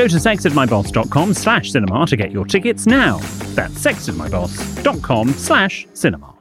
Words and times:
Go 0.00 0.08
to 0.08 0.16
sextedmyboss.com 0.16 1.34
slash 1.34 1.72
cinema 1.72 2.06
to 2.06 2.16
get 2.16 2.30
your 2.30 2.46
tickets 2.46 2.86
now. 2.86 3.18
That's 3.54 3.74
sextedmyboss.com 3.74 5.28
slash 5.32 5.86
cinema. 5.92 6.32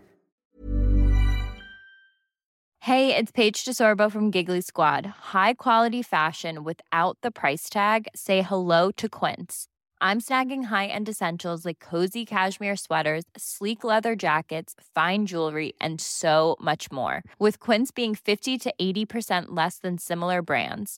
Hey, 2.79 3.13
it's 3.13 3.33
Paige 3.33 3.65
DeSorbo 3.65 4.09
from 4.09 4.31
Giggly 4.31 4.61
Squad. 4.61 5.05
High 5.33 5.55
quality 5.55 6.01
fashion 6.01 6.63
without 6.63 7.17
the 7.21 7.31
price 7.31 7.69
tag. 7.69 8.07
Say 8.15 8.43
hello 8.43 8.91
to 8.91 9.09
Quince. 9.09 9.67
I'm 9.99 10.21
snagging 10.21 10.67
high-end 10.67 11.09
essentials 11.09 11.65
like 11.65 11.79
cozy 11.79 12.25
cashmere 12.25 12.77
sweaters, 12.77 13.25
sleek 13.35 13.83
leather 13.83 14.15
jackets, 14.15 14.73
fine 14.95 15.25
jewelry, 15.25 15.73
and 15.81 15.99
so 15.99 16.55
much 16.61 16.93
more. 16.93 17.23
With 17.39 17.59
Quince 17.59 17.91
being 17.91 18.15
50 18.15 18.57
to 18.57 18.73
80% 18.81 19.47
less 19.49 19.79
than 19.79 19.97
similar 19.97 20.41
brands. 20.41 20.97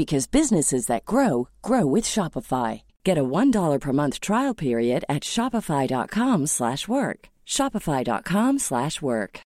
because 0.00 0.26
businesses 0.26 0.86
that 0.86 1.04
grow 1.04 1.48
grow 1.60 1.84
with 1.84 2.04
Shopify. 2.04 2.80
Get 3.04 3.18
a 3.18 3.30
$1 3.38 3.80
per 3.80 3.92
month 3.92 4.18
trial 4.18 4.54
period 4.54 5.04
at 5.10 5.22
Shopify.com 5.22 6.46
slash 6.46 6.88
work. 6.88 7.28
Shopify.com 7.46 8.58
slash 8.58 9.02
work. 9.02 9.40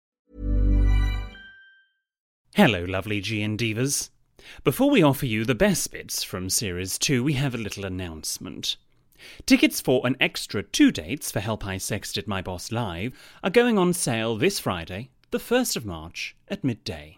Hello, 2.55 2.85
lovely 2.85 3.19
G 3.19 3.43
and 3.43 3.59
Divas. 3.59 4.11
Before 4.63 4.89
we 4.89 5.03
offer 5.03 5.25
you 5.25 5.43
the 5.43 5.61
best 5.67 5.91
bits 5.91 6.23
from 6.23 6.49
Series 6.49 6.97
2, 6.99 7.21
we 7.21 7.33
have 7.33 7.53
a 7.53 7.65
little 7.65 7.83
announcement. 7.83 8.77
Tickets 9.45 9.81
for 9.81 10.07
an 10.07 10.15
extra 10.21 10.63
two 10.63 10.89
dates 10.89 11.31
for 11.33 11.41
Help 11.41 11.65
I 11.65 11.75
Sexted 11.75 12.27
My 12.27 12.41
Boss 12.41 12.71
Live 12.71 13.11
are 13.43 13.49
going 13.49 13.77
on 13.77 13.91
sale 13.91 14.37
this 14.37 14.59
Friday, 14.59 15.09
the 15.31 15.37
1st 15.37 15.75
of 15.75 15.85
March, 15.85 16.33
at 16.47 16.63
midday. 16.63 17.17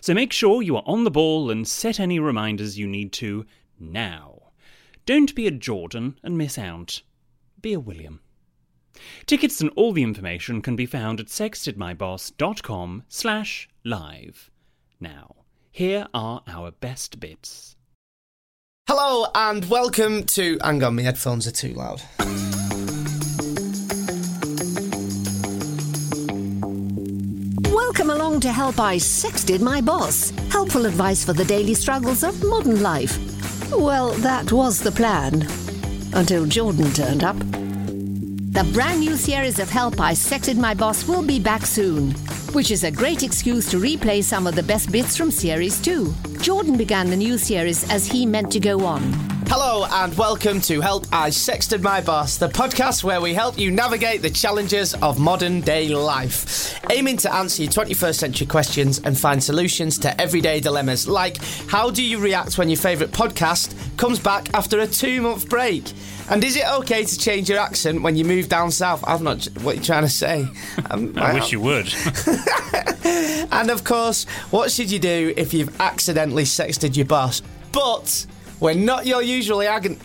So 0.00 0.14
make 0.14 0.32
sure 0.32 0.62
you 0.62 0.76
are 0.76 0.82
on 0.86 1.04
the 1.04 1.10
ball 1.10 1.50
and 1.50 1.66
set 1.66 2.00
any 2.00 2.18
reminders 2.18 2.78
you 2.78 2.86
need 2.86 3.12
to 3.14 3.46
now. 3.78 4.52
Don't 5.06 5.34
be 5.34 5.46
a 5.46 5.50
Jordan 5.50 6.18
and 6.22 6.38
miss 6.38 6.58
out. 6.58 7.02
Be 7.60 7.72
a 7.72 7.80
William. 7.80 8.20
Tickets 9.26 9.60
and 9.60 9.70
all 9.76 9.92
the 9.92 10.02
information 10.02 10.60
can 10.60 10.76
be 10.76 10.86
found 10.86 11.20
at 11.20 11.26
sextedmyboss.com 11.26 13.04
slash 13.08 13.68
live. 13.84 14.50
Now, 15.00 15.36
here 15.72 16.06
are 16.12 16.42
our 16.46 16.70
best 16.70 17.20
bits. 17.20 17.76
Hello 18.86 19.26
and 19.34 19.64
welcome 19.70 20.24
to. 20.24 20.58
Hang 20.62 20.82
on, 20.82 20.96
my 20.96 21.02
headphones 21.02 21.46
are 21.46 21.52
too 21.52 21.74
loud. 21.74 22.02
Welcome 27.90 28.10
along 28.10 28.38
to 28.42 28.52
Help 28.52 28.78
I 28.78 28.98
Sexted 28.98 29.60
My 29.60 29.80
Boss. 29.80 30.30
Helpful 30.48 30.86
advice 30.86 31.24
for 31.24 31.32
the 31.32 31.44
daily 31.44 31.74
struggles 31.74 32.22
of 32.22 32.40
modern 32.44 32.84
life. 32.84 33.18
Well, 33.72 34.12
that 34.18 34.52
was 34.52 34.78
the 34.78 34.92
plan. 34.92 35.44
Until 36.12 36.46
Jordan 36.46 36.92
turned 36.92 37.24
up. 37.24 37.36
The 37.36 38.70
brand 38.72 39.00
new 39.00 39.16
series 39.16 39.58
of 39.58 39.68
Help 39.68 40.00
I 40.00 40.12
Sexted 40.12 40.56
My 40.56 40.72
Boss 40.72 41.08
will 41.08 41.24
be 41.24 41.40
back 41.40 41.66
soon, 41.66 42.12
which 42.52 42.70
is 42.70 42.84
a 42.84 42.92
great 42.92 43.24
excuse 43.24 43.68
to 43.72 43.80
replay 43.80 44.22
some 44.22 44.46
of 44.46 44.54
the 44.54 44.62
best 44.62 44.92
bits 44.92 45.16
from 45.16 45.32
Series 45.32 45.82
2. 45.82 46.14
Jordan 46.40 46.76
began 46.76 47.10
the 47.10 47.16
new 47.16 47.36
series 47.36 47.90
as 47.90 48.06
he 48.06 48.24
meant 48.24 48.52
to 48.52 48.60
go 48.60 48.84
on. 48.84 49.02
Hello 49.52 49.84
and 49.90 50.16
welcome 50.16 50.60
to 50.60 50.80
Help 50.80 51.06
I 51.10 51.30
Sexted 51.30 51.82
My 51.82 52.00
Boss, 52.00 52.36
the 52.36 52.46
podcast 52.46 53.02
where 53.02 53.20
we 53.20 53.34
help 53.34 53.58
you 53.58 53.72
navigate 53.72 54.22
the 54.22 54.30
challenges 54.30 54.94
of 54.94 55.18
modern 55.18 55.60
day 55.60 55.88
life, 55.88 56.78
aiming 56.88 57.16
to 57.16 57.34
answer 57.34 57.64
your 57.64 57.72
21st 57.72 58.14
century 58.14 58.46
questions 58.46 59.00
and 59.00 59.18
find 59.18 59.42
solutions 59.42 59.98
to 59.98 60.20
everyday 60.20 60.60
dilemmas 60.60 61.08
like 61.08 61.38
how 61.66 61.90
do 61.90 62.00
you 62.00 62.20
react 62.20 62.58
when 62.58 62.68
your 62.68 62.76
favourite 62.76 63.12
podcast 63.12 63.74
comes 63.96 64.20
back 64.20 64.54
after 64.54 64.78
a 64.78 64.86
two 64.86 65.20
month 65.20 65.48
break? 65.48 65.82
And 66.30 66.44
is 66.44 66.54
it 66.54 66.64
okay 66.78 67.04
to 67.04 67.18
change 67.18 67.50
your 67.50 67.58
accent 67.58 68.02
when 68.02 68.14
you 68.14 68.24
move 68.24 68.48
down 68.48 68.70
south? 68.70 69.02
I'm 69.04 69.24
not. 69.24 69.46
What 69.62 69.74
are 69.74 69.78
you 69.78 69.84
trying 69.84 70.04
to 70.04 70.08
say? 70.08 70.46
Um, 70.92 71.12
I 71.18 71.34
wish 71.34 71.50
you 71.50 71.58
would. 71.58 71.92
and 73.50 73.68
of 73.68 73.82
course, 73.82 74.26
what 74.52 74.70
should 74.70 74.92
you 74.92 75.00
do 75.00 75.34
if 75.36 75.52
you've 75.52 75.80
accidentally 75.80 76.44
sexted 76.44 76.96
your 76.96 77.06
boss? 77.06 77.42
But 77.72 78.26
we're 78.60 78.74
not 78.74 79.06
your 79.06 79.22
usually 79.22 79.66
agony. 79.66 79.98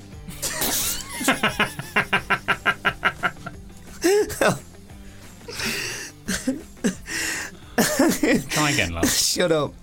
Try 8.50 8.72
again, 8.72 8.94
love. 8.94 9.10
Shut 9.10 9.52
up. 9.52 9.74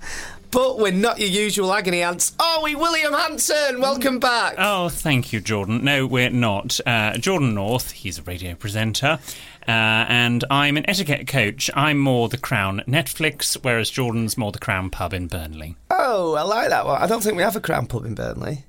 But 0.50 0.78
we're 0.78 0.93
not 0.93 1.19
your 1.19 1.31
usual 1.31 1.72
agony 1.72 2.03
ants. 2.03 2.32
Are 2.38 2.62
we, 2.62 2.75
William 2.75 3.15
Hanson? 3.15 3.81
Welcome 3.81 4.19
back. 4.19 4.56
Oh, 4.59 4.91
thank 4.91 5.32
you, 5.32 5.41
Jordan. 5.41 5.82
No, 5.82 6.06
we're 6.06 6.28
not. 6.28 6.78
Uh, 6.84 7.16
Jordan 7.16 7.55
North, 7.55 7.93
he's 7.93 8.19
a 8.19 8.22
radio 8.22 8.55
presenter, 8.55 9.19
uh, 9.66 9.71
and 9.71 10.44
I'm 10.50 10.77
an 10.77 10.84
etiquette 10.88 11.27
coach. 11.27 11.71
I'm 11.75 11.99
more 11.99 12.28
the 12.28 12.37
Crown 12.37 12.82
Netflix, 12.87 13.56
whereas 13.62 13.88
Jordan's 13.88 14.37
more 14.37 14.53
the 14.53 14.59
Crown 14.59 14.91
Pub 14.91 15.15
in 15.15 15.27
Burnley. 15.27 15.77
Oh, 16.05 16.35
I 16.35 16.43
like 16.43 16.71
that 16.71 16.85
one. 16.85 17.01
I 17.01 17.07
don't 17.07 17.23
think 17.23 17.37
we 17.37 17.45
have 17.45 17.55
a 17.55 17.61
crown 17.61 17.87
pub 17.87 18.05
in 18.05 18.17
Burnley. 18.17 18.65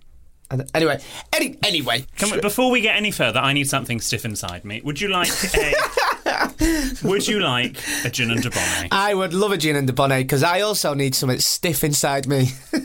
And 0.51 0.69
anyway, 0.75 1.01
any, 1.33 1.57
anyway. 1.63 2.05
We, 2.21 2.39
before 2.41 2.69
we 2.69 2.81
get 2.81 2.95
any 2.95 3.09
further, 3.09 3.39
I 3.39 3.53
need 3.53 3.67
something 3.67 3.99
stiff 3.99 4.23
inside 4.23 4.63
me. 4.63 4.81
Would 4.83 5.01
you 5.01 5.07
like 5.07 5.31
a? 5.55 5.73
would 7.03 7.27
you 7.27 7.39
like 7.39 7.81
a 8.05 8.11
gin 8.11 8.29
and 8.29 8.39
Dubonnet? 8.39 8.89
I 8.91 9.15
would 9.15 9.33
love 9.33 9.51
a 9.51 9.57
gin 9.57 9.75
and 9.75 9.89
Dubonnet 9.89 10.19
because 10.19 10.43
I 10.43 10.61
also 10.61 10.93
need 10.93 11.15
something 11.15 11.39
stiff 11.39 11.83
inside 11.83 12.27
me. 12.27 12.49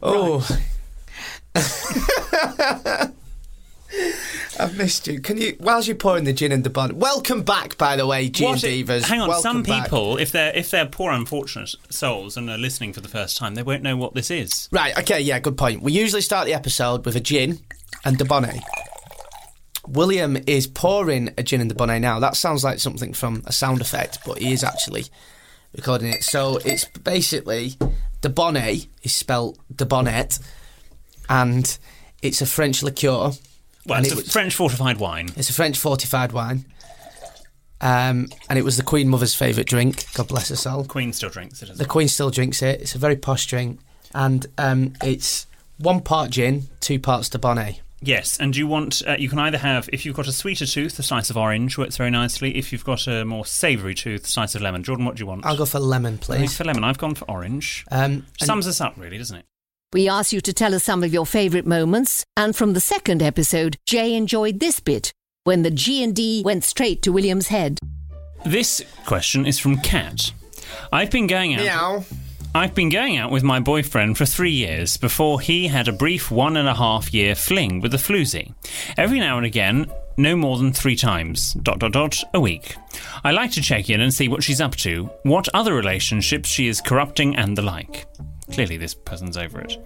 oh. 0.00 0.46
I've 4.60 4.76
missed 4.76 5.06
you. 5.06 5.20
Can 5.20 5.36
you, 5.38 5.56
whilst 5.60 5.86
you're 5.88 5.96
pouring 5.96 6.24
the 6.24 6.32
gin 6.32 6.52
and 6.52 6.64
the 6.64 6.70
bun, 6.70 6.98
welcome 6.98 7.42
back, 7.42 7.76
by 7.78 7.96
the 7.96 8.06
way, 8.06 8.28
Gin 8.28 8.50
What- 8.50 8.58
Divas. 8.58 9.02
Hang 9.02 9.20
on, 9.20 9.28
Welcome 9.28 9.42
some 9.42 9.62
back. 9.62 9.84
people, 9.84 10.16
if 10.18 10.32
they're 10.32 10.52
if 10.54 10.70
they're 10.70 10.86
poor 10.86 11.12
unfortunate 11.12 11.74
souls 11.90 12.36
and 12.36 12.48
are 12.50 12.58
listening 12.58 12.92
for 12.92 13.00
the 13.00 13.08
first 13.08 13.36
time, 13.36 13.54
they 13.54 13.62
won't 13.62 13.82
know 13.82 13.96
what 13.96 14.14
this 14.14 14.30
is. 14.30 14.68
Right, 14.72 14.96
okay, 14.98 15.20
yeah, 15.20 15.38
good 15.38 15.56
point. 15.56 15.82
We 15.82 15.92
usually 15.92 16.22
start 16.22 16.46
the 16.46 16.54
episode 16.54 17.04
with 17.06 17.16
a 17.16 17.20
gin 17.20 17.58
and 18.04 18.18
Dubonnet. 18.18 18.60
William 19.86 20.36
is 20.46 20.66
pouring 20.66 21.30
a 21.38 21.42
gin 21.42 21.60
and 21.60 21.74
Dubonnet 21.74 22.00
now. 22.00 22.20
That 22.20 22.36
sounds 22.36 22.62
like 22.62 22.78
something 22.78 23.14
from 23.14 23.42
a 23.46 23.52
sound 23.52 23.80
effect, 23.80 24.18
but 24.26 24.38
he 24.38 24.52
is 24.52 24.62
actually 24.62 25.06
recording 25.74 26.08
it. 26.12 26.22
So 26.24 26.58
it's 26.64 26.84
basically 26.84 27.74
the 28.20 28.28
bonnet 28.28 28.86
is 29.02 29.14
spelled 29.14 29.58
Dubonnet, 29.74 30.40
and 31.30 31.78
it's 32.22 32.42
a 32.42 32.46
French 32.46 32.82
liqueur. 32.82 33.32
Well, 33.88 33.96
And 33.98 34.06
it's 34.06 34.12
it 34.14 34.18
a 34.18 34.22
was- 34.22 34.32
French 34.32 34.54
fortified 34.54 34.98
wine. 34.98 35.30
It's 35.36 35.50
a 35.50 35.54
French 35.54 35.78
fortified 35.78 36.32
wine. 36.32 36.64
um, 37.80 38.28
and 38.48 38.58
it 38.58 38.64
was 38.64 38.76
the 38.76 38.82
Queen 38.82 39.08
Mother's 39.08 39.34
favourite 39.34 39.66
drink. 39.68 40.04
God 40.14 40.28
bless 40.28 40.48
her 40.48 40.56
soul. 40.56 40.84
Queen 40.84 41.12
still 41.12 41.30
drinks 41.30 41.62
it 41.62 41.68
The 41.68 41.74
well. 41.78 41.86
Queen 41.88 42.08
still 42.08 42.30
drinks 42.30 42.60
it. 42.62 42.80
It's 42.80 42.94
a 42.94 42.98
very 42.98 43.16
posh 43.16 43.46
drink, 43.46 43.80
and 44.14 44.46
um, 44.58 44.94
it's 45.02 45.46
one 45.78 46.00
part 46.00 46.30
gin, 46.30 46.68
two 46.80 46.98
parts 46.98 47.28
Dubonnet. 47.28 47.80
Yes, 48.00 48.38
and 48.38 48.54
you 48.56 48.66
want 48.68 49.02
uh, 49.08 49.16
you 49.18 49.28
can 49.28 49.38
either 49.40 49.58
have 49.58 49.88
if 49.92 50.04
you've 50.06 50.14
got 50.14 50.28
a 50.28 50.32
sweeter 50.32 50.66
tooth, 50.66 50.96
a 50.98 51.02
slice 51.02 51.30
of 51.30 51.36
orange 51.36 51.76
works 51.78 51.96
very 51.96 52.10
nicely. 52.10 52.56
If 52.56 52.70
you've 52.72 52.84
got 52.84 53.06
a 53.08 53.24
more 53.24 53.44
savoury 53.44 53.94
tooth, 53.94 54.24
a 54.24 54.28
slice 54.28 54.54
of 54.54 54.62
lemon. 54.62 54.84
Jordan, 54.84 55.04
what 55.04 55.16
do 55.16 55.20
you 55.20 55.26
want? 55.26 55.44
I'll 55.46 55.56
go 55.56 55.64
for 55.66 55.80
lemon, 55.80 56.18
please. 56.18 56.56
for 56.56 56.62
lemon. 56.64 56.84
I've 56.84 56.98
gone 56.98 57.14
for 57.16 57.28
orange. 57.28 57.84
Um, 57.90 58.26
Sums 58.40 58.66
us 58.68 58.80
up, 58.80 58.94
really, 58.96 59.18
doesn't 59.18 59.36
it? 59.38 59.44
We 59.94 60.06
asked 60.06 60.34
you 60.34 60.42
to 60.42 60.52
tell 60.52 60.74
us 60.74 60.84
some 60.84 61.02
of 61.02 61.14
your 61.14 61.24
favourite 61.24 61.64
moments, 61.64 62.22
and 62.36 62.54
from 62.54 62.74
the 62.74 62.80
second 62.80 63.22
episode, 63.22 63.78
Jay 63.86 64.14
enjoyed 64.14 64.60
this 64.60 64.80
bit 64.80 65.12
when 65.44 65.62
the 65.62 65.70
G&D 65.70 66.42
went 66.44 66.64
straight 66.64 67.00
to 67.02 67.12
William's 67.12 67.48
head. 67.48 67.78
This 68.44 68.84
question 69.06 69.46
is 69.46 69.58
from 69.58 69.78
Kat. 69.78 70.30
I've 70.92 71.10
been 71.10 71.26
going 71.26 71.54
out. 71.54 71.60
Meow. 71.60 72.04
I've 72.54 72.74
been 72.74 72.90
going 72.90 73.16
out 73.16 73.30
with 73.30 73.42
my 73.42 73.60
boyfriend 73.60 74.18
for 74.18 74.26
three 74.26 74.50
years 74.50 74.98
before 74.98 75.40
he 75.40 75.68
had 75.68 75.88
a 75.88 75.92
brief 75.92 76.30
one 76.30 76.58
and 76.58 76.68
a 76.68 76.74
half 76.74 77.14
year 77.14 77.34
fling 77.34 77.80
with 77.80 77.94
a 77.94 77.98
floozy. 77.98 78.52
Every 78.98 79.20
now 79.20 79.38
and 79.38 79.46
again, 79.46 79.90
no 80.18 80.36
more 80.36 80.58
than 80.58 80.74
three 80.74 80.96
times, 80.96 81.54
dot 81.54 81.78
dot 81.78 81.92
dot, 81.92 82.22
a 82.34 82.40
week. 82.40 82.76
I 83.24 83.30
like 83.30 83.52
to 83.52 83.62
check 83.62 83.88
in 83.88 84.02
and 84.02 84.12
see 84.12 84.28
what 84.28 84.42
she's 84.42 84.60
up 84.60 84.76
to, 84.76 85.08
what 85.22 85.48
other 85.54 85.72
relationships 85.72 86.50
she 86.50 86.68
is 86.68 86.82
corrupting, 86.82 87.36
and 87.36 87.56
the 87.56 87.62
like. 87.62 88.04
Clearly, 88.52 88.76
this 88.76 88.94
person's 88.94 89.36
over 89.36 89.60
it. 89.60 89.76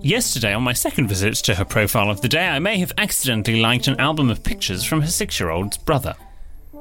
Yesterday, 0.00 0.54
on 0.54 0.62
my 0.62 0.72
second 0.72 1.08
visit 1.08 1.34
to 1.36 1.56
her 1.56 1.64
profile 1.64 2.10
of 2.10 2.20
the 2.20 2.28
day, 2.28 2.46
I 2.46 2.58
may 2.58 2.78
have 2.78 2.92
accidentally 2.96 3.60
liked 3.60 3.88
an 3.88 3.98
album 3.98 4.30
of 4.30 4.42
pictures 4.44 4.84
from 4.84 5.02
her 5.02 5.08
six 5.08 5.40
year 5.40 5.50
old's 5.50 5.76
brother. 5.76 6.14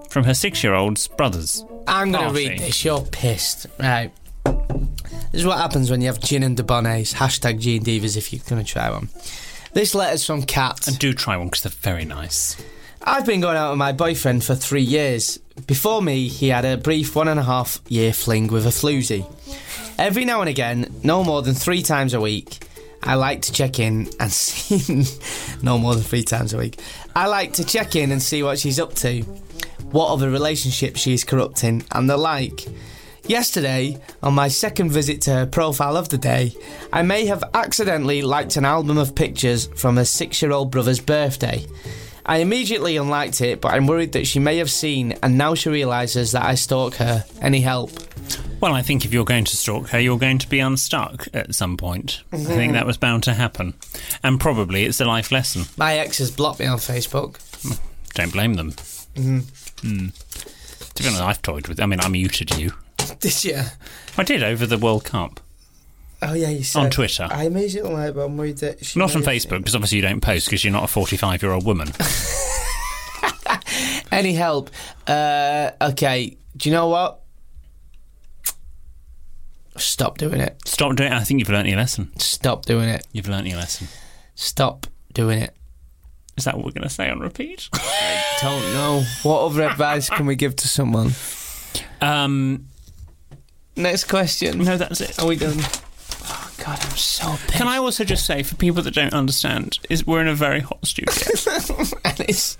From 0.10 0.26
her 0.26 0.34
six 0.34 0.64
year 0.64 0.74
old's 0.74 1.08
brother's. 1.08 1.66
I'm 1.88 2.12
going 2.12 2.28
to 2.28 2.34
read 2.34 2.60
this. 2.60 2.86
You're 2.86 3.02
pissed. 3.02 3.66
Right. 3.80 4.12
This 4.46 5.42
is 5.42 5.46
what 5.46 5.58
happens 5.58 5.90
when 5.90 6.02
you 6.02 6.08
have 6.08 6.20
gin 6.20 6.44
and 6.44 6.56
Dubonnets. 6.56 7.16
Hashtag 7.16 7.60
G 7.60 7.78
and 7.78 7.86
Divas 7.86 8.16
if 8.16 8.32
you're 8.32 8.44
going 8.48 8.64
to 8.64 8.72
try 8.72 8.92
one. 8.92 9.10
This 9.74 9.96
letter's 9.96 10.26
from 10.26 10.44
Kat. 10.44 10.88
And 10.88 11.00
do 11.00 11.14
try 11.14 11.36
one 11.36 11.48
because 11.48 11.64
they're 11.64 11.72
very 11.72 12.06
nice. 12.06 12.56
I've 13.02 13.26
been 13.26 13.42
going 13.42 13.58
out 13.58 13.72
with 13.72 13.80
my 13.80 13.92
boyfriend 13.92 14.44
for 14.44 14.56
three 14.56 14.84
years. 14.84 15.40
Before 15.68 16.02
me, 16.02 16.28
he 16.28 16.50
had 16.50 16.66
a 16.66 16.78
brief 16.78 17.16
one 17.16 17.28
and 17.28 17.40
a 17.40 17.44
half 17.44 17.80
year 17.88 18.12
fling 18.12 18.48
with 18.48 18.66
a 18.66 18.70
floozy. 18.70 19.26
Every 20.00 20.26
now 20.26 20.42
and 20.42 20.50
again, 20.50 20.92
no 21.04 21.24
more 21.24 21.42
than 21.44 21.54
three 21.54 21.84
times 21.84 22.14
a 22.14 22.20
week, 22.20 22.68
I 23.04 23.16
like 23.16 23.44
to 23.44 23.52
check 23.54 23.80
in 23.80 24.10
and 24.20 24.32
see. 24.32 25.06
no 25.62 25.78
more 25.78 25.94
than 25.94 26.04
three 26.04 26.24
times 26.24 26.54
a 26.54 26.58
week. 26.58 26.80
I 27.16 27.28
like 27.28 27.54
to 27.54 27.64
check 27.64 27.96
in 27.96 28.12
and 28.12 28.22
see 28.22 28.42
what 28.42 28.58
she's 28.60 28.80
up 28.80 28.96
to, 28.96 29.22
what 29.92 30.10
other 30.10 30.32
relationships 30.32 31.00
she's 31.00 31.24
corrupting, 31.24 31.84
and 31.92 32.10
the 32.10 32.18
like. 32.18 32.66
Yesterday, 33.26 34.02
on 34.22 34.34
my 34.34 34.48
second 34.50 34.90
visit 34.92 35.22
to 35.22 35.32
her 35.32 35.46
profile 35.46 35.96
of 35.96 36.10
the 36.10 36.18
day, 36.18 36.54
I 36.92 37.04
may 37.04 37.26
have 37.28 37.44
accidentally 37.54 38.22
liked 38.22 38.58
an 38.58 38.66
album 38.66 38.98
of 38.98 39.16
pictures 39.16 39.68
from 39.76 39.96
her 39.98 40.04
six 40.04 40.42
year 40.42 40.52
old 40.52 40.72
brother's 40.72 41.00
birthday. 41.00 41.66
I 42.26 42.38
immediately 42.38 42.98
unliked 42.98 43.42
it, 43.42 43.60
but 43.60 43.74
I'm 43.74 43.88
worried 43.88 44.14
that 44.14 44.28
she 44.28 44.40
may 44.40 44.58
have 44.58 44.72
seen 44.72 45.14
and 45.24 45.38
now 45.38 45.56
she 45.56 45.70
realises 45.70 46.32
that 46.32 46.44
I 46.44 46.56
stalk 46.56 46.96
her. 46.96 47.26
Any 47.42 47.62
help? 47.62 47.92
Well, 48.62 48.74
I 48.74 48.82
think 48.82 49.04
if 49.04 49.14
you're 49.14 49.26
going 49.26 49.44
to 49.44 49.58
stalk 49.58 49.90
her, 49.90 50.00
you're 50.00 50.18
going 50.18 50.38
to 50.38 50.48
be 50.48 50.60
unstuck 50.60 51.28
at 51.34 51.54
some 51.54 51.76
point. 51.76 52.24
I 52.32 52.38
mm-hmm. 52.38 52.46
think 52.46 52.74
that 52.74 52.86
was 52.86 52.98
bound 52.98 53.24
to 53.24 53.34
happen. 53.34 53.74
And 54.24 54.40
probably 54.40 54.86
it's 54.86 55.02
a 55.02 55.06
life 55.06 55.32
lesson. 55.32 55.66
My 55.76 55.98
ex 55.98 56.20
has 56.20 56.32
blocked 56.32 56.62
me 56.62 56.66
on 56.66 56.78
Facebook. 56.78 57.38
Hmm. 57.62 57.74
Don't 58.14 58.32
blame 58.32 58.54
them. 58.54 58.72
Mm. 58.72 60.14
To 60.94 61.04
be 61.04 61.10
honest, 61.10 61.22
I've 61.22 61.42
toyed 61.42 61.68
with 61.68 61.82
I 61.82 61.86
mean, 61.86 62.00
I 62.00 62.08
muted 62.08 62.56
you. 62.58 62.74
Did 63.20 63.44
you? 63.44 63.62
I 64.18 64.24
did 64.24 64.44
over 64.44 64.66
the 64.66 64.78
World 64.78 65.04
Cup. 65.04 65.40
Oh 66.26 66.34
yeah, 66.34 66.50
you 66.50 66.64
said 66.64 66.80
On 66.80 66.90
Twitter. 66.90 67.28
I 67.30 67.46
immediately 67.46 67.92
like, 67.92 68.16
but 68.16 68.22
I'm 68.26 68.38
worried 68.38 68.58
that 68.58 68.84
she 68.86 69.00
Not 69.00 69.16
on 69.16 69.24
Facebook, 69.24 69.60
because 69.60 69.76
obviously 69.76 69.98
you 69.98 70.02
don't 70.02 70.22
post 70.22 70.48
because 70.48 70.64
you're 70.64 70.74
not 70.74 70.84
a 70.84 70.88
45 70.88 71.42
year 71.44 71.52
old 71.52 71.66
woman. 71.66 71.92
Any 74.12 74.34
help? 74.34 74.70
Uh, 75.08 75.72
okay. 75.82 76.38
Do 76.56 76.70
you 76.70 76.76
know 76.76 76.88
what? 76.88 77.20
Stop 79.76 80.20
doing 80.20 80.40
it. 80.40 80.56
Stop 80.66 80.96
doing 80.96 81.12
it. 81.12 81.16
I 81.16 81.24
think 81.24 81.40
you've 81.40 81.50
learnt 81.50 81.68
your 81.68 81.78
lesson. 81.78 82.12
Stop 82.20 82.66
doing 82.66 82.90
it. 82.90 83.08
You've 83.12 83.28
learnt 83.28 83.48
your 83.48 83.58
lesson. 83.58 83.88
Stop 84.36 84.86
doing 85.14 85.40
it. 85.40 85.56
Is 86.38 86.46
that 86.46 86.56
what 86.56 86.66
we're 86.66 86.72
going 86.72 86.84
to 86.84 86.90
say 86.90 87.10
on 87.10 87.20
repeat? 87.20 87.70
I 87.74 88.38
don't 88.42 88.74
know. 88.74 89.04
What 89.24 89.42
other 89.46 89.64
advice 89.64 90.10
can 90.10 90.26
we 90.26 90.36
give 90.36 90.56
to 90.58 90.68
someone? 90.68 91.12
um, 92.02 92.68
Next 93.76 94.06
question. 94.06 94.60
no, 94.60 94.78
that's 94.78 95.02
it. 95.02 95.20
Are 95.20 95.28
we 95.28 95.36
done? 95.36 95.58
God, 96.64 96.80
I'm 96.82 96.96
so 96.96 97.32
pissed. 97.32 97.54
Can 97.56 97.68
I 97.68 97.78
also 97.78 98.06
just 98.06 98.26
say, 98.26 98.42
for 98.42 98.56
people 98.56 98.82
that 98.84 98.94
don't 98.94 99.14
understand, 99.14 99.80
is 99.90 100.08
we're 100.08 100.22
in 100.22 100.30
a 100.30 100.34
very 100.34 100.62
hot 100.62 100.86
studio. 100.86 101.14
and 102.06 102.20
it's 102.22 102.58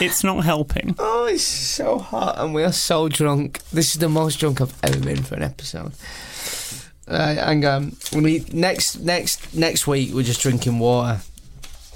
it's 0.00 0.22
not 0.22 0.44
helping. 0.44 0.94
oh, 1.00 1.24
it's 1.24 1.42
so 1.42 1.98
hot, 1.98 2.38
and 2.38 2.54
we 2.54 2.62
are 2.62 2.70
so 2.70 3.08
drunk. 3.08 3.60
This 3.70 3.94
is 3.94 4.00
the 4.00 4.08
most 4.08 4.38
drunk 4.38 4.60
I've 4.60 4.78
ever 4.84 5.00
been 5.00 5.24
for 5.24 5.34
an 5.34 5.42
episode. 5.42 5.92
Right, 7.08 7.38
hang 7.38 7.64
on. 7.64 7.96
We 8.14 8.44
next 8.52 9.00
next 9.00 9.52
next 9.52 9.84
week. 9.88 10.14
We're 10.14 10.22
just 10.22 10.42
drinking 10.42 10.78
water. 10.78 11.20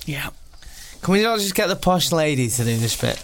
Yeah. 0.06 0.30
Can 1.02 1.12
we 1.12 1.22
not 1.22 1.38
just 1.38 1.54
get 1.54 1.68
the 1.68 1.76
posh 1.76 2.10
lady 2.10 2.48
to 2.48 2.64
do 2.64 2.76
this 2.78 3.00
bit? 3.00 3.22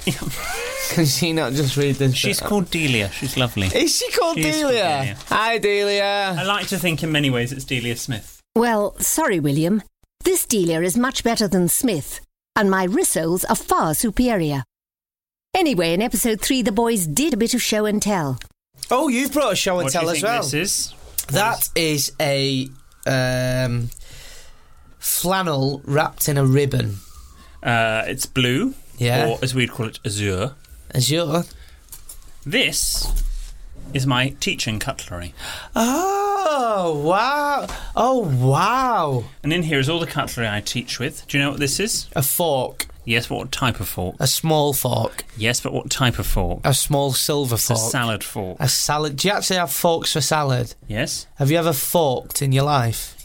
Can 0.95 1.07
she 1.07 1.33
not 1.33 1.53
just 1.53 1.77
read 1.77 1.97
this? 1.97 2.15
She's 2.15 2.41
bit? 2.41 2.49
called 2.49 2.71
Delia. 2.71 3.11
She's 3.13 3.37
lovely. 3.37 3.67
Is 3.69 3.97
she 3.97 4.11
called 4.13 4.37
She 4.37 4.47
is 4.49 4.57
Delia? 4.57 4.83
called 4.83 5.01
Delia. 5.03 5.17
Hi, 5.29 5.59
Delia. 5.59 6.37
I 6.39 6.43
like 6.45 6.67
to 6.69 6.79
think 6.79 7.03
in 7.03 7.13
many 7.13 7.31
ways 7.31 7.53
it's 7.53 7.65
Delia 7.65 7.97
Smith. 7.97 8.41
Well, 8.57 8.97
sorry, 8.99 9.39
William. 9.41 9.83
This 10.25 10.45
Delia 10.45 10.83
is 10.83 10.97
much 10.99 11.23
better 11.25 11.49
than 11.49 11.69
Smith, 11.69 12.21
and 12.57 12.71
my 12.71 12.87
rissoles 12.87 13.45
are 13.49 13.57
far 13.57 13.95
superior. 13.95 14.65
Anyway, 15.55 15.95
in 15.95 16.03
episode 16.03 16.41
three, 16.41 16.63
the 16.63 16.73
boys 16.73 17.07
did 17.07 17.33
a 17.35 17.37
bit 17.37 17.55
of 17.55 17.63
show 17.63 17.87
and 17.87 18.03
tell. 18.03 18.39
Oh, 18.91 19.09
you've 19.09 19.33
brought 19.33 19.53
a 19.53 19.57
show 19.57 19.79
and 19.79 19.85
What 19.85 19.93
do 19.93 19.99
tell 19.99 20.03
you 20.05 20.09
as 20.11 20.15
think 20.17 20.25
well. 20.25 20.43
this 20.43 20.55
is? 20.55 20.95
That 21.29 21.69
is 21.77 22.13
a 22.21 22.69
um, 23.07 23.91
flannel 24.99 25.81
wrapped 25.85 26.29
in 26.29 26.37
a 26.39 26.45
ribbon. 26.45 26.97
Uh, 27.63 28.05
it's 28.07 28.27
blue, 28.27 28.75
Yeah. 28.99 29.29
or 29.29 29.39
as 29.43 29.55
we'd 29.55 29.71
call 29.71 29.87
it, 29.87 29.99
azure. 30.05 30.55
Azure. 30.95 31.45
This 32.45 33.07
is 33.93 34.07
my 34.07 34.31
teaching 34.41 34.79
cutlery. 34.79 35.35
Oh 35.75 37.01
wow! 37.05 37.67
Oh 37.97 38.19
wow! 38.21 39.25
And 39.43 39.53
in 39.53 39.63
here 39.65 39.79
is 39.79 39.89
all 39.89 39.99
the 40.01 40.07
cutlery 40.07 40.49
I 40.49 40.61
teach 40.61 40.99
with. 40.99 41.27
Do 41.29 41.37
you 41.39 41.45
know 41.45 41.51
what 41.51 41.61
this 41.61 41.79
is? 41.81 42.09
A 42.15 42.23
fork, 42.23 42.87
Yes, 43.05 43.27
but 43.29 43.37
what 43.39 43.53
type 43.53 43.81
of 43.81 43.89
fork? 43.89 44.17
a 44.21 44.27
small 44.27 44.73
fork, 44.73 45.25
Yes, 45.37 45.61
but 45.61 45.73
what 45.73 45.91
type 45.91 46.19
of 46.19 46.27
fork? 46.27 46.61
a 46.65 46.75
small 46.75 47.13
silver 47.13 47.55
It's 47.55 47.71
a 47.71 47.75
fork, 47.75 47.91
salad 47.91 48.25
fork. 48.25 48.57
a 48.61 48.69
salad. 48.69 49.17
Do 49.17 49.29
you 49.29 49.35
actually 49.35 49.57
have 49.57 49.73
forks 49.73 50.13
for 50.13 50.21
salad? 50.21 50.75
Yes, 50.87 51.27
Have 51.37 51.51
you 51.51 51.57
ever 51.59 51.73
forked 51.73 52.43
in 52.43 52.53
your 52.53 52.65
life? 52.65 53.17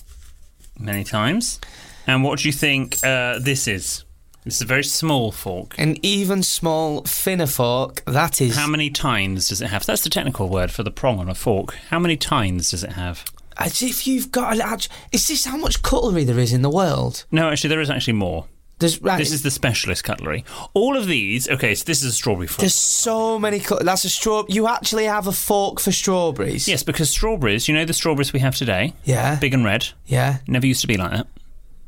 many 0.80 1.04
times. 1.04 1.60
And 2.08 2.24
what 2.24 2.40
do 2.40 2.48
you 2.48 2.54
think 2.54 2.98
uh, 3.04 3.40
this 3.40 3.68
is? 3.68 4.04
This 4.46 4.56
is 4.58 4.62
a 4.62 4.66
very 4.66 4.84
small 4.84 5.32
fork. 5.32 5.74
An 5.80 5.98
even 6.06 6.44
small 6.44 7.02
thinner 7.02 7.48
fork. 7.48 8.04
That 8.06 8.40
is. 8.40 8.56
How 8.56 8.68
many 8.68 8.92
tines 8.92 9.50
does 9.50 9.60
it 9.62 9.68
have? 9.68 9.86
That's 9.88 10.04
the 10.04 10.10
technical 10.10 10.50
word 10.50 10.72
for 10.72 10.84
the 10.84 10.92
prong 10.92 11.20
on 11.20 11.28
a 11.30 11.34
fork. 11.36 11.74
How 11.90 11.98
many 12.00 12.16
tines 12.16 12.70
does 12.72 12.84
it 12.84 12.92
have? 12.94 13.26
As 13.58 13.82
if 13.82 14.06
you've 14.06 14.32
got. 14.32 14.60
Act- 14.60 14.88
is 15.12 15.28
this 15.28 15.46
how 15.46 15.58
much 15.58 15.82
cutlery 15.82 16.24
there 16.24 16.38
is 16.40 16.54
in 16.54 16.62
the 16.62 16.70
world? 16.70 17.26
No, 17.32 17.50
actually, 17.50 17.70
there 17.70 17.82
is 17.82 17.90
actually 17.90 18.14
more. 18.14 18.46
There's 18.78 19.02
right. 19.02 19.18
This 19.18 19.32
is 19.32 19.42
the 19.42 19.50
specialist 19.50 20.04
cutlery. 20.04 20.44
All 20.76 20.96
of 20.96 21.08
these. 21.08 21.50
Okay, 21.50 21.74
so 21.74 21.84
this 21.86 22.04
is 22.04 22.10
a 22.10 22.12
strawberry 22.14 22.46
fork. 22.48 22.60
There's 22.60 22.76
so 22.76 23.40
many. 23.40 23.60
Cut- 23.60 23.84
that's 23.84 24.04
a 24.06 24.10
straw. 24.10 24.44
You 24.48 24.68
actually 24.68 25.06
have 25.06 25.26
a 25.26 25.32
fork 25.32 25.80
for 25.80 25.92
strawberries. 25.92 26.68
Yes, 26.68 26.84
because 26.84 27.10
strawberries. 27.10 27.68
You 27.68 27.74
know 27.74 27.86
the 27.86 27.94
strawberries 27.94 28.32
we 28.32 28.42
have 28.42 28.56
today, 28.56 28.94
Yeah. 29.06 29.40
big 29.40 29.54
and 29.56 29.66
red. 29.66 29.88
Yeah. 30.06 30.38
Never 30.48 30.68
used 30.68 30.82
to 30.82 30.88
be 30.88 30.98
like 30.98 31.12
that. 31.12 31.26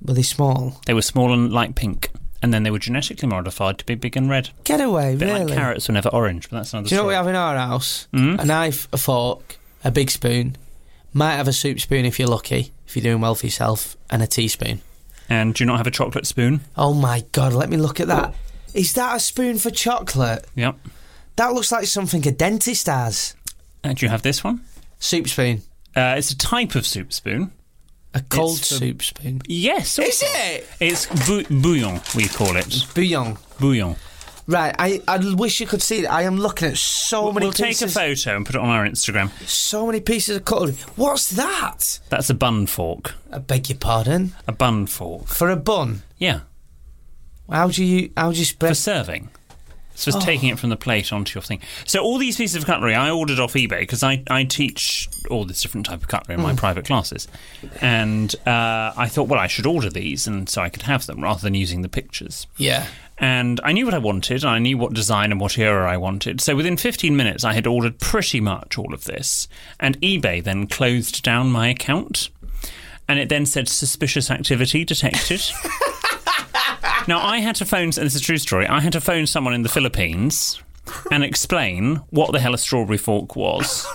Were 0.02 0.14
they 0.16 0.22
small? 0.24 0.82
They 0.88 0.94
were 0.94 1.02
small 1.02 1.34
and 1.34 1.52
light 1.52 1.76
pink, 1.76 2.10
and 2.41 2.53
then 2.53 2.63
they 2.63 2.72
were 2.72 2.79
genetically 2.79 3.27
modified 3.27 3.77
to 3.79 3.86
be 3.86 3.96
big 3.96 4.15
and 4.17 4.29
red. 4.29 4.50
Get 4.63 4.79
away, 4.82 5.13
A 5.13 5.17
bit 5.17 5.25
really? 5.25 5.46
like 5.46 5.53
carrots 5.56 5.88
were 5.88 5.94
never 5.94 6.10
orange, 6.10 6.50
but 6.50 6.58
that's 6.58 6.74
another 6.74 6.89
Do 6.89 6.96
you 6.96 7.01
know 7.01 7.06
what 7.06 7.10
we 7.10 7.15
have 7.15 7.27
in 7.27 7.36
our 7.36 7.56
house? 7.58 8.08
Mm? 8.13 8.39
A 8.39 8.46
knife, 8.46 8.88
a 8.94 8.98
fork, 8.98 9.58
a 9.84 9.91
big 9.91 10.10
spoon. 10.10 10.56
Might 11.13 11.36
have 11.36 11.48
a 11.48 11.53
soup 11.53 11.79
spoon 11.79 12.06
if 12.06 12.20
you're 12.20 12.27
lucky, 12.27 12.72
if 12.88 12.96
you're 12.96 13.03
doing 13.03 13.22
well 13.22 13.36
for 13.36 13.46
yourself, 13.48 13.98
and 14.10 14.22
a 14.22 14.27
teaspoon. 14.27 14.82
And 15.29 15.53
do 15.56 15.63
you 15.63 15.67
not 15.67 15.77
have 15.77 15.88
a 15.88 15.91
chocolate 15.91 16.27
spoon? 16.27 16.62
Oh 16.77 16.94
my 16.94 17.24
god, 17.32 17.53
let 17.53 17.70
me 17.70 17.77
look 17.77 18.00
at 18.00 18.08
that. 18.08 18.34
Is 18.74 18.94
that 18.94 19.15
a 19.15 19.20
spoon 19.20 19.58
for 19.58 19.72
chocolate? 19.72 20.46
Yep. 20.56 20.77
That 21.38 21.53
looks 21.53 21.72
like 21.72 21.86
something 21.86 22.27
a 22.27 22.32
dentist 22.32 22.86
has. 22.88 23.36
And 23.84 23.98
do 23.98 24.06
you 24.06 24.10
have 24.10 24.22
this 24.22 24.44
one? 24.44 24.62
Soup 25.00 25.27
spoon. 25.27 25.62
Uh, 25.96 26.15
it's 26.17 26.32
a 26.32 26.38
type 26.38 26.75
of 26.75 26.86
soup 26.86 27.12
spoon. 27.12 27.51
A 28.17 28.21
cold 28.21 28.57
It's 28.59 28.69
for- 28.69 28.75
soup 28.75 29.01
spoon. 29.03 29.41
Yes. 29.47 30.00
Is 30.00 30.24
it? 30.25 30.67
It's 30.79 31.05
bou- 31.27 31.43
bouillon, 31.62 32.01
we 32.15 32.27
call 32.27 32.55
it. 32.57 32.86
Bouillon. 32.95 33.38
Bouillon. 33.59 33.95
Right, 34.47 34.74
I, 34.79 35.01
I 35.09 35.17
wish 35.36 35.59
you 35.59 35.67
could 35.67 35.81
see 35.81 36.01
that. 36.03 36.12
I 36.12 36.21
am 36.24 36.38
looking 36.39 36.69
at 36.69 36.77
so 36.77 37.33
many 37.33 37.45
We'll 37.47 37.51
take 37.53 37.65
a 37.81 37.86
pieces, 37.86 37.93
photo 37.93 38.38
and 38.38 38.45
put 38.45 38.55
it 38.55 38.62
on 38.62 38.69
our 38.69 38.86
Instagram. 38.88 39.29
so 39.45 39.86
many 39.86 40.00
pieces 40.00 40.38
of 40.38 40.45
cutlery. 40.45 40.74
What's 40.95 41.31
that? 41.31 42.00
That's 42.09 42.29
a 42.29 42.33
bun 42.33 42.65
fork. 42.65 43.13
I 43.31 43.39
beg 43.39 43.67
your 43.69 43.77
pardon. 43.77 44.33
A 44.47 44.53
bun 44.53 44.88
fork. 44.88 45.27
For 45.27 45.50
a 45.50 45.57
bun. 45.57 46.03
Yeah, 46.17 46.39
How 47.51 47.67
do 47.67 47.83
you 47.83 48.09
how 48.15 48.31
do 48.31 48.39
you 48.39 48.45
for 48.45 48.50
spread? 48.74 48.77
serving. 48.77 49.29
It's 49.98 50.06
just 50.06 50.22
taking 50.22 50.50
it 50.50 50.60
from 50.60 50.70
the 50.70 50.77
plate 50.77 51.12
onto 51.12 51.36
your 51.36 51.42
thing. 51.42 51.60
So 51.86 52.04
all 52.04 52.20
these 52.20 52.38
pieces 52.38 52.56
of 52.56 52.66
cutlery 52.68 52.94
I 52.94 53.10
ordered 53.10 53.39
off 53.39 53.54
eBay 53.54 53.80
because 53.80 54.04
I, 54.04 54.22
I 54.30 54.44
teach 54.44 55.10
all 55.32 55.44
this 55.44 55.60
different 55.60 55.88
type 55.88 56.01
of 56.01 56.08
cutlery 56.08 56.36
in 56.36 56.42
my 56.44 56.54
private 56.54 56.86
classes, 56.86 57.27
and 57.82 58.36
uh, 58.46 58.94
I 58.96 59.08
thought, 59.10 59.27
well, 59.27 59.39
I 59.39 59.48
should 59.48 59.66
order 59.66 59.89
these 59.89 60.27
and 60.27 60.48
so 60.48 60.62
I 60.62 60.70
could 60.70 60.84
have 60.84 61.08
them 61.08 61.24
rather 61.24 61.42
than 61.42 61.56
using 61.56 61.82
the 61.82 61.89
pictures. 61.89 62.46
Yeah. 62.58 62.86
And 63.18 63.60
I 63.63 63.72
knew 63.72 63.86
what 63.86 63.96
I 63.96 63.98
wanted. 63.98 64.44
and 64.44 64.51
I 64.51 64.60
knew 64.60 64.77
what 64.77 64.94
design 64.94 65.32
and 65.32 65.42
what 65.42 65.58
era 65.58 65.92
I 65.92 65.98
wanted. 65.98 66.42
So 66.42 66.56
within 66.56 66.77
15 66.77 67.16
minutes, 67.16 67.44
I 67.44 67.54
had 67.54 67.66
ordered 67.66 67.98
pretty 68.00 68.39
much 68.39 68.77
all 68.77 68.94
of 68.94 69.06
this. 69.06 69.48
And 69.80 70.00
eBay 70.01 70.44
then 70.44 70.68
closed 70.68 71.24
down 71.24 71.51
my 71.51 71.70
account. 71.70 72.30
And 73.10 73.18
it 73.18 73.30
then 73.30 73.48
said 73.48 73.68
suspicious 73.68 74.30
activity 74.30 74.86
detected. 74.86 75.42
now, 77.08 77.20
I 77.22 77.40
had 77.40 77.56
to 77.58 77.66
phone, 77.66 77.84
and 77.84 77.94
this 77.94 78.16
is 78.16 78.22
a 78.22 78.24
true 78.24 78.38
story, 78.38 78.68
I 78.68 78.82
had 78.82 78.94
to 78.94 79.02
phone 79.02 79.28
someone 79.28 79.54
in 79.54 79.64
the 79.64 79.70
Philippines 79.70 80.62
and 81.12 81.24
explain 81.24 81.98
what 82.10 82.32
the 82.32 82.40
hell 82.40 82.54
a 82.54 82.58
strawberry 82.58 82.98
fork 82.98 83.36
was. 83.36 83.86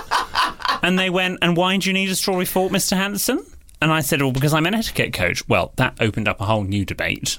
and 0.82 0.98
they 0.98 1.10
went, 1.10 1.38
And 1.42 1.56
why 1.56 1.76
do 1.76 1.88
you 1.88 1.92
need 1.92 2.10
a 2.10 2.14
strawberry 2.14 2.46
fork, 2.46 2.72
Mr. 2.72 2.96
Hanson? 2.96 3.44
And 3.82 3.92
I 3.92 4.00
said, 4.00 4.22
Well, 4.22 4.32
because 4.32 4.54
I'm 4.54 4.66
an 4.66 4.74
etiquette 4.74 5.12
coach. 5.12 5.46
Well, 5.48 5.72
that 5.76 5.96
opened 6.00 6.28
up 6.28 6.40
a 6.40 6.46
whole 6.46 6.64
new 6.64 6.84
debate. 6.84 7.38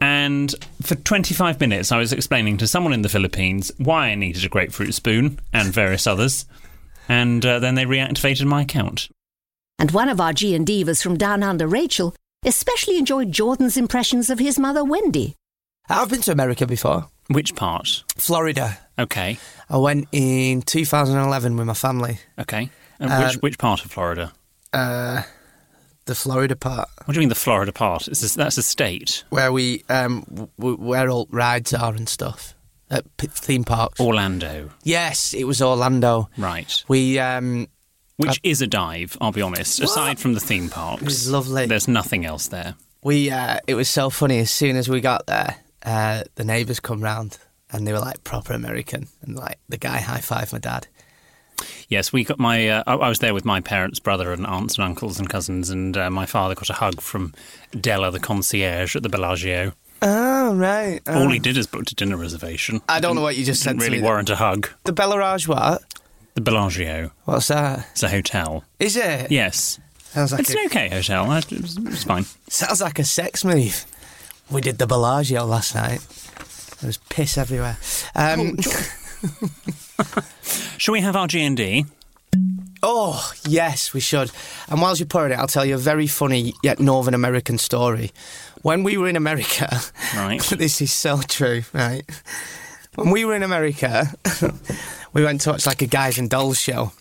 And 0.00 0.54
for 0.82 0.96
25 0.96 1.60
minutes, 1.60 1.92
I 1.92 1.98
was 1.98 2.12
explaining 2.12 2.58
to 2.58 2.66
someone 2.66 2.92
in 2.92 3.02
the 3.02 3.08
Philippines 3.08 3.72
why 3.78 4.08
I 4.08 4.14
needed 4.14 4.44
a 4.44 4.48
grapefruit 4.48 4.94
spoon 4.94 5.38
and 5.52 5.72
various 5.72 6.06
others. 6.06 6.46
And 7.08 7.44
uh, 7.44 7.58
then 7.58 7.74
they 7.74 7.84
reactivated 7.84 8.46
my 8.46 8.62
account. 8.62 9.08
And 9.78 9.90
one 9.90 10.08
of 10.08 10.20
our 10.20 10.32
G 10.32 10.54
and 10.54 10.66
Divas 10.66 11.02
from 11.02 11.16
Down 11.16 11.42
Under, 11.42 11.66
Rachel, 11.66 12.14
especially 12.44 12.98
enjoyed 12.98 13.32
Jordan's 13.32 13.76
impressions 13.76 14.30
of 14.30 14.38
his 14.38 14.58
mother, 14.58 14.84
Wendy. 14.84 15.34
I've 15.88 16.08
been 16.10 16.22
to 16.22 16.32
America 16.32 16.66
before. 16.66 17.08
Which 17.28 17.54
part? 17.54 18.04
Florida. 18.16 18.78
Okay, 18.98 19.38
I 19.68 19.76
went 19.78 20.08
in 20.12 20.62
2011 20.62 21.56
with 21.56 21.66
my 21.66 21.74
family. 21.74 22.18
okay. 22.38 22.70
And 23.00 23.10
Um, 23.12 23.24
which, 23.24 23.34
which 23.36 23.58
part 23.58 23.84
of 23.84 23.90
Florida? 23.90 24.32
Uh, 24.72 25.22
the 26.06 26.14
Florida 26.14 26.54
part 26.54 26.88
What 27.04 27.14
do 27.14 27.14
you 27.14 27.20
mean 27.20 27.28
the 27.28 27.34
Florida 27.34 27.72
part? 27.72 28.06
Is 28.08 28.20
this, 28.20 28.34
that's 28.34 28.56
a 28.58 28.62
state. 28.62 29.24
where 29.30 29.50
we 29.52 29.82
um 29.88 30.24
w- 30.58 30.76
where 30.76 31.08
all 31.10 31.26
rides 31.30 31.72
are 31.74 31.92
and 31.94 32.08
stuff 32.08 32.54
at 32.90 33.04
p- 33.16 33.26
theme 33.26 33.64
parks. 33.64 33.98
Orlando. 34.00 34.70
Yes, 34.84 35.32
it 35.34 35.44
was 35.44 35.60
Orlando. 35.62 36.28
Right. 36.36 36.84
We 36.88 37.18
um 37.18 37.66
Which 38.16 38.38
is 38.42 38.62
a 38.62 38.66
dive, 38.66 39.16
I'll 39.20 39.32
be 39.32 39.42
honest. 39.42 39.80
Aside 39.80 40.18
from 40.20 40.34
the 40.34 40.40
theme 40.40 40.68
parks. 40.68 41.02
It 41.02 41.06
was 41.06 41.30
lovely. 41.30 41.66
There's 41.66 41.88
nothing 41.88 42.24
else 42.24 42.46
there. 42.48 42.74
we 43.02 43.30
uh 43.30 43.58
it 43.66 43.74
was 43.74 43.88
so 43.88 44.10
funny. 44.10 44.38
As 44.38 44.50
soon 44.50 44.76
as 44.76 44.88
we 44.88 45.00
got 45.00 45.26
there, 45.26 45.56
uh, 45.84 46.24
the 46.36 46.44
neighbours 46.44 46.80
come 46.80 47.02
round 47.02 47.38
and 47.70 47.86
they 47.86 47.92
were 47.92 47.98
like 47.98 48.22
proper 48.24 48.52
American 48.52 49.08
and 49.22 49.34
like 49.34 49.58
the 49.68 49.76
guy 49.76 49.98
high 49.98 50.20
five 50.20 50.52
my 50.52 50.58
dad. 50.58 50.86
Yes, 51.88 52.12
we 52.12 52.24
got 52.24 52.38
my. 52.38 52.68
Uh, 52.68 52.82
I 52.86 53.08
was 53.08 53.18
there 53.20 53.34
with 53.34 53.44
my 53.44 53.60
parents, 53.60 54.00
brother, 54.00 54.32
and 54.32 54.46
aunts 54.46 54.76
and 54.76 54.84
uncles 54.84 55.18
and 55.18 55.28
cousins, 55.28 55.70
and 55.70 55.96
uh, 55.96 56.10
my 56.10 56.26
father 56.26 56.54
got 56.54 56.70
a 56.70 56.74
hug 56.74 57.00
from 57.00 57.32
Della, 57.78 58.10
the 58.10 58.18
concierge 58.18 58.96
at 58.96 59.02
the 59.02 59.08
Bellagio. 59.08 59.72
Oh 60.02 60.54
right. 60.54 61.00
All 61.06 61.30
he 61.30 61.38
did 61.38 61.56
is 61.56 61.66
booked 61.66 61.92
a 61.92 61.94
dinner 61.94 62.16
reservation. 62.16 62.80
I 62.88 63.00
don't 63.00 63.14
know 63.14 63.22
what 63.22 63.36
you 63.36 63.44
just 63.44 63.62
said 63.62 63.80
really 63.80 64.02
warrant 64.02 64.30
a 64.30 64.36
hug. 64.36 64.68
The 64.84 64.92
Bellagio 64.92 65.54
what? 65.54 65.82
The 66.34 66.40
Bellagio. 66.40 67.10
What's 67.24 67.48
that? 67.48 67.86
It's 67.92 68.02
a 68.02 68.08
hotel. 68.08 68.64
Is 68.80 68.96
it? 68.96 69.30
Yes, 69.30 69.78
Sounds 70.12 70.30
like 70.32 70.40
it's 70.42 70.54
a, 70.54 70.58
an 70.58 70.66
okay 70.66 70.88
hotel. 70.88 71.32
It's, 71.32 71.50
It 71.52 71.60
was, 71.62 71.76
it 71.76 71.84
was 71.84 72.04
fine. 72.04 72.24
sounds 72.48 72.80
like 72.80 72.98
a 72.98 73.04
sex 73.04 73.44
move. 73.44 73.84
We 74.50 74.60
did 74.60 74.78
the 74.78 74.86
Bellagio 74.86 75.44
last 75.44 75.74
night. 75.74 76.00
There 76.80 76.88
was 76.88 76.98
piss 77.08 77.36
everywhere. 77.38 77.78
Um, 78.14 78.56
Shall 80.78 80.92
we 80.92 81.00
have 81.00 81.16
our 81.16 81.26
G 81.26 81.42
and 81.42 81.56
D? 81.56 81.86
oh 82.82 83.32
yes, 83.48 83.94
we 83.94 84.00
should. 84.00 84.30
And 84.68 84.80
whilst 84.82 84.98
you're 85.00 85.06
pouring 85.06 85.32
it, 85.32 85.38
I'll 85.38 85.46
tell 85.46 85.64
you 85.64 85.76
a 85.76 85.78
very 85.78 86.06
funny 86.08 86.52
yet 86.62 86.78
Northern 86.80 87.14
American 87.14 87.58
story. 87.58 88.10
When 88.62 88.82
we 88.82 88.96
were 88.96 89.08
in 89.08 89.16
America, 89.16 89.80
Right. 90.16 90.40
this 90.58 90.80
is 90.82 90.92
so 90.92 91.20
true, 91.22 91.62
right? 91.72 92.02
When 92.96 93.10
we 93.10 93.24
were 93.24 93.34
in 93.34 93.42
America, 93.42 94.12
we 95.14 95.24
went 95.24 95.40
to 95.42 95.50
watch 95.50 95.64
like 95.66 95.80
a 95.82 95.86
guys 95.86 96.18
and 96.18 96.28
dolls 96.28 96.58
show, 96.60 96.92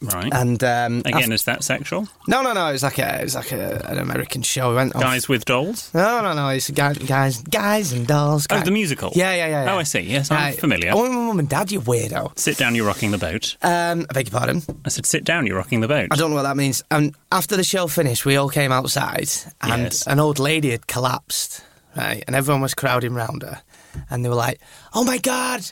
Right. 0.00 0.32
and 0.32 0.62
um, 0.64 1.02
Again, 1.04 1.30
is 1.32 1.44
that 1.44 1.62
sexual? 1.62 2.08
no, 2.26 2.42
no, 2.42 2.52
no, 2.52 2.68
it 2.68 2.72
was 2.72 2.82
like 2.82 2.98
a, 2.98 3.20
it 3.20 3.24
was 3.24 3.34
like 3.34 3.52
a, 3.52 3.86
an 3.88 3.98
American 3.98 4.42
show. 4.42 4.70
We 4.70 4.76
went 4.76 4.94
off- 4.94 5.02
Guys 5.02 5.28
with 5.28 5.44
dolls? 5.44 5.90
No, 5.94 6.20
no, 6.20 6.32
no. 6.34 6.48
It's 6.48 6.68
guys, 6.70 6.98
guys, 6.98 7.40
guys 7.42 7.92
and 7.92 8.06
dolls. 8.06 8.46
Oh, 8.50 8.60
the 8.60 8.70
musical. 8.70 9.12
Yeah, 9.14 9.34
yeah, 9.34 9.46
yeah. 9.46 9.64
yeah. 9.64 9.74
Oh, 9.74 9.78
I 9.78 9.84
see. 9.84 10.00
Yes, 10.00 10.30
I'm 10.30 10.54
familiar. 10.54 10.90
Oh, 10.92 11.08
my 11.08 11.14
mum 11.14 11.38
and 11.38 11.48
dad, 11.48 11.70
you 11.70 11.80
weirdo. 11.80 12.36
Sit 12.38 12.56
down, 12.58 12.74
you're 12.74 12.86
rocking 12.86 13.12
the 13.12 13.18
boat. 13.18 13.56
Um, 13.62 14.06
I 14.10 14.12
beg 14.14 14.30
your 14.30 14.38
pardon. 14.38 14.62
I 14.84 14.88
said, 14.88 15.06
sit 15.06 15.24
down, 15.24 15.46
you're 15.46 15.56
rocking 15.56 15.80
the 15.80 15.88
boat. 15.88 16.08
I 16.10 16.16
don't 16.16 16.30
know 16.30 16.36
what 16.36 16.42
that 16.42 16.56
means. 16.56 16.82
And 16.90 17.14
after 17.30 17.56
the 17.56 17.64
show 17.64 17.86
finished, 17.86 18.24
we 18.26 18.36
all 18.36 18.48
came 18.50 18.72
outside, 18.72 19.30
and 19.62 19.82
Yes. 19.84 20.06
an 20.06 20.18
old 20.18 20.38
lady 20.38 20.70
had 20.70 20.86
collapsed, 20.86 21.62
right? 21.96 22.24
And 22.26 22.34
everyone 22.34 22.60
was 22.62 22.74
crowding 22.74 23.14
round 23.14 23.42
her, 23.42 23.62
and 24.10 24.24
they 24.24 24.28
were 24.28 24.34
like, 24.34 24.60
"Oh 24.92 25.04
my 25.04 25.18
god." 25.18 25.64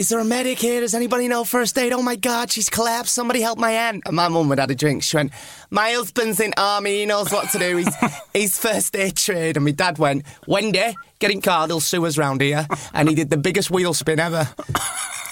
Is 0.00 0.08
there 0.08 0.18
a 0.18 0.24
medic 0.24 0.58
here? 0.58 0.80
Does 0.80 0.94
anybody 0.94 1.28
know 1.28 1.44
first 1.44 1.76
aid? 1.76 1.92
Oh 1.92 2.00
my 2.00 2.16
God, 2.16 2.50
she's 2.50 2.70
collapsed. 2.70 3.14
Somebody 3.14 3.42
help 3.42 3.58
my 3.58 3.70
aunt. 3.70 4.04
And 4.06 4.16
my 4.16 4.28
mum 4.28 4.48
had 4.48 4.58
had 4.58 4.70
a 4.70 4.74
drink. 4.74 5.02
She 5.02 5.14
went, 5.14 5.30
My 5.68 5.90
husband's 5.90 6.40
in 6.40 6.54
army. 6.56 7.00
He 7.00 7.04
knows 7.04 7.30
what 7.30 7.50
to 7.50 7.58
do. 7.58 7.76
He's, 7.76 7.94
he's 8.32 8.58
first 8.58 8.96
aid 8.96 9.18
trained. 9.18 9.58
And 9.58 9.66
my 9.66 9.72
dad 9.72 9.98
went, 9.98 10.24
Wendy, 10.46 10.94
get 11.18 11.30
in 11.30 11.42
car. 11.42 11.68
They'll 11.68 11.80
sue 11.80 12.06
us 12.06 12.16
round 12.16 12.40
here. 12.40 12.66
And 12.94 13.10
he 13.10 13.14
did 13.14 13.28
the 13.28 13.36
biggest 13.36 13.70
wheel 13.70 13.92
spin 13.92 14.18
ever 14.18 14.48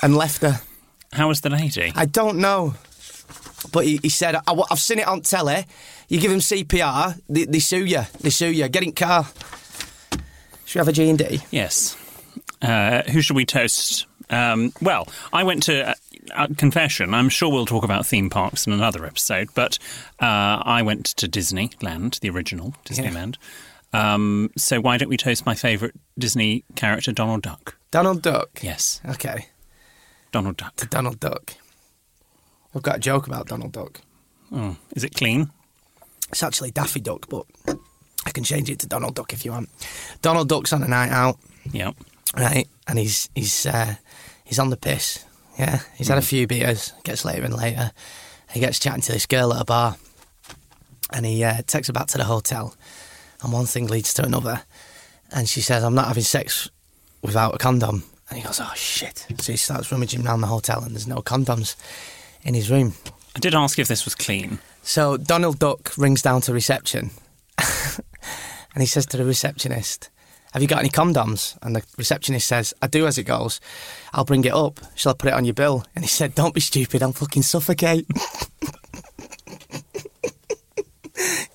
and 0.03 0.15
left 0.15 0.43
her. 0.43 0.61
How 1.15 1.29
was 1.29 1.41
the 1.41 1.49
lady? 1.49 1.91
I 1.97 2.05
don't 2.05 2.37
know. 2.37 2.75
But 3.73 3.87
he, 3.87 4.01
he 4.03 4.11
said, 4.11 4.35
I, 4.35 4.63
have 4.69 4.81
seen 4.81 4.99
it 4.99 5.09
on 5.09 5.23
telly. 5.23 5.65
You 6.09 6.21
give 6.21 6.31
him 6.31 6.41
CPR, 6.41 7.19
they, 7.27 7.47
they 7.47 7.61
sue 7.61 7.87
you. 7.87 8.03
They 8.21 8.29
sue 8.29 8.53
you. 8.53 8.69
Get 8.69 8.83
in 8.83 8.93
car. 8.93 9.29
Should 10.67 10.75
we 10.75 10.79
have 10.81 10.89
a 10.89 10.93
G&D? 10.93 11.41
Yes. 11.51 11.97
Uh, 12.61 13.03
who 13.05 13.23
should 13.23 13.35
we 13.35 13.47
toast? 13.47 14.08
Um, 14.31 14.73
well, 14.81 15.09
I 15.33 15.45
went 15.45 15.63
to. 15.65 15.91
Uh, 15.91 15.95
uh, 16.35 16.47
confession, 16.59 17.15
I'm 17.15 17.31
sure 17.31 17.51
we'll 17.51 17.65
talk 17.65 17.85
about 17.85 18.05
theme 18.05 18.29
parks 18.29 18.67
in 18.67 18.73
another 18.75 19.07
episode, 19.07 19.49
but 19.55 19.79
uh, 20.21 20.61
I 20.63 20.83
went 20.83 21.07
to 21.17 21.27
Disneyland, 21.27 22.21
the 22.21 22.29
original 22.29 22.75
Disneyland. 22.85 23.37
Um, 23.95 24.51
so 24.55 24.79
why 24.79 24.99
don't 24.99 25.09
we 25.09 25.17
toast 25.17 25.47
my 25.47 25.55
favourite 25.55 25.95
Disney 26.19 26.65
character, 26.77 27.13
Donald 27.13 27.41
Duck? 27.43 27.77
Donald 27.91 28.21
Duck. 28.21 28.51
Yes, 28.63 29.01
Okay, 29.09 29.47
Donald 30.31 30.59
Duck. 30.59 30.77
To 30.77 30.87
Donald 30.87 31.19
Duck. 31.19 31.55
I've 32.75 32.83
got 32.83 32.97
a 32.97 33.01
joke 33.01 33.27
about 33.27 33.47
Donald 33.49 33.73
Duck. 33.73 34.03
Oh, 34.53 34.77
is 34.95 35.05
it 35.05 35.15
clean? 35.15 35.51
It's 36.31 36.43
actually 36.43 36.73
Daffy 36.73 37.01
Duck, 37.01 37.27
but 37.31 37.47
I 38.27 38.31
can 38.33 38.45
change 38.45 38.69
it 38.69 38.81
to 38.81 38.87
Donald 38.87 39.15
Duck 39.15 39.33
if 39.33 39.47
you 39.47 39.53
want. 39.53 39.71
Donald 40.21 40.51
Duck's 40.51 40.75
on 40.75 40.83
a 40.83 40.89
night 40.89 41.11
out, 41.11 41.39
Yep. 41.73 41.95
right? 42.37 42.69
And 42.87 42.99
he's 42.99 43.31
he's 43.35 43.65
uh, 43.65 43.95
he's 44.49 44.59
on 44.59 44.71
the 44.71 44.77
piss. 44.77 45.25
Yeah, 45.59 45.81
he's 45.97 46.09
had 46.09 46.19
a 46.19 46.23
few 46.23 46.47
beers. 46.47 46.93
Gets 47.05 47.25
later 47.25 47.45
and 47.45 47.55
later. 47.55 47.93
He 48.51 48.61
gets 48.61 48.79
chatting 48.79 49.03
to 49.03 49.13
this 49.13 49.27
girl 49.27 49.53
at 49.53 49.61
a 49.61 49.65
bar, 49.65 49.97
and 51.13 51.27
he 51.27 51.45
uh, 51.45 51.63
takes 51.67 51.89
her 51.89 51.93
back 51.93 52.07
to 52.09 52.19
the 52.19 52.25
hotel. 52.25 52.75
And 53.43 53.53
one 53.53 53.67
thing 53.67 53.87
leads 53.87 54.13
to 54.15 54.25
another, 54.25 54.63
and 55.31 55.49
she 55.49 55.61
says, 55.61 55.85
"I'm 55.85 55.95
not 55.95 56.09
having 56.09 56.25
sex 56.25 56.69
without 57.23 57.55
a 57.55 57.59
condom." 57.59 58.05
And 58.31 58.39
he 58.39 58.45
goes, 58.45 58.61
"Oh 58.61 58.73
shit!" 58.75 59.27
So 59.39 59.53
he 59.53 59.59
starts 59.59 59.93
rummaging 59.93 60.27
around 60.27 60.41
the 60.41 60.47
hotel, 60.49 60.83
and 60.83 60.95
there's 60.95 61.07
no 61.07 61.23
condoms 61.23 61.77
in 62.43 62.55
his 62.55 62.71
room. 62.71 62.95
I 63.37 63.41
did 63.41 63.55
ask 63.55 63.79
if 63.79 63.89
this 63.89 64.05
was 64.05 64.15
clean. 64.15 64.59
So 64.83 65.17
Donald 65.17 65.59
Duck 65.59 65.93
rings 65.99 66.23
down 66.23 66.41
to 66.43 66.53
reception 66.53 67.11
and 68.75 68.83
he 68.83 68.87
says 68.87 69.07
to 69.07 69.17
the 69.17 69.25
receptionist, 69.25 70.11
Have 70.53 70.63
you 70.63 70.69
got 70.69 70.81
any 70.81 70.89
condoms? 70.89 71.57
And 71.63 71.77
the 71.77 71.83
receptionist 71.97 72.47
says, 72.47 72.73
I 72.81 72.87
do 72.87 73.07
as 73.07 73.19
it 73.19 73.25
goes. 73.25 73.61
I'll 74.13 74.25
bring 74.25 74.45
it 74.45 74.53
up. 74.53 74.81
Shall 74.95 75.13
I 75.13 75.17
put 75.17 75.29
it 75.29 75.35
on 75.35 75.45
your 75.45 75.55
bill? 75.55 75.85
And 75.95 76.05
he 76.05 76.09
said, 76.09 76.35
Don't 76.35 76.55
be 76.55 76.61
stupid, 76.61 77.03
I'll 77.03 77.13
fucking 77.13 77.43
suffocate. 77.43 78.07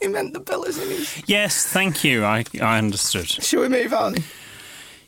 he 0.02 0.08
meant 0.08 0.34
the 0.34 0.40
bill, 0.40 0.64
isn't 0.64 0.90
he? 0.90 1.24
Yes, 1.26 1.66
thank 1.66 2.04
you. 2.04 2.24
I, 2.24 2.44
I 2.62 2.78
understood. 2.78 3.28
Shall 3.28 3.62
we 3.62 3.70
move 3.70 3.94
on? 3.94 4.16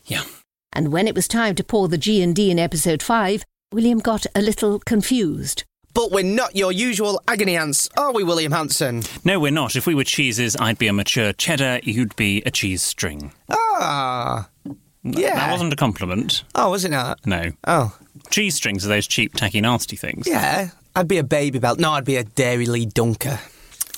Yeah. 0.04 0.24
And 0.72 0.92
when 0.92 1.08
it 1.08 1.14
was 1.14 1.28
time 1.28 1.54
to 1.54 1.64
pour 1.64 1.88
the 1.88 1.98
G&D 1.98 2.50
in 2.50 2.58
episode 2.58 3.02
5, 3.02 3.44
William 3.72 3.98
got 3.98 4.26
a 4.34 4.42
little 4.42 4.78
confused. 4.78 5.64
But 5.96 6.12
we're 6.12 6.24
not 6.24 6.54
your 6.54 6.72
usual 6.72 7.22
agony 7.26 7.56
ants, 7.56 7.88
are 7.96 8.12
we, 8.12 8.22
William 8.22 8.52
Hanson? 8.52 9.02
No, 9.24 9.40
we're 9.40 9.50
not. 9.50 9.76
If 9.76 9.86
we 9.86 9.94
were 9.94 10.04
cheeses, 10.04 10.54
I'd 10.60 10.76
be 10.76 10.88
a 10.88 10.92
mature 10.92 11.32
cheddar, 11.32 11.80
you'd 11.82 12.14
be 12.16 12.42
a 12.44 12.50
cheese 12.50 12.82
string. 12.82 13.32
Ah, 13.50 14.50
Yeah. 15.02 15.34
That 15.36 15.52
wasn't 15.52 15.72
a 15.72 15.76
compliment. 15.76 16.44
Oh, 16.54 16.70
was 16.70 16.84
it 16.84 16.90
not? 16.90 17.24
No. 17.26 17.52
Oh, 17.66 17.96
Cheese 18.28 18.56
strings 18.56 18.84
are 18.84 18.88
those 18.88 19.06
cheap, 19.06 19.32
tacky, 19.34 19.60
nasty 19.62 19.96
things. 19.96 20.26
yeah. 20.28 20.68
I'd 20.94 21.08
be 21.08 21.16
a 21.18 21.22
Babybel. 21.22 21.78
No, 21.78 21.92
I'd 21.92 22.04
be 22.04 22.16
a 22.16 22.24
Dairylea 22.24 22.92
Dunker. 22.92 23.38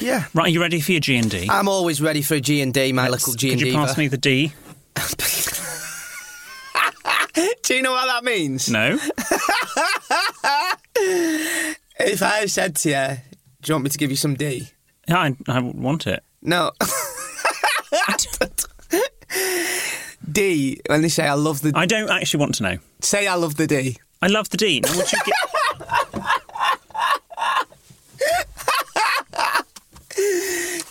Yeah. 0.01 0.27
Right, 0.35 0.47
are 0.47 0.51
you 0.51 0.61
ready 0.61 0.81
for 0.81 0.93
your 0.93 1.01
G 1.01 1.17
and 1.17 1.29
D? 1.31 1.49
I'm 1.51 1.67
always 1.69 2.01
ready 2.01 2.23
for 2.23 2.35
a 2.35 2.41
G 2.41 2.61
and 2.61 2.73
D, 2.73 2.93
my 2.93 3.09
little 3.09 3.33
G&D. 3.35 3.57
Could 3.57 3.67
you 3.67 3.73
pass 3.73 3.99
me 3.99 4.07
the 4.07 4.19
D? 4.19 4.53
Do 7.65 7.75
you 7.75 7.83
know 7.83 7.93
what 7.93 8.07
that 8.07 8.25
means? 8.25 8.69
No. 8.69 8.99
If 12.01 12.23
I 12.23 12.47
said 12.47 12.77
to 12.77 12.89
you, 12.89 13.17
"Do 13.63 13.71
you 13.71 13.75
want 13.75 13.85
me 13.85 13.91
to 13.91 13.99
give 13.99 14.11
you 14.11 14.17
some 14.17 14.35
D?" 14.35 14.69
Yeah, 15.09 15.19
I, 15.19 15.37
I 15.49 15.61
want 15.61 16.07
it. 16.07 16.23
No. 16.43 16.71
D. 20.31 20.81
When 20.89 21.03
they 21.03 21.09
say 21.09 21.27
I 21.27 21.35
love 21.35 21.63
the 21.63 21.73
I 21.75 21.87
don't 21.87 22.11
actually 22.11 22.41
want 22.41 22.55
to 22.57 22.63
know. 22.63 22.79
say 23.01 23.27
I 23.27 23.35
love 23.35 23.57
the 23.57 23.67
D. 23.67 23.97
I 24.23 24.27
love 24.29 24.49
the 24.51 24.57
D. 24.57 24.81
Now, 24.81 24.97
would 24.97 25.11
you. 25.13 25.19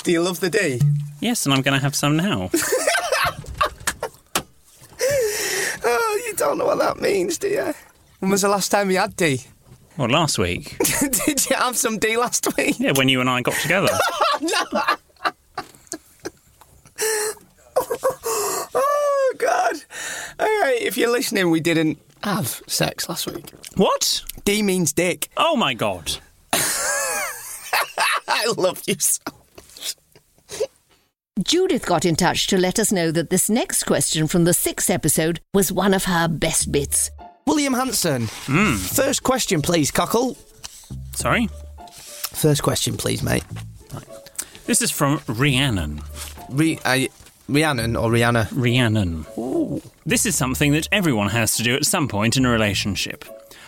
Do 0.04 0.12
you 0.12 0.22
love 0.22 0.40
the 0.40 0.50
D? 0.50 0.80
yes, 1.20 1.46
and 1.46 1.54
I'm 1.54 1.62
going 1.62 1.78
to 1.78 1.82
have 1.84 1.96
some 1.96 2.18
now. 2.18 2.50
Oh, 5.90 6.22
you 6.26 6.34
don't 6.34 6.58
know 6.58 6.66
what 6.66 6.80
that 6.80 7.00
means, 7.00 7.38
do 7.38 7.48
you? 7.48 7.74
When 8.20 8.32
was 8.32 8.42
the 8.42 8.50
last 8.50 8.70
time 8.72 8.92
you 8.92 8.98
had 8.98 9.16
D? 9.16 9.42
Well, 9.98 10.10
last 10.10 10.38
week. 10.38 10.77
Did 11.25 11.50
you 11.50 11.56
have 11.56 11.75
some 11.75 11.98
D 11.98 12.18
last 12.18 12.48
week? 12.56 12.80
Yeah, 12.80 12.92
when 12.96 13.10
you 13.10 13.20
and 13.20 13.30
I 13.30 13.42
got 13.42 13.56
together. 13.56 13.89
Oh 18.74 19.34
God! 19.38 19.75
All 20.39 20.48
right, 20.62 20.77
if 20.82 20.98
you're 20.98 21.12
listening, 21.12 21.50
we 21.51 21.60
didn't 21.60 22.00
have 22.24 22.62
sex 22.66 23.08
last 23.08 23.27
week. 23.32 23.51
What? 23.75 24.24
D 24.46 24.63
means 24.63 24.94
dick. 24.94 25.30
Oh 25.38 25.56
my 25.56 25.74
god. 25.74 26.18
I 28.27 28.51
love 28.58 28.82
you 28.88 28.96
so. 29.00 29.22
Judith 31.44 31.86
got 31.86 32.04
in 32.06 32.16
touch 32.16 32.48
to 32.48 32.58
let 32.58 32.80
us 32.80 32.92
know 32.92 33.12
that 33.12 33.30
this 33.30 33.50
next 33.50 33.84
question 33.84 34.27
from 34.27 34.46
the 34.46 34.54
sixth 34.54 34.89
episode 34.89 35.39
was 35.54 35.72
one 35.72 35.94
of 35.94 36.06
her 36.06 36.27
best 36.27 36.72
bits. 36.72 37.12
William 37.48 37.74
Hanson. 37.74 38.27
First 38.27 39.24
question, 39.24 39.62
please, 39.62 39.89
Cockle. 39.89 40.38
Sorry? 41.16 41.48
First 41.94 42.62
question, 42.62 42.98
please, 42.98 43.24
mate. 43.24 43.46
This 44.66 44.82
is 44.82 44.92
from 44.92 45.22
Rhiannon. 45.27 46.01
Re- 46.50 46.77
uh, 46.84 47.08
Rhiannon 47.48 47.96
or 47.96 48.12
Rihanna? 48.12 48.50
Rhiannon. 48.51 49.25
This 50.06 50.25
is 50.25 50.36
something 50.36 50.74
that 50.74 50.89
everyone 50.92 51.30
has 51.30 51.56
to 51.56 51.63
do 51.63 51.74
at 51.75 51.86
some 51.86 52.10
point 52.10 52.36
in 52.36 52.46
a 52.46 52.50
relationship. 52.50 53.24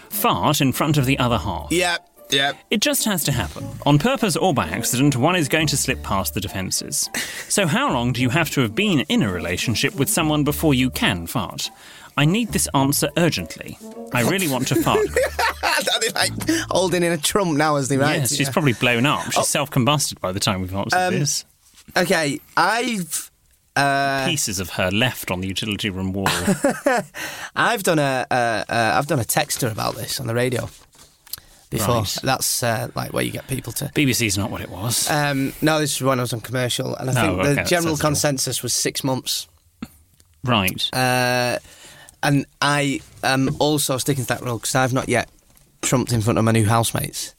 Fart 0.10 0.60
in 0.60 0.74
front 0.74 0.98
of 0.98 1.06
the 1.06 1.18
other 1.18 1.38
half. 1.38 1.72
Yep, 1.72 2.06
yeah. 2.32 2.54
It 2.70 2.82
just 2.82 3.06
has 3.06 3.24
to 3.24 3.32
happen. 3.32 3.66
On 3.86 3.98
purpose 3.98 4.36
or 4.36 4.54
by 4.54 4.68
accident, 4.68 5.16
one 5.16 5.38
is 5.38 5.48
going 5.48 5.68
to 5.68 5.78
slip 5.78 6.04
past 6.04 6.34
the 6.34 6.42
defences. 6.42 7.10
So, 7.48 7.66
how 7.66 7.94
long 7.94 8.12
do 8.12 8.22
you 8.22 8.30
have 8.30 8.50
to 8.52 8.62
have 8.62 8.76
been 8.76 9.02
in 9.02 9.24
a 9.24 9.32
relationship 9.32 9.96
with 9.96 10.10
someone 10.10 10.44
before 10.44 10.74
you 10.74 10.90
can 10.90 11.28
fart? 11.28 11.70
I 12.20 12.26
need 12.26 12.50
this 12.50 12.68
answer 12.74 13.10
urgently. 13.18 13.78
I 14.14 14.22
really 14.30 14.48
want 14.48 14.68
to 14.70 14.76
fart. 14.76 15.00
Like 16.16 16.32
holding 16.70 17.04
in 17.04 17.12
a 17.14 17.18
trump 17.18 17.56
now 17.58 17.76
as 17.78 17.88
they 17.88 17.98
write? 17.98 18.20
yes, 18.20 18.36
she's 18.36 18.50
probably 18.50 18.74
blown 18.74 19.06
up. 19.06 19.32
She's 19.32 19.48
self 19.48 19.70
combusted 19.72 20.20
by 20.20 20.32
the 20.34 20.40
time 20.40 20.62
we've 20.62 20.74
answered 20.76 20.98
Um, 20.98 21.14
this. 21.20 21.46
Okay, 21.96 22.40
I've 22.58 23.32
uh, 23.76 24.26
Pieces 24.28 24.60
of 24.60 24.72
her 24.72 24.92
left 24.92 25.32
on 25.32 25.40
the 25.42 25.48
utility 25.48 25.90
room 25.90 26.12
wall. 26.12 26.28
I've 27.56 27.84
done 27.84 28.00
a 28.00 28.26
uh, 28.30 28.34
uh, 28.34 28.64
I've 28.98 29.08
done 29.08 29.20
a 29.20 29.24
texter 29.24 29.72
about 29.72 29.96
this 29.96 30.20
on 30.20 30.28
the 30.28 30.34
radio 30.34 30.70
before. 31.70 31.96
Right. 31.96 32.18
That's 32.24 32.64
uh, 32.64 32.90
like 32.96 33.14
where 33.14 33.24
you 33.24 33.32
get 33.32 33.48
people 33.48 33.72
to. 33.74 33.86
BBC's 33.86 34.38
not 34.38 34.52
what 34.52 34.62
it 34.62 34.70
was. 34.70 35.10
Um, 35.10 35.54
no, 35.62 35.80
this 35.80 35.96
is 35.96 36.02
when 36.02 36.20
I 36.20 36.24
was 36.24 36.34
on 36.34 36.42
commercial, 36.42 36.96
and 36.96 37.10
I 37.10 37.14
Oh, 37.14 37.36
think 37.38 37.40
okay, 37.40 37.64
the 37.64 37.70
general 37.70 37.96
says 37.96 38.00
it 38.02 38.04
all. 38.04 38.10
consensus 38.10 38.64
was 38.64 38.74
six 38.74 39.04
months. 39.04 39.48
right. 40.44 40.90
Uh, 40.94 41.60
and 42.24 42.46
I 42.62 43.02
am 43.24 43.56
also 43.60 43.98
sticking 43.98 44.24
to 44.26 44.28
that 44.30 44.42
rule 44.42 44.58
because 44.58 44.76
I've 44.76 44.94
not 44.94 45.10
yet 45.10 45.30
trumped 45.82 46.12
in 46.12 46.22
front 46.22 46.38
of 46.40 46.46
my 46.46 46.52
new 46.52 46.66
housemates. 46.66 47.34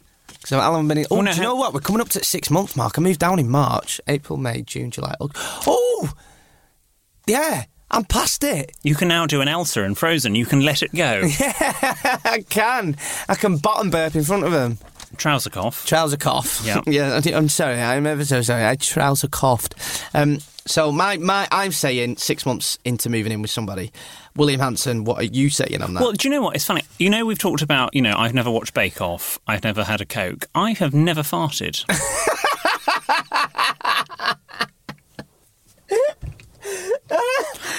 So 0.44 0.58
I 0.58 0.64
haven't 0.64 0.88
been. 0.88 0.98
In, 0.98 1.04
oh, 1.10 1.18
Oh, 1.18 1.20
no, 1.20 1.30
do 1.32 1.36
you 1.36 1.42
know 1.42 1.54
what? 1.56 1.74
We're 1.74 1.80
coming 1.80 2.00
up 2.00 2.08
to 2.10 2.24
six 2.24 2.50
month 2.50 2.76
mark. 2.76 2.98
I 2.98 3.02
moved 3.02 3.20
down 3.20 3.38
in 3.38 3.48
March, 3.50 4.00
April, 4.08 4.38
May, 4.38 4.62
June, 4.62 4.90
July. 4.90 5.14
Oh, 5.20 6.12
yeah, 7.26 7.64
I'm 7.90 8.04
past 8.04 8.42
it. 8.44 8.72
You 8.82 8.94
can 8.94 9.08
now 9.08 9.26
do 9.26 9.40
an 9.40 9.48
Elsa 9.48 9.82
in 9.82 9.94
Frozen. 9.94 10.34
You 10.34 10.46
can 10.46 10.60
let 10.60 10.82
it 10.82 10.94
go. 10.94 11.22
Yeah, 11.40 12.18
I 12.24 12.44
can. 12.48 12.96
I 13.28 13.34
can 13.34 13.58
bottom 13.58 13.90
burp 13.90 14.14
in 14.14 14.24
front 14.24 14.44
of 14.44 14.52
them. 14.52 14.78
Trouser 15.16 15.50
cough. 15.50 15.84
Trouser 15.86 16.16
cough. 16.16 16.62
Yeah. 16.64 16.80
yeah. 16.86 17.20
I- 17.24 17.34
I'm 17.34 17.48
sorry. 17.48 17.80
I'm 17.80 18.06
ever 18.06 18.24
so 18.24 18.40
sorry. 18.42 18.64
I 18.66 18.76
trouser 18.76 19.28
coughed. 19.28 19.74
Um, 20.14 20.38
so 20.66 20.92
my 20.92 21.16
my 21.16 21.48
I'm 21.50 21.72
saying 21.72 22.16
six 22.16 22.46
months 22.46 22.78
into 22.84 23.10
moving 23.10 23.32
in 23.32 23.42
with 23.42 23.50
somebody. 23.50 23.92
William 24.36 24.60
Hanson, 24.60 25.04
what 25.04 25.18
are 25.18 25.24
you 25.24 25.50
saying 25.50 25.82
on 25.82 25.94
that? 25.94 26.00
Well, 26.00 26.12
do 26.12 26.28
you 26.28 26.34
know 26.34 26.42
what? 26.42 26.54
It's 26.54 26.64
funny. 26.64 26.82
You 26.98 27.10
know, 27.10 27.26
we've 27.26 27.38
talked 27.38 27.62
about, 27.62 27.94
you 27.94 28.02
know, 28.02 28.14
I've 28.16 28.34
never 28.34 28.50
watched 28.50 28.74
Bake 28.74 29.00
Off. 29.00 29.38
I've 29.46 29.64
never 29.64 29.82
had 29.84 30.00
a 30.00 30.06
Coke. 30.06 30.46
I 30.54 30.72
have 30.72 30.94
never 30.94 31.22
farted. 31.22 31.84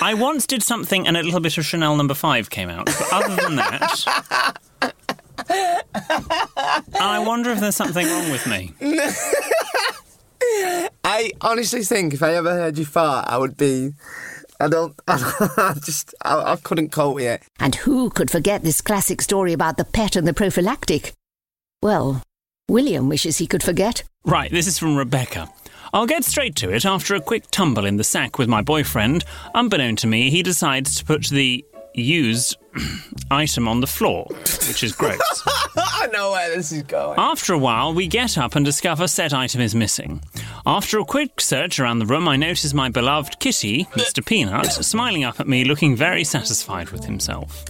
I 0.04 0.16
once 0.16 0.48
did 0.48 0.64
something 0.64 1.08
and 1.08 1.16
a 1.16 1.22
little 1.24 1.40
bit 1.40 1.58
of 1.58 1.66
Chanel 1.66 1.96
number 1.96 2.14
five 2.16 2.50
came 2.50 2.70
out. 2.70 2.88
But 2.88 3.14
other 3.14 3.36
than 3.36 3.56
that. 3.58 4.58
I 7.00 7.20
wonder 7.26 7.52
if 7.52 7.60
there's 7.60 7.76
something 7.76 8.08
wrong 8.08 8.32
with 8.32 8.48
me. 8.48 8.74
I 11.22 11.32
honestly 11.42 11.84
think 11.84 12.16
if 12.16 12.24
I 12.24 12.34
ever 12.34 12.50
heard 12.50 12.80
you 12.80 12.86
fart, 12.86 13.28
I 13.28 13.38
would 13.38 13.56
be. 13.56 13.92
I 14.60 14.68
don't. 14.68 15.00
I 15.08 15.76
just. 15.86 16.16
I, 16.24 16.54
I 16.54 16.56
couldn't 16.56 16.92
cope 16.92 17.16
with 17.16 17.26
it. 17.26 17.44
And 17.60 17.76
who 17.76 18.10
could 18.10 18.32
forget 18.32 18.64
this 18.64 18.82
classic 18.82 19.22
story 19.22 19.54
about 19.54 19.78
the 19.78 19.86
pet 19.86 20.16
and 20.16 20.28
the 20.28 20.34
prophylactic? 20.34 21.14
Well, 21.84 22.24
William 22.68 23.08
wishes 23.08 23.38
he 23.38 23.46
could 23.46 23.62
forget. 23.62 24.04
Right, 24.26 24.52
this 24.52 24.66
is 24.66 24.80
from 24.80 24.96
Rebecca. 24.98 25.48
I'll 25.94 26.08
get 26.08 26.24
straight 26.24 26.56
to 26.58 26.74
it. 26.74 26.86
After 26.86 27.14
a 27.14 27.22
quick 27.22 27.52
tumble 27.52 27.86
in 27.86 27.98
the 27.98 28.04
sack 28.04 28.40
with 28.40 28.48
my 28.48 28.62
boyfriend, 28.64 29.24
unbeknown 29.54 29.98
to 29.98 30.08
me, 30.08 30.32
he 30.32 30.42
decides 30.42 30.96
to 30.96 31.06
put 31.06 31.28
the 31.28 31.64
used 31.94 32.58
item 33.32 33.68
on 33.68 33.82
the 33.82 33.88
floor, 33.88 34.26
which 34.68 34.84
is 34.84 34.94
gross. 34.94 35.20
I 35.76 36.08
know 36.12 36.32
where 36.32 36.56
this 36.56 36.72
is 36.72 36.84
going. 36.84 37.20
After 37.20 37.54
a 37.54 37.58
while, 37.58 37.94
we 37.94 38.08
get 38.08 38.38
up 38.38 38.56
and 38.56 38.66
discover 38.66 39.08
said 39.08 39.34
item 39.34 39.62
is 39.62 39.76
missing. 39.76 40.22
After 40.66 41.00
a 41.00 41.06
quick 41.06 41.42
search 41.42 41.80
around 41.80 42.00
the 42.00 42.06
room, 42.06 42.28
I 42.28 42.36
notice 42.36 42.74
my 42.74 42.90
beloved 42.90 43.40
kitty, 43.40 43.86
Mr. 43.92 44.26
Peanut, 44.26 44.72
smiling 44.72 45.24
up 45.24 45.40
at 45.40 45.48
me, 45.48 45.64
looking 45.64 45.96
very 45.96 46.24
satisfied 46.24 46.90
with 46.90 47.06
himself. 47.06 47.66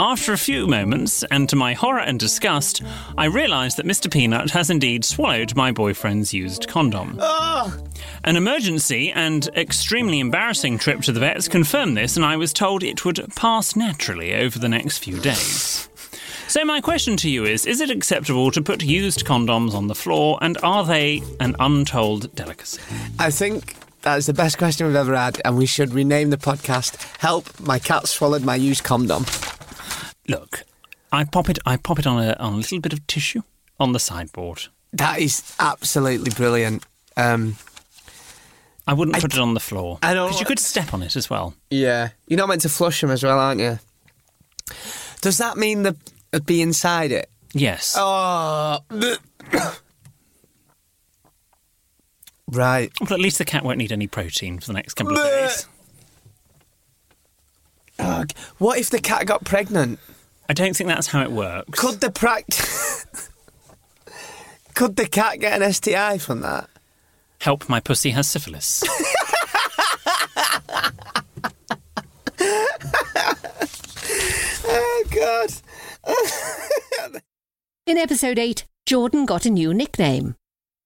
After 0.00 0.32
a 0.32 0.38
few 0.38 0.68
moments, 0.68 1.24
and 1.24 1.48
to 1.48 1.56
my 1.56 1.74
horror 1.74 1.98
and 1.98 2.20
disgust, 2.20 2.82
I 3.16 3.24
realise 3.24 3.74
that 3.74 3.86
Mr. 3.86 4.08
Peanut 4.08 4.50
has 4.52 4.70
indeed 4.70 5.04
swallowed 5.04 5.56
my 5.56 5.72
boyfriend's 5.72 6.32
used 6.32 6.68
condom. 6.68 7.18
Ah! 7.20 7.76
An 8.22 8.36
emergency 8.36 9.10
and 9.10 9.48
extremely 9.56 10.20
embarrassing 10.20 10.78
trip 10.78 11.00
to 11.00 11.10
the 11.10 11.18
vets 11.18 11.48
confirmed 11.48 11.96
this, 11.96 12.14
and 12.14 12.24
I 12.24 12.36
was 12.36 12.52
told 12.52 12.84
it 12.84 13.04
would 13.04 13.26
pass 13.34 13.74
naturally 13.74 14.36
over 14.36 14.56
the 14.56 14.68
next 14.68 14.98
few 14.98 15.18
days. 15.18 15.88
So, 16.46 16.64
my 16.64 16.80
question 16.80 17.16
to 17.16 17.28
you 17.28 17.44
is 17.44 17.66
Is 17.66 17.80
it 17.80 17.90
acceptable 17.90 18.52
to 18.52 18.62
put 18.62 18.84
used 18.84 19.26
condoms 19.26 19.74
on 19.74 19.88
the 19.88 19.96
floor, 19.96 20.38
and 20.40 20.56
are 20.62 20.84
they 20.84 21.24
an 21.40 21.56
untold 21.58 22.32
delicacy? 22.36 22.80
I 23.18 23.32
think 23.32 23.74
that 24.02 24.18
is 24.18 24.26
the 24.26 24.32
best 24.32 24.58
question 24.58 24.86
we've 24.86 24.94
ever 24.94 25.16
had, 25.16 25.40
and 25.44 25.56
we 25.56 25.66
should 25.66 25.92
rename 25.92 26.30
the 26.30 26.36
podcast 26.36 27.02
"Help 27.18 27.58
My 27.58 27.80
Cat 27.80 28.06
Swallowed 28.06 28.44
My 28.44 28.54
Used 28.54 28.84
Condom." 28.84 29.26
Look, 30.28 30.64
I 31.10 31.24
pop 31.24 31.48
it, 31.48 31.58
I 31.64 31.76
pop 31.76 31.98
it 31.98 32.06
on 32.06 32.22
a, 32.22 32.34
on 32.34 32.52
a 32.54 32.56
little 32.56 32.80
bit 32.80 32.92
of 32.92 33.06
tissue 33.06 33.42
on 33.80 33.92
the 33.92 33.98
sideboard. 33.98 34.64
That 34.92 35.20
is 35.20 35.54
absolutely 35.58 36.30
brilliant. 36.30 36.84
Um, 37.16 37.56
I 38.86 38.92
wouldn't 38.94 39.18
put 39.20 39.34
it 39.34 39.38
on 39.40 39.54
the 39.54 39.60
floor. 39.60 39.98
I 40.02 40.14
don't- 40.14 40.28
Because 40.28 40.40
you 40.40 40.46
could 40.46 40.58
step 40.58 40.94
on 40.94 41.02
it 41.02 41.16
as 41.16 41.28
well. 41.30 41.54
yeah, 41.70 42.10
you're 42.26 42.38
not 42.38 42.48
meant 42.48 42.62
to 42.62 42.68
flush 42.68 43.00
them 43.00 43.10
as 43.10 43.22
well, 43.22 43.38
aren't 43.38 43.60
you? 43.60 43.78
Does 45.20 45.38
that 45.38 45.56
mean 45.56 45.82
the 45.82 45.96
it'd 46.32 46.46
be 46.46 46.60
inside 46.62 47.10
it? 47.12 47.30
Yes. 47.54 47.94
Oh, 47.98 48.78
right. 52.50 52.90
Well, 53.00 53.12
at 53.14 53.20
least 53.20 53.38
the 53.38 53.44
cat 53.44 53.64
won't 53.64 53.78
need 53.78 53.92
any 53.92 54.06
protein 54.06 54.58
for 54.58 54.66
the 54.66 54.72
next 54.74 54.94
couple 54.94 55.16
of 55.18 55.24
days. 55.24 55.66
Ugh. 57.98 58.30
What 58.58 58.78
if 58.78 58.90
the 58.90 59.00
cat 59.00 59.26
got 59.26 59.44
pregnant? 59.44 59.98
I 60.48 60.54
don't 60.54 60.74
think 60.74 60.88
that's 60.88 61.08
how 61.08 61.22
it 61.22 61.30
works. 61.30 61.78
Could 61.78 62.00
the 62.00 62.10
practice. 62.10 63.04
Could 64.74 64.96
the 64.96 65.06
cat 65.06 65.40
get 65.40 65.60
an 65.60 65.72
STI 65.72 66.18
from 66.18 66.40
that? 66.40 66.68
Help, 67.40 67.68
my 67.68 67.80
pussy 67.80 68.10
has 68.10 68.28
syphilis. 68.28 68.82
oh, 74.64 75.04
God. 75.10 75.52
In 77.86 77.98
episode 77.98 78.38
8, 78.38 78.64
Jordan 78.86 79.26
got 79.26 79.46
a 79.46 79.50
new 79.50 79.72
nickname. 79.74 80.36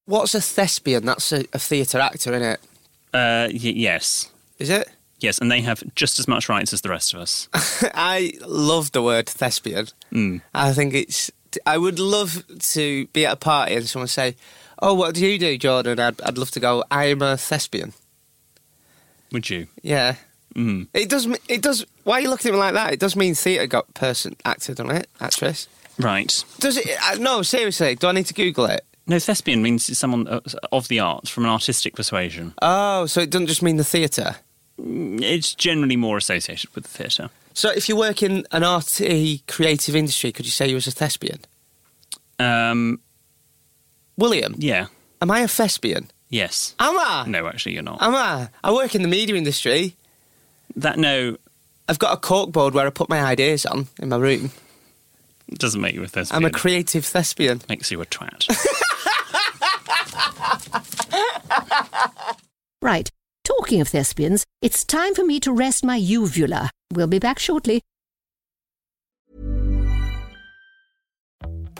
What's 0.06 0.34
a 0.34 0.40
thespian? 0.40 1.04
That's 1.06 1.32
a, 1.32 1.44
a 1.52 1.58
theatre 1.58 1.98
actor, 2.00 2.32
isn't 2.34 2.42
it? 2.48 2.60
Uh, 3.12 3.48
y- 3.50 3.74
yes. 3.76 4.30
Is 4.58 4.70
it? 4.70 4.88
Yes, 5.22 5.38
and 5.38 5.50
they 5.50 5.60
have 5.60 5.82
just 5.94 6.18
as 6.18 6.26
much 6.26 6.48
rights 6.48 6.72
as 6.72 6.80
the 6.80 6.88
rest 6.88 7.14
of 7.14 7.20
us. 7.20 7.48
I 7.94 8.32
love 8.46 8.92
the 8.92 9.02
word 9.02 9.28
thespian. 9.28 9.88
I 10.54 10.72
think 10.72 10.94
it's. 10.94 11.30
I 11.66 11.76
would 11.76 11.98
love 11.98 12.44
to 12.58 13.06
be 13.08 13.26
at 13.26 13.34
a 13.34 13.36
party 13.36 13.74
and 13.74 13.86
someone 13.88 14.08
say, 14.08 14.36
"Oh, 14.80 14.94
what 14.94 15.14
do 15.14 15.26
you 15.26 15.38
do, 15.38 15.56
Jordan?" 15.58 16.00
I'd, 16.00 16.20
I'd 16.22 16.38
love 16.38 16.50
to 16.52 16.60
go. 16.60 16.84
I'm 16.90 17.22
a 17.22 17.36
thespian. 17.36 17.92
Would 19.32 19.48
you? 19.50 19.68
Yeah. 19.82 20.16
Mm. 20.54 20.88
It 20.92 21.08
does. 21.08 21.26
It 21.48 21.62
does. 21.62 21.86
Why 22.04 22.14
are 22.14 22.20
you 22.20 22.28
looking 22.28 22.50
at 22.50 22.54
me 22.54 22.60
like 22.60 22.74
that? 22.74 22.92
It 22.92 23.00
does 23.00 23.16
mean 23.16 23.34
theatre 23.34 23.66
got 23.66 23.92
person 23.94 24.36
acted 24.44 24.76
doesn't 24.76 24.94
it? 24.94 25.08
Actress. 25.20 25.68
Right. 25.98 26.44
Does 26.58 26.76
it? 26.76 26.86
Uh, 27.02 27.16
no, 27.16 27.42
seriously. 27.42 27.94
Do 27.94 28.08
I 28.08 28.12
need 28.12 28.26
to 28.26 28.34
Google 28.34 28.66
it? 28.66 28.84
No, 29.06 29.18
thespian 29.18 29.62
means 29.62 29.96
someone 29.98 30.28
uh, 30.28 30.40
of 30.70 30.88
the 30.88 31.00
arts 31.00 31.28
from 31.28 31.44
an 31.44 31.50
artistic 31.50 31.94
persuasion. 31.94 32.54
Oh, 32.62 33.06
so 33.06 33.20
it 33.20 33.30
doesn't 33.30 33.48
just 33.48 33.62
mean 33.62 33.76
the 33.76 33.84
theatre. 33.84 34.36
It's 34.78 35.54
generally 35.54 35.96
more 35.96 36.16
associated 36.16 36.74
with 36.74 36.84
the 36.84 36.90
theatre. 36.90 37.30
So 37.54 37.70
if 37.70 37.88
you 37.88 37.96
work 37.96 38.22
in 38.22 38.46
an 38.50 38.64
arty 38.64 39.42
creative 39.46 39.94
industry, 39.94 40.32
could 40.32 40.46
you 40.46 40.50
say 40.50 40.68
you 40.68 40.74
was 40.74 40.86
a 40.86 40.90
thespian? 40.90 41.40
Um, 42.38 43.00
William, 44.16 44.54
yeah. 44.58 44.86
am 45.20 45.30
I 45.30 45.40
a 45.40 45.48
thespian? 45.48 46.10
Yes. 46.30 46.74
Am 46.78 46.98
I? 46.98 47.24
No, 47.28 47.46
actually, 47.46 47.74
you're 47.74 47.82
not. 47.82 48.02
Am 48.02 48.14
I? 48.14 48.48
I 48.64 48.72
work 48.72 48.94
in 48.94 49.02
the 49.02 49.08
media 49.08 49.34
industry. 49.36 49.96
that 50.76 50.98
no 50.98 51.36
I've 51.88 51.98
got 51.98 52.16
a 52.16 52.20
corkboard 52.20 52.72
where 52.72 52.86
I 52.86 52.90
put 52.90 53.08
my 53.10 53.20
ideas 53.20 53.66
on 53.66 53.88
in 54.00 54.08
my 54.08 54.16
room. 54.16 54.50
doesn't 55.52 55.80
make 55.80 55.94
you 55.94 56.02
a 56.02 56.06
thespian. 56.08 56.42
I'm 56.42 56.48
a 56.48 56.50
creative 56.50 57.04
thespian. 57.04 57.60
Makes 57.68 57.90
you 57.90 58.00
a 58.00 58.06
twat. 58.06 58.48
Right, 62.82 63.08
talking 63.56 63.80
of 63.80 63.88
thespians, 63.88 64.44
it's 64.60 64.84
time 64.84 65.14
for 65.14 65.24
me 65.24 65.40
to 65.40 65.52
rest 65.52 65.84
my 65.84 65.96
uvula. 65.96 66.70
We'll 66.92 67.06
be 67.06 67.18
back 67.18 67.38
shortly. 67.38 67.80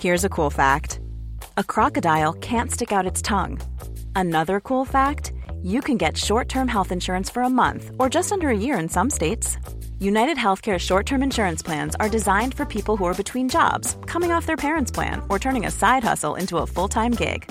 Here's 0.01 0.25
a 0.25 0.29
cool 0.29 0.51
fact 0.51 1.01
a 1.57 1.65
crocodile 1.65 2.33
can't 2.35 2.71
stick 2.71 2.93
out 2.93 3.07
its 3.07 3.23
tongue. 3.23 3.61
Another 4.17 4.61
cool 4.61 4.85
fact 4.85 5.33
you 5.63 5.81
can 5.81 5.97
get 5.97 6.17
short 6.17 6.49
term 6.49 6.69
health 6.69 6.93
insurance 6.93 7.31
for 7.31 7.43
a 7.43 7.51
month 7.63 7.91
or 7.99 8.09
just 8.09 8.33
under 8.33 8.49
a 8.49 8.63
year 8.67 8.79
in 8.79 8.89
some 8.89 9.11
states. 9.11 9.59
United 10.01 10.37
Healthcare 10.37 10.79
short 10.79 11.07
term 11.07 11.23
insurance 11.23 11.63
plans 11.63 11.95
are 12.01 12.09
designed 12.09 12.55
for 12.55 12.65
people 12.65 12.97
who 12.97 13.05
are 13.05 13.15
between 13.15 13.49
jobs, 13.49 13.97
coming 14.07 14.33
off 14.33 14.47
their 14.47 14.57
parents' 14.57 14.91
plan, 14.91 15.23
or 15.29 15.39
turning 15.39 15.67
a 15.67 15.71
side 15.71 16.05
hustle 16.05 16.35
into 16.35 16.59
a 16.59 16.67
full 16.67 16.89
time 16.89 17.13
gig. 17.13 17.51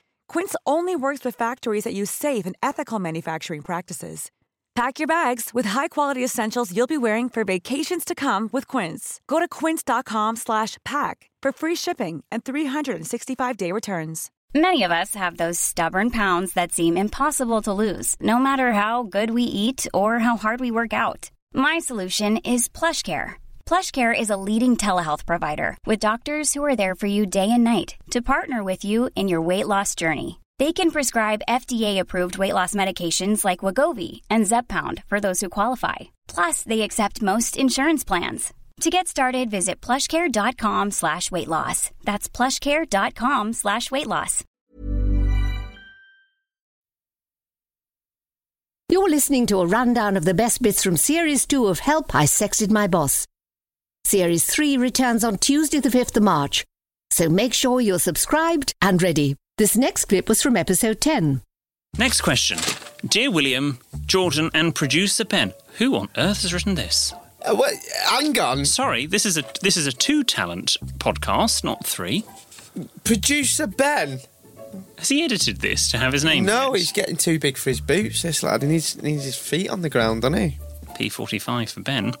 Quince 0.31 0.55
only 0.65 0.95
works 0.95 1.25
with 1.25 1.35
factories 1.35 1.83
that 1.83 1.93
use 1.93 2.09
safe 2.09 2.45
and 2.45 2.55
ethical 2.63 2.99
manufacturing 2.99 3.61
practices. 3.61 4.31
Pack 4.75 4.97
your 4.97 5.07
bags 5.07 5.51
with 5.53 5.65
high-quality 5.65 6.23
essentials 6.23 6.71
you'll 6.73 6.87
be 6.87 6.97
wearing 6.97 7.27
for 7.27 7.43
vacations 7.43 8.05
to 8.05 8.15
come 8.15 8.49
with 8.53 8.65
Quince. 8.65 9.19
Go 9.27 9.41
to 9.41 9.47
quince.com 9.47 10.37
slash 10.37 10.77
pack 10.85 11.29
for 11.41 11.51
free 11.51 11.75
shipping 11.75 12.23
and 12.31 12.45
365-day 12.45 13.73
returns. 13.73 14.31
Many 14.53 14.83
of 14.83 14.91
us 14.91 15.15
have 15.15 15.35
those 15.35 15.59
stubborn 15.59 16.11
pounds 16.11 16.53
that 16.53 16.71
seem 16.71 16.95
impossible 16.95 17.61
to 17.63 17.73
lose, 17.73 18.15
no 18.21 18.39
matter 18.39 18.71
how 18.71 19.03
good 19.03 19.31
we 19.31 19.43
eat 19.43 19.85
or 19.93 20.19
how 20.19 20.37
hard 20.37 20.61
we 20.61 20.71
work 20.71 20.93
out. 20.93 21.29
My 21.53 21.79
solution 21.79 22.37
is 22.37 22.69
PlushCare. 22.69 23.40
PlushCare 23.65 24.13
is 24.13 24.29
a 24.29 24.35
leading 24.35 24.75
telehealth 24.75 25.25
provider 25.25 25.77
with 25.85 25.99
doctors 26.07 26.53
who 26.53 26.63
are 26.65 26.75
there 26.75 26.95
for 26.95 27.07
you 27.07 27.25
day 27.25 27.49
and 27.49 27.63
night 27.63 27.95
to 28.11 28.21
partner 28.21 28.61
with 28.61 28.83
you 28.83 29.09
in 29.15 29.29
your 29.29 29.41
weight 29.41 29.67
loss 29.67 29.95
journey. 29.95 30.41
They 30.59 30.73
can 30.73 30.91
prescribe 30.91 31.47
FDA-approved 31.47 32.37
weight 32.37 32.53
loss 32.53 32.73
medications 32.73 33.45
like 33.45 33.59
Wegovy 33.59 34.21
and 34.29 34.43
Zepbound 34.43 35.03
for 35.07 35.21
those 35.21 35.39
who 35.39 35.47
qualify. 35.47 36.11
Plus, 36.27 36.63
they 36.63 36.81
accept 36.81 37.21
most 37.21 37.55
insurance 37.55 38.03
plans. 38.03 38.53
To 38.81 38.89
get 38.89 39.07
started, 39.07 39.49
visit 39.49 39.79
plushcare.com 39.79 40.91
slash 40.91 41.31
weight 41.31 41.47
loss. 41.47 41.91
That's 42.03 42.27
plushcare.com 42.27 43.53
slash 43.53 43.89
weight 43.91 44.07
loss. 44.07 44.43
You're 48.91 49.09
listening 49.09 49.45
to 49.47 49.59
a 49.61 49.65
rundown 49.65 50.17
of 50.17 50.25
the 50.25 50.33
best 50.33 50.61
bits 50.61 50.83
from 50.83 50.97
Series 50.97 51.45
2 51.45 51.67
of 51.67 51.79
Help 51.79 52.13
I 52.13 52.25
Sexted 52.25 52.71
My 52.71 52.87
Boss. 52.87 53.25
Series 54.05 54.45
3 54.45 54.77
returns 54.77 55.23
on 55.23 55.37
Tuesday, 55.37 55.79
the 55.79 55.89
5th 55.89 56.17
of 56.17 56.23
March, 56.23 56.65
so 57.11 57.29
make 57.29 57.53
sure 57.53 57.79
you're 57.79 57.99
subscribed 57.99 58.73
and 58.81 59.01
ready. 59.01 59.35
This 59.57 59.77
next 59.77 60.05
clip 60.05 60.27
was 60.27 60.41
from 60.41 60.57
episode 60.57 60.99
10. 60.99 61.41
Next 61.97 62.21
question. 62.21 62.57
Dear 63.05 63.31
William, 63.31 63.79
Jordan, 64.05 64.49
and 64.53 64.73
producer 64.73 65.23
Ben, 65.25 65.53
who 65.77 65.95
on 65.95 66.09
earth 66.17 66.41
has 66.41 66.53
written 66.53 66.75
this? 66.75 67.13
Uh, 67.45 67.55
what? 67.55 67.73
Hang 68.05 68.37
on. 68.39 68.65
Sorry, 68.65 69.05
this 69.05 69.25
is 69.25 69.37
a 69.37 69.43
this 69.61 69.75
is 69.75 69.87
a 69.87 69.91
two 69.91 70.23
talent 70.23 70.77
podcast, 70.99 71.63
not 71.63 71.85
three. 71.85 72.23
Producer 73.03 73.67
Ben. 73.67 74.19
Has 74.99 75.09
he 75.09 75.23
edited 75.23 75.61
this 75.61 75.89
to 75.91 75.97
have 75.97 76.13
his 76.13 76.23
name? 76.23 76.45
No, 76.45 76.69
in 76.73 76.79
he's 76.79 76.91
getting 76.91 77.17
too 77.17 77.39
big 77.39 77.57
for 77.57 77.71
his 77.71 77.81
boots, 77.81 78.21
this 78.21 78.43
lad. 78.43 78.61
He 78.61 78.67
needs, 78.69 79.01
needs 79.01 79.25
his 79.25 79.35
feet 79.35 79.69
on 79.69 79.81
the 79.81 79.89
ground, 79.89 80.21
doesn't 80.21 80.39
he? 80.39 80.57
P45 80.91 81.71
for 81.71 81.81
Ben. 81.81 82.13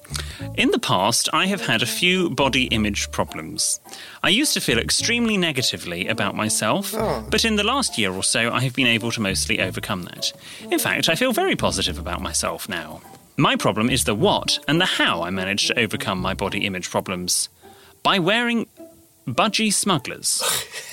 In 0.55 0.71
the 0.71 0.79
past, 0.79 1.29
I 1.33 1.45
have 1.45 1.65
had 1.65 1.81
a 1.81 1.85
few 1.85 2.29
body 2.29 2.65
image 2.65 3.11
problems. 3.11 3.79
I 4.23 4.29
used 4.29 4.53
to 4.53 4.61
feel 4.61 4.79
extremely 4.79 5.37
negatively 5.37 6.07
about 6.07 6.35
myself, 6.35 6.93
oh. 6.95 7.25
but 7.29 7.45
in 7.45 7.55
the 7.55 7.63
last 7.63 7.97
year 7.97 8.11
or 8.11 8.23
so, 8.23 8.51
I 8.51 8.61
have 8.61 8.73
been 8.73 8.87
able 8.87 9.11
to 9.11 9.21
mostly 9.21 9.61
overcome 9.61 10.03
that. 10.03 10.33
In 10.69 10.79
fact, 10.79 11.09
I 11.09 11.15
feel 11.15 11.33
very 11.33 11.55
positive 11.55 11.99
about 11.99 12.21
myself 12.21 12.67
now. 12.67 13.01
My 13.37 13.55
problem 13.55 13.89
is 13.89 14.03
the 14.03 14.15
what 14.15 14.59
and 14.67 14.79
the 14.79 14.85
how 14.85 15.23
I 15.23 15.29
managed 15.29 15.67
to 15.67 15.79
overcome 15.79 16.19
my 16.19 16.33
body 16.33 16.65
image 16.65 16.89
problems. 16.89 17.49
By 18.03 18.19
wearing 18.19 18.67
budgie 19.27 19.73
smugglers. 19.73 20.41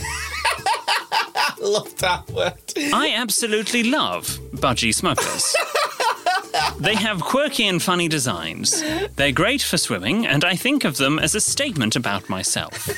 I 0.00 1.54
Love 1.60 1.96
that 1.98 2.30
word. 2.30 2.54
I 2.76 3.12
absolutely 3.16 3.82
love 3.82 4.38
budgie 4.54 4.94
smugglers. 4.94 5.54
They 6.78 6.94
have 6.94 7.20
quirky 7.20 7.66
and 7.66 7.82
funny 7.82 8.08
designs. 8.08 8.82
They're 9.16 9.32
great 9.32 9.62
for 9.62 9.76
swimming, 9.76 10.26
and 10.26 10.44
I 10.44 10.56
think 10.56 10.84
of 10.84 10.96
them 10.96 11.18
as 11.18 11.34
a 11.34 11.40
statement 11.40 11.96
about 11.96 12.28
myself. 12.28 12.88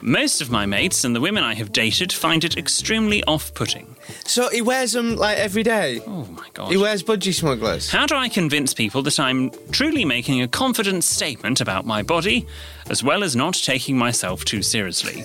Most 0.00 0.40
of 0.40 0.50
my 0.50 0.64
mates 0.64 1.04
and 1.04 1.14
the 1.14 1.20
women 1.20 1.44
I 1.44 1.54
have 1.54 1.72
dated 1.72 2.12
find 2.12 2.42
it 2.42 2.56
extremely 2.56 3.22
off 3.24 3.52
putting. 3.52 3.96
So 4.24 4.48
he 4.48 4.62
wears 4.62 4.92
them 4.92 5.16
like 5.16 5.36
every 5.36 5.62
day. 5.62 6.00
Oh 6.06 6.24
my 6.24 6.46
god. 6.54 6.70
He 6.70 6.78
wears 6.78 7.02
budgie 7.02 7.34
smugglers. 7.34 7.90
How 7.90 8.06
do 8.06 8.14
I 8.16 8.28
convince 8.30 8.72
people 8.72 9.02
that 9.02 9.20
I'm 9.20 9.50
truly 9.70 10.06
making 10.06 10.40
a 10.40 10.48
confident 10.48 11.04
statement 11.04 11.60
about 11.60 11.84
my 11.84 12.02
body, 12.02 12.46
as 12.88 13.04
well 13.04 13.22
as 13.22 13.36
not 13.36 13.54
taking 13.54 13.98
myself 13.98 14.44
too 14.44 14.62
seriously? 14.62 15.24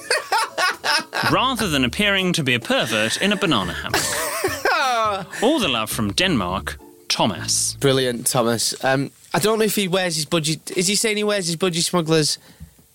Rather 1.31 1.69
than 1.69 1.85
appearing 1.85 2.33
to 2.33 2.43
be 2.43 2.53
a 2.53 2.59
pervert 2.59 3.21
in 3.21 3.31
a 3.31 3.37
banana 3.37 3.73
hammock. 3.73 4.01
All 5.41 5.59
the 5.59 5.67
love 5.67 5.89
from 5.89 6.11
Denmark, 6.13 6.77
Thomas. 7.07 7.75
Brilliant, 7.79 8.27
Thomas. 8.27 8.73
Um, 8.83 9.11
I 9.33 9.39
don't 9.39 9.57
know 9.59 9.65
if 9.65 9.75
he 9.75 9.87
wears 9.87 10.15
his 10.15 10.25
budgie. 10.25 10.59
Is 10.77 10.87
he 10.87 10.95
saying 10.95 11.17
he 11.17 11.23
wears 11.23 11.47
his 11.47 11.55
budgie 11.57 11.83
smugglers 11.83 12.37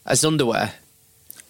as 0.07 0.25
underwear? 0.25 0.73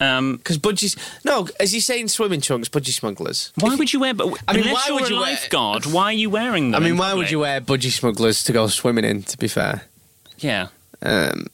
Um, 0.00 0.36
Because 0.36 0.58
budgies. 0.58 0.96
No, 1.24 1.46
is 1.60 1.72
he 1.72 1.80
saying 1.80 2.08
swimming 2.08 2.40
trunks, 2.40 2.68
budgie 2.70 2.92
smugglers? 2.92 3.52
why 3.60 3.74
would 3.76 3.92
you 3.92 4.00
wear? 4.00 4.14
I 4.48 4.54
mean, 4.56 4.64
unless 4.66 4.74
why 4.74 4.84
you're 4.88 4.94
would 4.94 5.04
a 5.10 5.14
you 5.14 5.20
wear- 5.20 5.30
lifeguard, 5.30 5.84
why 5.86 6.04
are 6.04 6.12
you 6.12 6.30
wearing 6.30 6.74
I 6.74 6.78
them? 6.78 6.82
mean, 6.84 6.92
in 6.92 6.98
why 6.98 7.08
would 7.14 7.26
public? 7.26 7.30
you 7.32 7.40
wear 7.40 7.60
budgie 7.60 7.90
smugglers 7.92 8.42
to 8.44 8.52
go 8.52 8.66
swimming 8.68 9.04
in? 9.04 9.22
To 9.24 9.36
be 9.38 9.48
fair, 9.48 9.82
Yeah. 10.38 10.68
um, 11.02 11.46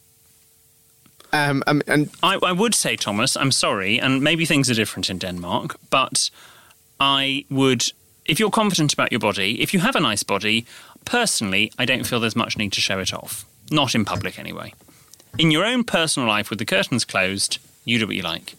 um, 1.32 1.62
um, 1.66 1.82
and 1.88 2.08
I, 2.22 2.38
I 2.42 2.52
would 2.52 2.74
say, 2.74 2.96
Thomas, 2.96 3.36
I'm 3.36 3.50
sorry, 3.52 3.98
and 4.00 4.22
maybe 4.22 4.46
things 4.46 4.70
are 4.70 4.74
different 4.74 5.10
in 5.10 5.18
Denmark, 5.18 5.76
but 5.90 6.30
I 7.00 7.44
would, 7.50 7.92
if 8.28 8.38
you're 8.40 8.50
confident 8.50 8.92
about 8.92 9.12
your 9.12 9.18
body, 9.20 9.60
if 9.62 9.72
you 9.74 9.80
have 9.80 9.96
a 9.96 10.00
nice 10.00 10.22
body, 10.22 10.66
personally, 11.04 11.72
I 11.78 11.84
don't 11.84 12.04
feel 12.06 12.20
there's 12.20 12.36
much 12.36 12.56
need 12.58 12.72
to 12.72 12.80
show 12.80 12.98
it 12.98 13.12
off. 13.14 13.44
Not 13.70 13.94
in 13.94 14.04
public, 14.04 14.38
anyway. 14.38 14.74
In 15.38 15.50
your 15.50 15.64
own 15.64 15.84
personal 15.84 16.28
life 16.28 16.50
with 16.50 16.58
the 16.58 16.64
curtains 16.64 17.04
closed, 17.04 17.58
you 17.84 17.98
do 17.98 18.06
what 18.06 18.16
you 18.16 18.22
like. 18.22 18.54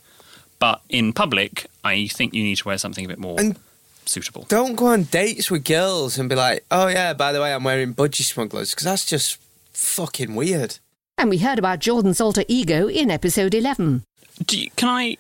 But 0.60 0.82
in 0.90 1.14
public, 1.14 1.68
I 1.84 2.08
think 2.08 2.34
you 2.34 2.44
need 2.44 2.58
to 2.58 2.68
wear 2.68 2.78
something 2.78 3.06
a 3.06 3.08
bit 3.08 3.20
more 3.20 3.40
And- 3.40 3.58
suitable. 4.06 4.46
Don't 4.48 4.76
go 4.76 4.88
on 4.88 5.04
dates 5.04 5.52
with 5.52 5.64
girls 5.66 6.18
and 6.18 6.30
be 6.30 6.36
like, 6.36 6.66
oh 6.72 6.88
yeah, 6.88 7.14
by 7.14 7.32
the 7.32 7.42
way, 7.42 7.54
I'm 7.54 7.64
wearing 7.64 7.94
budgie 7.94 8.24
smugglers, 8.24 8.72
because 8.72 8.86
that's 8.86 9.06
just 9.06 9.38
fucking 9.74 10.34
weird. 10.36 10.78
And 11.18 11.30
we 11.30 11.40
heard 11.40 11.60
about 11.60 11.80
Jordan's 11.80 12.22
alter 12.22 12.44
ego 12.48 12.88
in 12.88 13.10
episode 13.12 13.54
11. 13.54 14.04
Do 14.46 14.60
you, 14.60 14.70
can 14.76 14.90
I? 14.90 15.18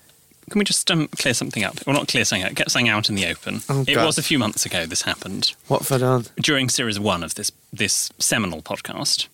Can 0.49 0.59
we 0.59 0.65
just 0.65 0.89
um, 0.89 1.07
clear 1.09 1.33
something 1.33 1.63
up? 1.63 1.85
Well, 1.85 1.95
not 1.95 2.07
clear 2.07 2.23
something 2.23 2.45
out. 2.45 2.53
Get 2.55 2.71
something 2.71 2.87
out 2.87 3.09
in 3.09 3.15
the 3.15 3.25
open. 3.25 3.61
Oh, 3.67 3.83
it 3.87 3.97
was 3.97 4.17
a 4.17 4.23
few 4.23 4.39
months 4.39 4.65
ago. 4.65 4.85
This 4.85 5.01
happened 5.01 5.53
I 5.69 5.97
done? 5.97 6.25
during 6.39 6.69
series 6.69 6.99
one 6.99 7.23
of 7.23 7.35
this 7.35 7.51
this 7.73 8.09
seminal 8.17 8.61
podcast. 8.61 9.27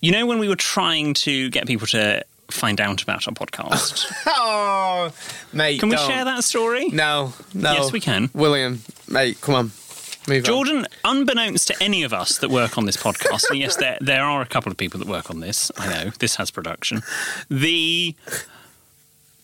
You 0.00 0.12
know 0.12 0.26
when 0.26 0.38
we 0.38 0.48
were 0.48 0.56
trying 0.56 1.14
to 1.14 1.48
get 1.50 1.66
people 1.66 1.86
to 1.88 2.24
find 2.50 2.80
out 2.80 3.02
about 3.02 3.26
our 3.26 3.34
podcast. 3.34 4.12
Oh, 4.44 5.12
mate. 5.52 5.80
Can 5.80 5.88
we 5.88 5.96
don't. 5.96 6.06
share 6.06 6.24
that 6.24 6.44
story? 6.44 6.88
No, 6.88 7.32
no. 7.54 7.72
Yes, 7.72 7.90
we 7.92 7.98
can. 8.00 8.28
William, 8.34 8.82
mate, 9.08 9.40
come 9.40 9.54
on. 9.54 9.72
Move 10.28 10.38
on. 10.38 10.44
Jordan, 10.44 10.86
unbeknownst 11.04 11.66
to 11.68 11.82
any 11.82 12.02
of 12.04 12.12
us 12.12 12.38
that 12.38 12.50
work 12.50 12.76
on 12.78 12.84
this 12.86 12.96
podcast, 12.96 13.44
and 13.50 13.58
yes, 13.58 13.76
there 13.76 13.98
there 14.00 14.22
are 14.22 14.42
a 14.42 14.46
couple 14.46 14.70
of 14.70 14.76
people 14.78 14.98
that 15.00 15.08
work 15.08 15.30
on 15.30 15.40
this. 15.40 15.72
I 15.76 15.88
know 15.88 16.10
this 16.18 16.36
has 16.36 16.50
production. 16.50 17.02
The 17.48 18.14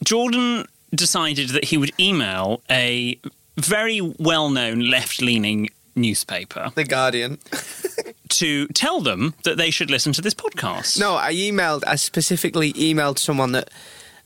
Jordan 0.04 0.66
decided 0.94 1.50
that 1.50 1.64
he 1.64 1.76
would 1.76 1.92
email 2.00 2.62
a 2.70 3.18
very 3.56 4.00
well-known 4.00 4.80
left-leaning 4.90 5.68
newspaper 5.96 6.70
The 6.74 6.84
Guardian. 6.84 7.38
to 8.28 8.68
tell 8.68 9.00
them 9.00 9.34
that 9.44 9.56
they 9.56 9.70
should 9.70 9.90
listen 9.90 10.12
to 10.12 10.20
this 10.20 10.34
podcast. 10.34 10.98
No, 11.00 11.16
I 11.16 11.32
emailed, 11.34 11.82
I 11.86 11.96
specifically 11.96 12.72
emailed 12.74 13.18
someone 13.18 13.52
that 13.52 13.70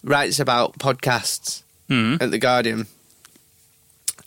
writes 0.05 0.39
about 0.41 0.75
podcasts 0.79 1.63
Hmm. 1.89 2.17
at 2.21 2.31
The 2.31 2.39
Guardian. 2.39 2.87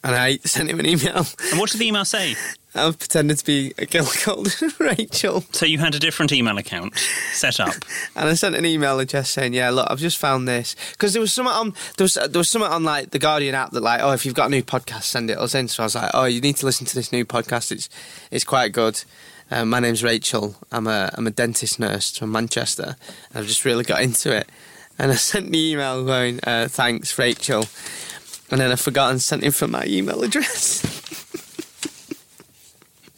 And 0.04 0.16
I 0.16 0.38
sent 0.46 0.70
him 0.70 0.80
an 0.80 0.86
email. 0.86 1.26
And 1.52 1.60
what 1.60 1.70
did 1.72 1.80
the 1.80 1.88
email 1.88 2.06
say? 2.06 2.36
I 2.76 2.86
was 2.88 2.98
pretending 2.98 3.38
to 3.38 3.46
be 3.46 3.74
a 3.78 3.86
girl 3.86 4.06
called 4.24 4.54
Rachel. 4.80 5.46
So 5.52 5.66
you 5.66 5.80
had 5.80 5.96
a 5.96 6.00
different 6.00 6.34
email 6.34 6.58
account 6.58 6.98
set 7.32 7.60
up. 7.60 7.74
And 8.18 8.30
I 8.30 8.34
sent 8.34 8.56
an 8.56 8.66
email 8.66 9.00
address 9.00 9.30
saying, 9.30 9.54
"Yeah, 9.54 9.70
look, 9.72 9.88
I've 9.90 10.00
just 10.00 10.18
found 10.18 10.48
this 10.48 10.76
because 10.92 11.14
there 11.14 11.22
was 11.22 11.34
something 11.34 11.54
on 11.54 11.74
there 11.98 12.06
was 12.06 12.14
there 12.14 12.30
was 12.40 12.50
something 12.50 12.72
on 12.72 12.84
like 12.84 13.12
the 13.12 13.20
Guardian 13.20 13.56
app 13.56 13.72
that 13.72 13.82
like, 13.84 14.02
oh, 14.02 14.12
if 14.12 14.26
you've 14.26 14.36
got 14.36 14.48
a 14.48 14.50
new 14.50 14.64
podcast, 14.64 15.04
send 15.04 15.30
it 15.30 15.38
us 15.38 15.54
in." 15.56 15.68
So 15.68 15.84
I 15.84 15.86
was 15.86 15.96
like, 15.96 16.12
"Oh, 16.14 16.26
you 16.26 16.40
need 16.40 16.56
to 16.58 16.66
listen 16.66 16.86
to 16.88 16.96
this 16.96 17.12
new 17.12 17.26
podcast. 17.26 17.72
It's 17.72 17.90
it's 18.32 18.44
quite 18.46 18.72
good." 18.72 19.04
Uh, 19.52 19.66
my 19.66 19.80
name's 19.80 20.04
Rachel. 20.04 20.56
I'm 20.72 20.88
a 20.88 21.12
I'm 21.14 21.28
a 21.28 21.32
dentist 21.32 21.80
nurse 21.80 22.18
from 22.18 22.32
Manchester. 22.32 22.96
And 23.30 23.40
I've 23.40 23.48
just 23.48 23.66
really 23.66 23.84
got 23.84 24.02
into 24.02 24.36
it, 24.36 24.50
and 24.98 25.12
I 25.12 25.16
sent 25.32 25.52
the 25.52 25.72
email 25.72 26.06
going, 26.06 26.40
uh, 26.44 26.68
"Thanks, 26.70 27.18
Rachel," 27.18 27.66
and 28.50 28.62
then 28.62 28.72
I 28.72 28.76
forgot 28.76 29.12
and 29.12 29.22
sent 29.22 29.44
him 29.44 29.52
from 29.52 29.72
my 29.72 29.84
email 29.86 30.24
address. 30.24 31.05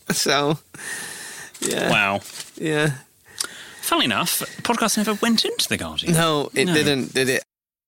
so, 0.12 0.58
yeah, 1.62 1.90
Wow. 1.90 2.22
yeah. 2.56 2.92
Funnily 3.82 4.06
enough, 4.06 4.40
podcast 4.64 4.98
never 4.98 5.14
went 5.16 5.46
into 5.46 5.70
the 5.70 5.78
Guardian. 5.78 6.14
No, 6.14 6.50
it 6.54 6.66
No. 6.66 6.74
didn't, 6.74 7.14
did 7.14 7.30
it? 7.30 7.44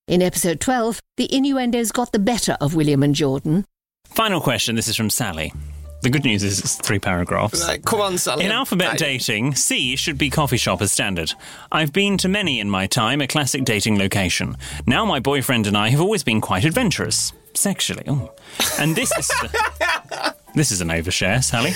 In 0.08 0.22
episode 0.22 0.60
12, 0.60 1.00
the 1.18 1.34
innuendos 1.36 1.92
got 1.92 2.12
the 2.14 2.20
better 2.20 2.58
of 2.62 2.74
William 2.74 3.04
and 3.04 3.14
Jordan. 3.14 3.66
Final 4.08 4.42
question. 4.42 4.76
This 4.76 4.88
is 4.88 4.96
from 4.96 5.10
Sally. 5.10 5.54
The 6.02 6.10
good 6.10 6.24
news 6.24 6.44
is 6.44 6.60
it's 6.60 6.76
three 6.78 6.98
paragraphs. 6.98 7.68
Like, 7.68 7.84
come 7.84 8.00
on, 8.00 8.18
Sally. 8.18 8.46
In 8.46 8.52
alphabet 8.52 8.88
tired. 8.88 9.00
dating, 9.00 9.56
C 9.56 9.98
should 9.98 10.18
be 10.18 10.30
coffee 10.30 10.56
shop 10.58 10.82
as 10.82 10.94
standard. 10.94 11.34
I've 11.72 11.92
been 11.92 12.18
to 12.20 12.30
many 12.30 12.62
in 12.62 12.70
my 12.70 12.88
time, 12.88 13.20
a 13.20 13.28
classic 13.28 13.66
dating 13.66 14.00
location. 14.00 14.56
Now 14.88 15.04
my 15.04 15.20
boyfriend 15.20 15.68
and 15.68 15.78
I 15.78 15.90
have 15.90 16.00
always 16.00 16.24
been 16.24 16.40
quite 16.40 16.64
adventurous. 16.64 17.34
Sexually. 17.54 18.04
Oh. 18.08 18.32
And 18.80 18.96
this 18.96 19.12
is 19.18 19.30
This 20.60 20.72
is 20.72 20.82
an 20.82 20.90
overshare, 20.90 21.42
Sally. 21.42 21.72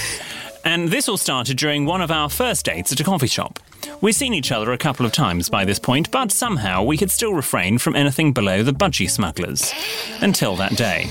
And 0.65 0.89
this 0.89 1.07
all 1.07 1.15
started 1.15 1.55
during 1.55 1.85
one 1.85 2.01
of 2.01 2.11
our 2.11 2.27
first 2.27 2.65
dates 2.65 2.91
at 2.91 2.99
a 2.99 3.03
coffee 3.05 3.27
shop. 3.27 3.57
We'd 4.01 4.11
seen 4.11 4.33
each 4.33 4.51
other 4.51 4.73
a 4.73 4.77
couple 4.77 5.05
of 5.05 5.13
times 5.13 5.47
by 5.47 5.63
this 5.63 5.79
point, 5.79 6.11
but 6.11 6.33
somehow 6.33 6.83
we 6.83 6.97
could 6.97 7.09
still 7.09 7.33
refrain 7.33 7.77
from 7.77 7.95
anything 7.95 8.33
below 8.33 8.61
the 8.61 8.73
budgie 8.73 9.09
smugglers. 9.09 9.71
Until 10.19 10.57
that 10.57 10.75
day. 10.75 11.09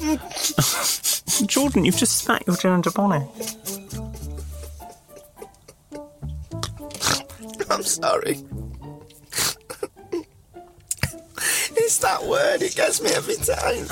Jordan, 1.46 1.84
you've 1.84 1.98
just 1.98 2.16
spat 2.16 2.46
your 2.46 2.56
and 2.72 2.86
bonnet. 2.94 3.28
I'm 7.68 7.82
sorry. 7.82 8.38
it's 11.76 11.98
that 11.98 12.24
word, 12.26 12.62
it 12.62 12.74
gets 12.74 13.02
me 13.02 13.10
every 13.10 13.36
time. 13.36 13.86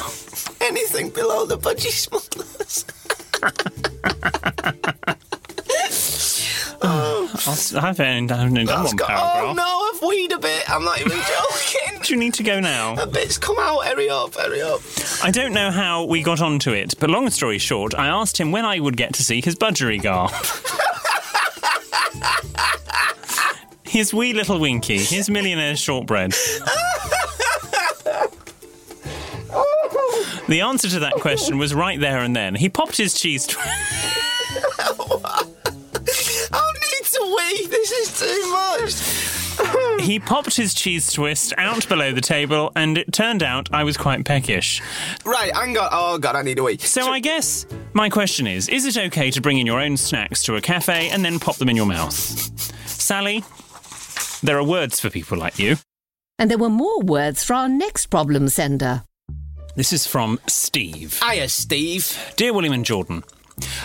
Anything 0.62 1.10
below 1.10 1.44
the 1.44 1.58
budgie 1.58 1.90
smugglers. 1.90 2.59
Oh, 6.82 7.30
I'll, 7.46 7.84
I've 7.84 8.00
only 8.00 8.26
done 8.26 8.54
That's 8.54 8.88
one 8.88 8.96
got- 8.96 9.08
paragraph. 9.08 9.44
oh 9.44 9.52
no, 9.52 9.90
I've 9.92 10.02
weed 10.08 10.32
a 10.32 10.38
bit. 10.38 10.70
I'm 10.70 10.82
not 10.84 10.98
even 11.00 11.12
joking. 11.18 12.00
Do 12.02 12.14
you 12.14 12.18
need 12.18 12.32
to 12.34 12.42
go 12.42 12.58
now? 12.58 12.94
a 12.94 13.06
bit's 13.06 13.36
come 13.36 13.56
out. 13.58 13.84
Hurry 13.84 14.08
up, 14.08 14.34
hurry 14.34 14.62
up. 14.62 14.80
I 15.22 15.30
don't 15.30 15.52
know 15.52 15.70
how 15.70 16.04
we 16.06 16.22
got 16.22 16.40
onto 16.40 16.70
it, 16.72 16.94
but 16.98 17.10
long 17.10 17.28
story 17.30 17.58
short, 17.58 17.94
I 17.94 18.06
asked 18.06 18.38
him 18.40 18.50
when 18.50 18.64
I 18.64 18.80
would 18.80 18.96
get 18.96 19.12
to 19.14 19.22
see 19.22 19.42
his 19.42 19.56
budgerigar. 19.56 20.30
his 23.86 24.14
wee 24.14 24.32
little 24.32 24.58
Winky, 24.58 24.98
his 24.98 25.28
millionaire 25.28 25.76
shortbread. 25.76 26.32
The 30.50 30.62
answer 30.62 30.88
to 30.88 30.98
that 30.98 31.12
question 31.14 31.58
was 31.58 31.72
right 31.72 32.00
there 32.00 32.18
and 32.18 32.34
then. 32.34 32.56
He 32.56 32.68
popped 32.68 32.96
his 32.96 33.14
cheese. 33.14 33.46
Tw- 33.46 33.56
I 33.62 35.44
need 36.74 37.04
to 37.04 37.36
wee. 37.38 37.66
This 37.68 37.92
is 37.92 38.18
too 38.18 38.50
much. 38.50 40.00
he 40.04 40.18
popped 40.18 40.56
his 40.56 40.74
cheese 40.74 41.12
twist 41.12 41.54
out 41.56 41.88
below 41.88 42.10
the 42.10 42.20
table, 42.20 42.72
and 42.74 42.98
it 42.98 43.12
turned 43.12 43.44
out 43.44 43.68
I 43.72 43.84
was 43.84 43.96
quite 43.96 44.24
peckish. 44.24 44.82
Right, 45.24 45.54
hang 45.54 45.78
on. 45.78 45.88
Oh 45.92 46.18
god, 46.18 46.34
I 46.34 46.42
need 46.42 46.58
a 46.58 46.64
wee. 46.64 46.78
So 46.78 47.06
I 47.12 47.20
guess 47.20 47.64
my 47.92 48.08
question 48.08 48.48
is: 48.48 48.68
Is 48.68 48.86
it 48.86 48.98
okay 49.06 49.30
to 49.30 49.40
bring 49.40 49.58
in 49.58 49.66
your 49.68 49.78
own 49.78 49.96
snacks 49.96 50.42
to 50.46 50.56
a 50.56 50.60
cafe 50.60 51.10
and 51.10 51.24
then 51.24 51.38
pop 51.38 51.58
them 51.58 51.68
in 51.68 51.76
your 51.76 51.86
mouth? 51.86 52.12
Sally, 52.88 53.44
there 54.42 54.58
are 54.58 54.64
words 54.64 54.98
for 54.98 55.10
people 55.10 55.38
like 55.38 55.60
you. 55.60 55.76
And 56.40 56.50
there 56.50 56.58
were 56.58 56.70
more 56.70 57.00
words 57.02 57.44
for 57.44 57.54
our 57.54 57.68
next 57.68 58.06
problem 58.06 58.48
sender. 58.48 59.04
This 59.76 59.92
is 59.92 60.06
from 60.06 60.40
Steve. 60.46 61.20
Hiya, 61.22 61.48
Steve. 61.48 62.32
Dear 62.36 62.52
William 62.52 62.72
and 62.72 62.84
Jordan, 62.84 63.22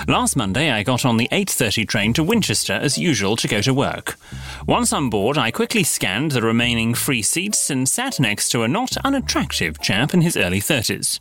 Last 0.07 0.35
Monday, 0.35 0.71
I 0.71 0.83
got 0.83 1.05
on 1.05 1.17
the 1.17 1.27
8:30 1.31 1.85
train 1.85 2.13
to 2.13 2.23
Winchester 2.23 2.73
as 2.73 2.97
usual 2.97 3.35
to 3.37 3.47
go 3.47 3.61
to 3.61 3.73
work. 3.73 4.17
Once 4.67 4.93
on 4.93 5.09
board, 5.09 5.37
I 5.37 5.51
quickly 5.51 5.83
scanned 5.83 6.31
the 6.31 6.41
remaining 6.41 6.93
free 6.93 7.21
seats 7.21 7.69
and 7.69 7.87
sat 7.87 8.19
next 8.19 8.49
to 8.49 8.63
a 8.63 8.67
not 8.67 8.95
unattractive 9.03 9.81
chap 9.81 10.13
in 10.13 10.21
his 10.21 10.37
early 10.37 10.59
30s. 10.59 11.19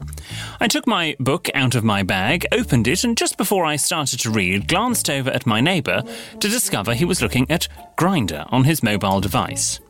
I 0.61 0.68
took 0.68 0.87
my 0.87 1.16
book 1.18 1.48
out 1.55 1.74
of 1.74 1.85
my 1.85 2.03
bag, 2.03 2.46
opened 2.53 2.88
it, 2.88 3.05
and 3.05 3.16
just 3.16 3.37
before 3.37 3.64
I 3.64 3.77
started 3.77 4.20
to 4.20 4.31
read, 4.31 4.68
glanced 4.68 5.11
over 5.11 5.31
at 5.31 5.46
my 5.46 5.61
neighbour 5.61 6.03
to 6.40 6.48
discover 6.48 6.94
he 6.94 7.05
was 7.05 7.22
looking 7.22 7.50
at 7.50 7.68
Grindr 7.96 8.46
on 8.53 8.64
his 8.64 8.83
mobile 8.83 9.20
device. 9.20 9.81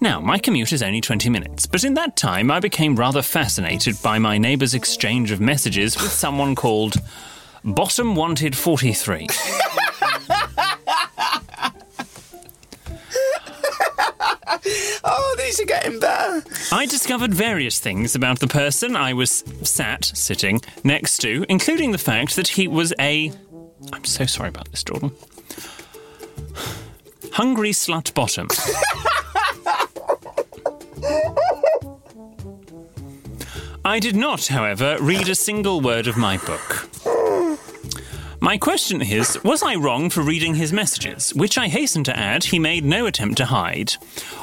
Now, 0.00 0.20
my 0.20 0.38
commute 0.38 0.72
is 0.72 0.82
only 0.82 1.00
20 1.00 1.28
minutes, 1.30 1.66
but 1.66 1.84
in 1.84 1.94
that 1.94 2.16
time 2.16 2.50
I 2.50 2.60
became 2.60 2.96
rather 2.96 3.22
fascinated 3.22 3.96
by 4.02 4.18
my 4.18 4.38
neighbour's 4.38 4.74
exchange 4.74 5.30
of 5.30 5.40
messages 5.40 5.96
with 5.96 6.12
someone 6.12 6.54
called 6.54 6.96
Bottom 7.64 8.14
Wanted 8.14 8.56
43. 8.56 9.26
Oh, 15.04 15.36
these 15.38 15.60
are 15.60 15.64
getting 15.64 16.00
better. 16.00 16.42
I 16.72 16.86
discovered 16.86 17.32
various 17.32 17.78
things 17.78 18.14
about 18.16 18.40
the 18.40 18.48
person 18.48 18.96
I 18.96 19.12
was 19.12 19.44
sat, 19.62 20.04
sitting, 20.04 20.60
next 20.82 21.18
to, 21.18 21.46
including 21.48 21.92
the 21.92 21.98
fact 21.98 22.34
that 22.36 22.48
he 22.48 22.66
was 22.66 22.92
a. 22.98 23.32
I'm 23.92 24.04
so 24.04 24.26
sorry 24.26 24.48
about 24.48 24.70
this, 24.70 24.82
Jordan. 24.82 25.12
Hungry 27.32 27.70
slut 27.70 28.12
bottom. 28.14 28.48
I 33.84 33.98
did 34.00 34.16
not, 34.16 34.46
however, 34.46 34.96
read 35.00 35.28
a 35.28 35.34
single 35.34 35.80
word 35.80 36.06
of 36.06 36.16
my 36.16 36.38
book. 36.38 36.88
My 38.40 38.58
question 38.58 39.00
is 39.02 39.42
Was 39.44 39.62
I 39.62 39.74
wrong 39.74 40.10
for 40.10 40.22
reading 40.22 40.54
his 40.54 40.72
messages, 40.72 41.34
which 41.34 41.56
I 41.58 41.68
hasten 41.68 42.04
to 42.04 42.16
add 42.16 42.44
he 42.44 42.58
made 42.58 42.84
no 42.84 43.06
attempt 43.06 43.38
to 43.38 43.46
hide? 43.46 43.94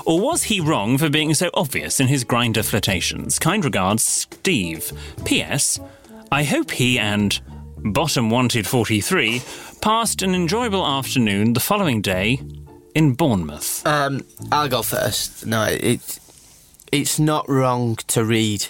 Or 0.06 0.20
was 0.20 0.44
he 0.44 0.60
wrong 0.60 0.98
for 0.98 1.10
being 1.10 1.34
so 1.34 1.50
obvious 1.54 2.00
in 2.00 2.08
his 2.08 2.26
Grindr 2.26 2.66
flirtations? 2.66 3.40
Kind 3.40 3.64
regards, 3.64 4.04
Steve. 4.04 4.92
P.S. 5.26 5.80
I 6.32 6.44
hope 6.44 6.72
he 6.72 6.98
and 6.98 7.40
Bottom 7.78 8.30
Wanted 8.30 8.66
43 8.66 9.42
passed 9.82 10.22
an 10.22 10.34
enjoyable 10.34 10.86
afternoon 10.86 11.54
the 11.54 11.60
following 11.60 12.02
day 12.02 12.42
in 12.96 13.14
Bournemouth. 13.14 13.86
Um, 13.86 14.26
I'll 14.52 14.70
go 14.70 14.82
first. 14.82 15.46
No, 15.46 15.66
it, 15.66 16.20
it's 16.94 17.20
not 17.20 17.48
wrong 17.50 17.96
to 18.08 18.24
read 18.24 18.68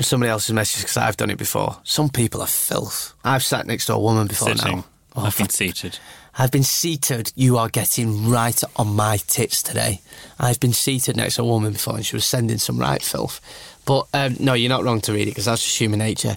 somebody 0.00 0.30
else's 0.30 0.52
message 0.52 0.82
because 0.82 0.96
I've 0.96 1.16
done 1.16 1.30
it 1.30 1.38
before. 1.38 1.76
Some 1.84 2.08
people 2.08 2.40
are 2.40 2.46
filth. 2.46 3.12
I've 3.24 3.44
sat 3.44 3.66
next 3.66 3.86
to 3.86 3.94
a 3.94 3.98
woman 4.00 4.26
before 4.26 4.48
Sitting. 4.56 4.78
now. 4.78 4.84
Oh, 5.14 5.24
I've 5.26 5.36
been 5.36 5.48
seated. 5.50 5.98
I've 6.38 6.50
been 6.50 6.62
seated. 6.62 7.30
You 7.36 7.58
are 7.58 7.68
getting 7.68 8.30
right 8.30 8.58
on 8.76 8.96
my 8.96 9.18
tits 9.18 9.62
today. 9.62 10.00
I've 10.40 10.58
been 10.58 10.72
seated 10.72 11.16
next 11.16 11.36
to 11.36 11.42
a 11.42 11.44
woman 11.44 11.74
before 11.74 11.96
and 11.96 12.06
she 12.06 12.16
was 12.16 12.24
sending 12.24 12.56
some 12.58 12.78
right 12.78 13.02
filth. 13.02 13.40
But 13.84 14.06
um, 14.14 14.36
no, 14.40 14.54
you're 14.54 14.70
not 14.70 14.82
wrong 14.84 15.02
to 15.02 15.12
read 15.12 15.22
it 15.28 15.32
because 15.32 15.44
that's 15.44 15.62
just 15.62 15.78
human 15.78 15.98
nature. 15.98 16.36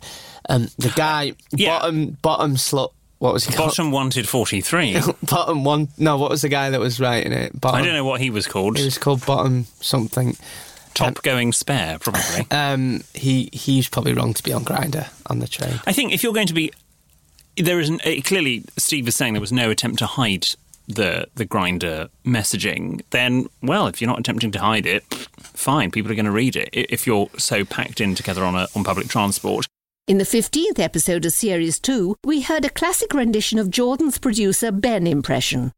Um, 0.49 0.67
the 0.77 0.89
guy, 0.95 1.33
Yeah. 1.51 1.79
bottom, 1.79 2.17
bottom 2.21 2.55
slut. 2.55 2.91
What 3.25 3.33
was 3.33 3.45
he 3.45 3.53
called? 3.53 3.69
Bottom 3.69 3.89
wanted 3.89 4.29
43. 4.29 5.01
bottom 5.23 5.63
one. 5.63 5.87
No, 5.97 6.15
what 6.19 6.29
was 6.29 6.43
the 6.43 6.47
guy 6.47 6.69
that 6.69 6.79
was 6.79 6.99
writing 6.99 7.31
it? 7.31 7.59
Bottom, 7.59 7.81
I 7.81 7.83
don't 7.83 7.95
know 7.95 8.05
what 8.05 8.21
he 8.21 8.29
was 8.29 8.45
called. 8.45 8.77
It 8.77 8.85
was 8.85 8.99
called 8.99 9.25
bottom 9.25 9.65
something. 9.79 10.37
Top 10.93 11.23
going 11.23 11.51
spare, 11.51 11.97
probably. 11.97 12.45
Um, 12.51 13.03
he 13.15 13.49
he's 13.51 13.89
probably 13.89 14.13
wrong 14.13 14.35
to 14.35 14.43
be 14.43 14.53
on 14.53 14.63
Grindr 14.63 15.11
on 15.25 15.39
the 15.39 15.47
train. 15.47 15.81
I 15.87 15.91
think 15.91 16.13
if 16.13 16.21
you're 16.21 16.33
going 16.33 16.45
to 16.45 16.53
be, 16.53 16.71
there 17.57 17.79
is 17.79 17.89
an, 17.89 17.99
uh, 18.05 18.21
clearly 18.23 18.63
Steve 18.77 19.07
was 19.07 19.15
saying 19.15 19.33
there 19.33 19.41
was 19.41 19.51
no 19.51 19.71
attempt 19.71 19.97
to 19.99 20.05
hide 20.05 20.45
the 20.87 21.27
the 21.33 21.47
Grindr 21.47 22.09
messaging. 22.23 23.01
Then, 23.09 23.47
well, 23.63 23.87
if 23.87 24.01
you're 24.01 24.07
not 24.09 24.19
attempting 24.19 24.51
to 24.51 24.59
hide 24.59 24.85
it, 24.85 25.03
fine, 25.39 25.89
people 25.89 26.11
are 26.11 26.15
going 26.15 26.25
to 26.25 26.31
read 26.31 26.55
it. 26.55 26.69
If 26.71 27.07
you're 27.07 27.29
so 27.39 27.65
packed 27.65 27.99
in 28.01 28.13
together 28.13 28.43
on 28.43 28.53
a, 28.53 28.67
on 28.75 28.83
public 28.83 29.07
transport, 29.07 29.65
In 30.07 30.19
the 30.19 30.23
15th 30.23 30.77
episode 30.77 31.25
of 31.25 31.33
Series 31.33 31.79
2, 31.79 32.17
we 32.23 32.41
heard 32.41 32.63
a 32.63 32.69
classic 32.69 33.11
rendition 33.11 33.57
of 33.57 33.71
Jordan's 33.71 34.19
producer 34.19 34.71
Ben 34.71 35.07
impression. 35.07 35.71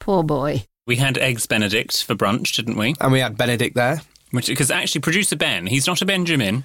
Poor 0.00 0.22
boy. 0.22 0.64
we 0.86 0.96
had 0.96 1.16
eggs 1.16 1.46
Benedict 1.46 2.04
for 2.04 2.14
brunch, 2.14 2.54
didn't 2.54 2.76
we? 2.76 2.94
And 3.00 3.10
we 3.10 3.20
had 3.20 3.38
Benedict 3.38 3.74
there. 3.74 4.02
Because 4.32 4.70
actually 4.70 5.00
producer 5.00 5.34
Ben, 5.34 5.66
he's 5.66 5.86
not 5.86 6.02
a 6.02 6.04
Benjamin, 6.04 6.64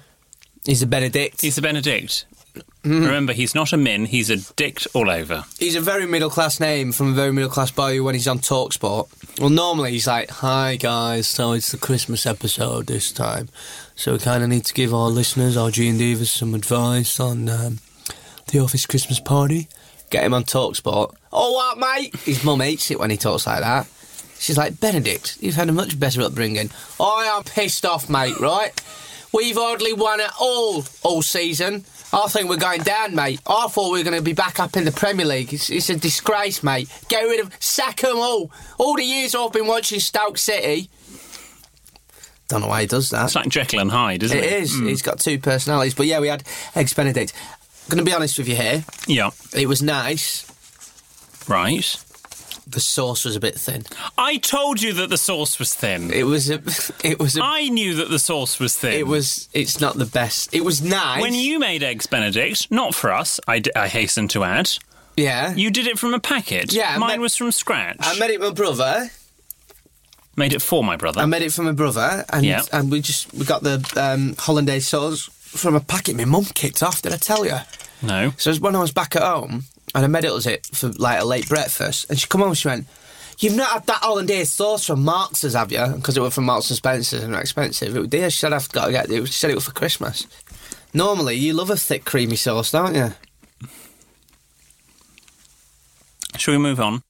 He's 0.66 0.82
a 0.82 0.86
Benedict. 0.86 1.40
he's 1.40 1.56
a 1.56 1.62
Benedict. 1.62 2.26
Remember, 2.84 3.32
he's 3.32 3.54
not 3.54 3.72
a 3.72 3.76
min, 3.76 4.04
he's 4.04 4.30
a 4.30 4.36
dict 4.54 4.86
all 4.94 5.10
over. 5.10 5.44
He's 5.58 5.74
a 5.74 5.80
very 5.80 6.06
middle 6.06 6.30
class 6.30 6.60
name 6.60 6.92
from 6.92 7.12
a 7.12 7.14
very 7.14 7.32
middle 7.32 7.50
class 7.50 7.70
boy 7.70 8.02
when 8.02 8.14
he's 8.14 8.28
on 8.28 8.38
Talksport. 8.38 9.08
Well, 9.40 9.50
normally 9.50 9.90
he's 9.92 10.06
like, 10.06 10.30
"Hi 10.30 10.76
guys, 10.76 11.26
so 11.26 11.52
it's 11.52 11.72
the 11.72 11.78
Christmas 11.78 12.26
episode 12.26 12.86
this 12.86 13.10
time, 13.10 13.48
so 13.96 14.12
we 14.12 14.18
kind 14.18 14.42
of 14.42 14.48
need 14.48 14.64
to 14.66 14.74
give 14.74 14.94
our 14.94 15.08
listeners, 15.08 15.56
our 15.56 15.70
G 15.70 15.88
and 15.88 16.00
Divas, 16.00 16.28
some 16.28 16.54
advice 16.54 17.18
on 17.18 17.48
um, 17.48 17.78
the 18.48 18.60
office 18.60 18.86
Christmas 18.86 19.20
party." 19.20 19.68
Get 20.08 20.24
him 20.24 20.34
on 20.34 20.44
Talksport. 20.44 21.14
Oh, 21.32 21.52
what, 21.52 21.78
mate? 21.78 22.14
His 22.20 22.44
mum 22.44 22.60
hates 22.60 22.92
it 22.92 23.00
when 23.00 23.10
he 23.10 23.16
talks 23.16 23.46
like 23.46 23.60
that. 23.60 23.88
She's 24.38 24.56
like, 24.56 24.78
Benedict, 24.78 25.36
you've 25.40 25.56
had 25.56 25.68
a 25.68 25.72
much 25.72 25.98
better 25.98 26.22
upbringing. 26.22 26.70
I 27.00 27.24
am 27.36 27.42
pissed 27.42 27.84
off, 27.84 28.08
mate. 28.08 28.38
Right? 28.38 28.72
We've 29.32 29.56
hardly 29.56 29.92
won 29.92 30.20
it 30.20 30.30
all 30.40 30.84
all 31.02 31.22
season. 31.22 31.84
I 32.12 32.28
think 32.28 32.48
we're 32.48 32.56
going 32.56 32.82
down, 32.82 33.14
mate. 33.14 33.40
I 33.46 33.66
thought 33.68 33.92
we 33.92 33.98
were 33.98 34.04
going 34.04 34.16
to 34.16 34.22
be 34.22 34.32
back 34.32 34.58
up 34.60 34.76
in 34.76 34.84
the 34.84 34.92
Premier 34.92 35.26
League. 35.26 35.52
It's, 35.52 35.68
it's 35.70 35.90
a 35.90 35.96
disgrace, 35.96 36.62
mate. 36.62 36.88
Get 37.08 37.22
rid 37.22 37.40
of, 37.40 37.52
sack 37.60 38.00
them 38.00 38.16
all. 38.16 38.50
All 38.78 38.94
the 38.94 39.02
years 39.04 39.34
I've 39.34 39.52
been 39.52 39.66
watching 39.66 40.00
Stoke 40.00 40.38
City. 40.38 40.88
Don't 42.48 42.60
know 42.60 42.68
why 42.68 42.82
he 42.82 42.86
does 42.86 43.10
that. 43.10 43.24
It's 43.24 43.34
like 43.34 43.48
Jekyll 43.48 43.80
and 43.80 43.90
Hyde, 43.90 44.22
isn't 44.22 44.38
It 44.38 44.44
it? 44.44 44.52
is. 44.62 44.76
Hmm. 44.78 44.86
He's 44.86 45.02
got 45.02 45.18
two 45.18 45.38
personalities. 45.38 45.94
But 45.94 46.06
yeah, 46.06 46.20
we 46.20 46.28
had 46.28 46.44
Eggs 46.76 46.94
Benedict. 46.94 47.32
going 47.88 47.98
to 47.98 48.04
be 48.04 48.14
honest 48.14 48.38
with 48.38 48.48
you 48.48 48.54
here. 48.56 48.84
Yeah, 49.08 49.30
It 49.52 49.66
was 49.66 49.82
nice. 49.82 50.46
right. 51.48 52.02
The 52.68 52.80
sauce 52.80 53.24
was 53.24 53.36
a 53.36 53.40
bit 53.40 53.54
thin. 53.54 53.84
I 54.18 54.38
told 54.38 54.82
you 54.82 54.92
that 54.94 55.08
the 55.08 55.16
sauce 55.18 55.58
was 55.60 55.72
thin. 55.74 56.12
It 56.12 56.24
was 56.24 56.50
a. 56.50 56.60
It 57.04 57.18
was 57.20 57.36
a. 57.36 57.40
I 57.42 57.68
knew 57.68 57.94
that 57.94 58.10
the 58.10 58.18
sauce 58.18 58.58
was 58.58 58.76
thin. 58.76 58.92
It 58.94 59.06
was. 59.06 59.48
It's 59.52 59.80
not 59.80 59.96
the 59.96 60.04
best. 60.06 60.52
It 60.52 60.64
was 60.64 60.82
nice. 60.82 61.22
When 61.22 61.32
you 61.34 61.60
made 61.60 61.82
eggs 61.84 62.06
Benedict, 62.06 62.68
not 62.70 62.92
for 62.94 63.12
us, 63.12 63.38
I, 63.46 63.60
d- 63.60 63.70
I 63.76 63.86
hasten 63.86 64.26
to 64.28 64.42
add. 64.42 64.70
Yeah. 65.16 65.54
You 65.54 65.70
did 65.70 65.86
it 65.86 65.96
from 65.98 66.12
a 66.12 66.18
packet. 66.20 66.72
Yeah, 66.72 66.98
Mine 66.98 67.20
was 67.20 67.36
from 67.36 67.52
scratch. 67.52 67.96
I 68.00 68.18
made 68.18 68.30
it 68.30 68.40
with 68.40 68.48
my 68.50 68.54
brother. 68.54 69.10
Made 70.36 70.52
it 70.52 70.60
for 70.60 70.84
my 70.84 70.96
brother. 70.96 71.20
I 71.22 71.26
made 71.26 71.42
it 71.42 71.52
for 71.52 71.62
my 71.62 71.72
brother, 71.72 72.24
and 72.30 72.44
Yeah. 72.44 72.62
and 72.72 72.90
we 72.90 73.00
just 73.00 73.32
we 73.32 73.44
got 73.46 73.62
the 73.62 73.80
um, 73.96 74.34
hollandaise 74.38 74.88
sauce 74.88 75.30
from 75.40 75.74
a 75.76 75.80
packet. 75.80 76.16
My 76.16 76.24
mum 76.26 76.44
kicked 76.44 76.82
off. 76.82 77.00
Did 77.00 77.12
I 77.14 77.16
tell 77.16 77.46
you? 77.46 77.58
no. 78.02 78.32
So 78.36 78.52
when 78.56 78.74
I 78.76 78.80
was 78.80 78.92
back 78.92 79.16
at 79.16 79.22
home, 79.22 79.64
and 79.94 80.04
I 80.04 80.08
made 80.08 80.24
it 80.24 80.32
was 80.32 80.46
it 80.46 80.66
for 80.66 80.88
like 80.88 81.20
a 81.20 81.24
late 81.24 81.48
breakfast, 81.48 82.06
and 82.10 82.18
she 82.18 82.26
come 82.26 82.40
home 82.40 82.54
she 82.54 82.68
went. 82.68 82.86
You've 83.38 83.56
not 83.56 83.70
had 83.70 83.86
that 83.86 83.98
hollandaise 83.98 84.50
sauce 84.50 84.86
from 84.86 85.04
Marks's, 85.04 85.52
have 85.52 85.70
you? 85.70 85.86
Because 85.94 86.16
it 86.16 86.20
was 86.20 86.34
from 86.34 86.44
Marks 86.44 86.70
and 86.70 86.76
Spencer's 86.78 87.22
and 87.22 87.34
they're 87.34 87.40
expensive. 87.42 87.94
It, 87.94 88.14
yeah, 88.14 88.30
she 88.30 88.38
said 88.38 88.54
I've 88.54 88.70
got 88.72 88.86
to 88.86 88.92
get 88.92 89.10
it. 89.10 89.26
She 89.26 89.32
said 89.34 89.50
it 89.50 89.54
was 89.54 89.66
for 89.66 89.72
Christmas. 89.72 90.26
Normally, 90.94 91.34
you 91.34 91.52
love 91.52 91.68
a 91.68 91.76
thick, 91.76 92.06
creamy 92.06 92.36
sauce, 92.36 92.70
don't 92.70 92.94
you? 92.94 93.12
Shall 96.38 96.54
we 96.54 96.58
move 96.58 96.80
on? 96.80 97.02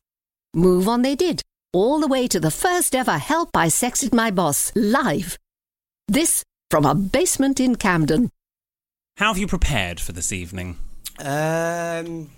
Move 0.53 0.89
on 0.89 1.03
they 1.03 1.15
did, 1.15 1.43
all 1.73 2.01
the 2.01 2.09
way 2.09 2.27
to 2.27 2.41
the 2.41 2.51
first 2.51 2.95
ever 2.97 3.19
Help 3.19 3.57
I 3.57 3.69
Sexted 3.69 4.13
My 4.13 4.31
Boss 4.31 4.73
live. 4.75 5.39
This 6.09 6.43
from 6.71 6.85
a 6.85 6.95
basement 6.95 7.61
in 7.61 7.77
Camden. 7.77 8.31
How 9.17 9.29
have 9.29 9.39
you 9.39 9.47
prepared 9.47 10.01
for 10.01 10.13
this 10.13 10.33
evening? 10.33 10.79
Um, 11.19 12.31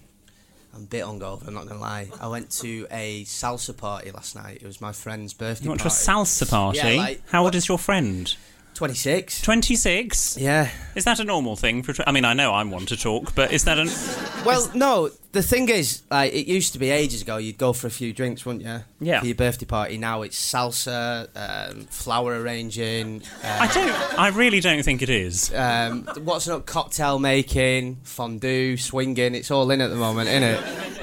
I'm 0.79 0.85
a 0.85 0.87
bit 0.87 1.05
hungover. 1.05 1.47
I'm 1.49 1.55
not 1.55 1.67
gonna 1.67 1.81
lie. 1.81 2.09
I 2.21 2.29
went 2.29 2.51
to 2.63 2.87
a 2.91 3.25
salsa 3.25 3.77
party 3.77 4.13
last 4.13 4.37
night. 4.37 4.59
It 4.63 4.67
was 4.67 4.81
my 4.81 4.93
friend's 4.93 5.35
birthday. 5.35 5.65
You 5.65 5.71
went 5.71 5.81
to 5.83 5.89
a 5.89 5.91
salsa 5.91 6.49
party? 6.49 6.79
Yeah, 6.79 6.91
like- 7.03 7.23
How 7.31 7.43
old 7.45 7.55
is 7.57 7.67
your 7.67 7.79
friend? 7.79 8.33
Twenty 8.79 8.95
six. 8.95 9.43
26? 9.43 10.39
Yeah. 10.39 10.71
Is 10.95 11.03
that 11.03 11.19
a 11.19 11.25
normal 11.25 11.57
thing 11.57 11.83
for. 11.83 11.95
I 12.07 12.13
mean, 12.13 12.25
I 12.25 12.33
know 12.33 12.55
I'm 12.55 12.71
one 12.71 12.87
to 12.87 12.97
talk, 12.97 13.35
but 13.35 13.53
is 13.53 13.65
that 13.65 13.77
an. 13.79 13.89
Well, 14.47 14.71
no. 14.73 15.11
The 15.33 15.43
thing 15.43 15.69
is, 15.69 16.03
like, 16.11 16.33
it 16.33 16.47
used 16.47 16.73
to 16.73 16.79
be 16.79 16.91
ages 16.91 17.21
ago. 17.23 17.37
You'd 17.39 17.59
go 17.59 17.73
for 17.73 17.87
a 17.89 17.91
few 17.91 18.13
drinks, 18.15 18.47
wouldn't 18.47 18.65
you? 18.65 18.79
Yeah. 19.01 19.19
For 19.21 19.27
your 19.27 19.35
birthday 19.35 19.67
party. 19.67 19.99
Now 19.99 20.23
it's 20.23 20.41
salsa, 20.41 21.29
um, 21.37 21.83
flower 21.91 22.41
arranging. 22.41 23.23
I 23.45 23.67
Uh, 23.67 23.73
don't. 23.75 24.19
I 24.19 24.29
really 24.29 24.61
don't 24.61 24.83
think 24.85 25.03
it 25.03 25.11
is. 25.11 25.53
um, 25.53 26.09
what's 26.23 26.47
not 26.47 26.67
Cocktail 26.67 27.19
making, 27.19 27.97
fondue, 28.05 28.77
swinging. 28.77 29.35
It's 29.35 29.51
all 29.51 29.71
in 29.73 29.81
at 29.81 29.91
the 29.91 29.97
moment, 29.97 30.29
isn't 30.29 30.45
it? 30.45 30.61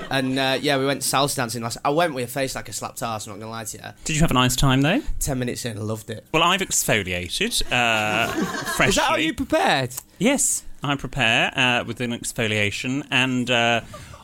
And 0.10 0.38
uh, 0.40 0.58
yeah, 0.62 0.78
we 0.78 0.86
went 0.86 1.02
salsa 1.02 1.36
dancing 1.36 1.64
last. 1.64 1.78
I 1.84 1.90
went 1.90 2.14
with 2.14 2.26
a 2.26 2.32
face 2.32 2.56
like 2.56 2.70
a 2.70 2.74
slapped 2.74 3.02
ass. 3.02 3.28
I'm 3.28 3.34
not 3.34 3.40
gonna 3.40 3.52
lie 3.52 3.64
to 3.66 3.78
you. 3.78 3.84
Did 4.04 4.16
you 4.16 4.22
have 4.22 4.32
a 4.32 4.36
nice 4.36 4.56
time, 4.56 4.82
though? 4.82 5.02
Ten 5.20 5.40
minutes 5.40 5.66
in, 5.66 5.78
I 5.78 5.82
loved 5.82 6.10
it. 6.10 6.26
Well, 6.34 6.44
I've 6.44 6.62
exfoliated 6.62 7.64
uh, 7.72 8.28
freshly. 8.74 8.86
Is 8.90 8.96
that 8.96 9.06
how 9.06 9.16
you 9.16 9.34
prepared? 9.34 9.94
Yes, 10.20 10.64
I 10.84 10.96
prepare 10.96 11.52
uh, 11.58 11.84
with 11.84 12.02
an 12.02 12.12
exfoliation, 12.12 13.06
and 13.12 13.50
uh, 13.50 13.82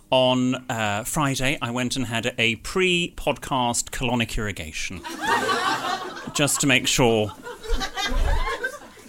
on 0.09 0.55
uh, 0.69 1.03
Friday 1.03 1.57
I 1.61 1.71
went 1.71 1.95
and 1.95 2.05
had 2.05 2.33
a 2.37 2.57
pre-podcast 2.57 3.89
colonic 3.91 4.37
irrigation, 4.37 5.01
just 6.33 6.61
to 6.61 6.67
make 6.67 6.87
sure 6.87 7.31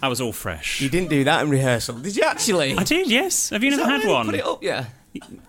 I 0.03 0.09
was 0.09 0.21
all 0.21 0.33
fresh. 0.33 0.81
You 0.81 0.89
didn't 0.89 1.11
do 1.11 1.25
that 1.25 1.43
in 1.45 1.51
rehearsal, 1.51 1.99
did 1.99 2.17
you? 2.17 2.23
Actually, 2.25 2.75
I 2.77 2.85
did, 2.85 3.09
yes. 3.09 3.51
Have 3.51 3.63
you 3.63 3.71
Is 3.73 3.77
never 3.79 3.89
that 3.91 3.93
had 3.97 4.03
really 4.05 4.13
one? 4.15 4.27
Put 4.27 4.35
it 4.37 4.45
up, 4.45 4.63
yeah. 4.63 4.87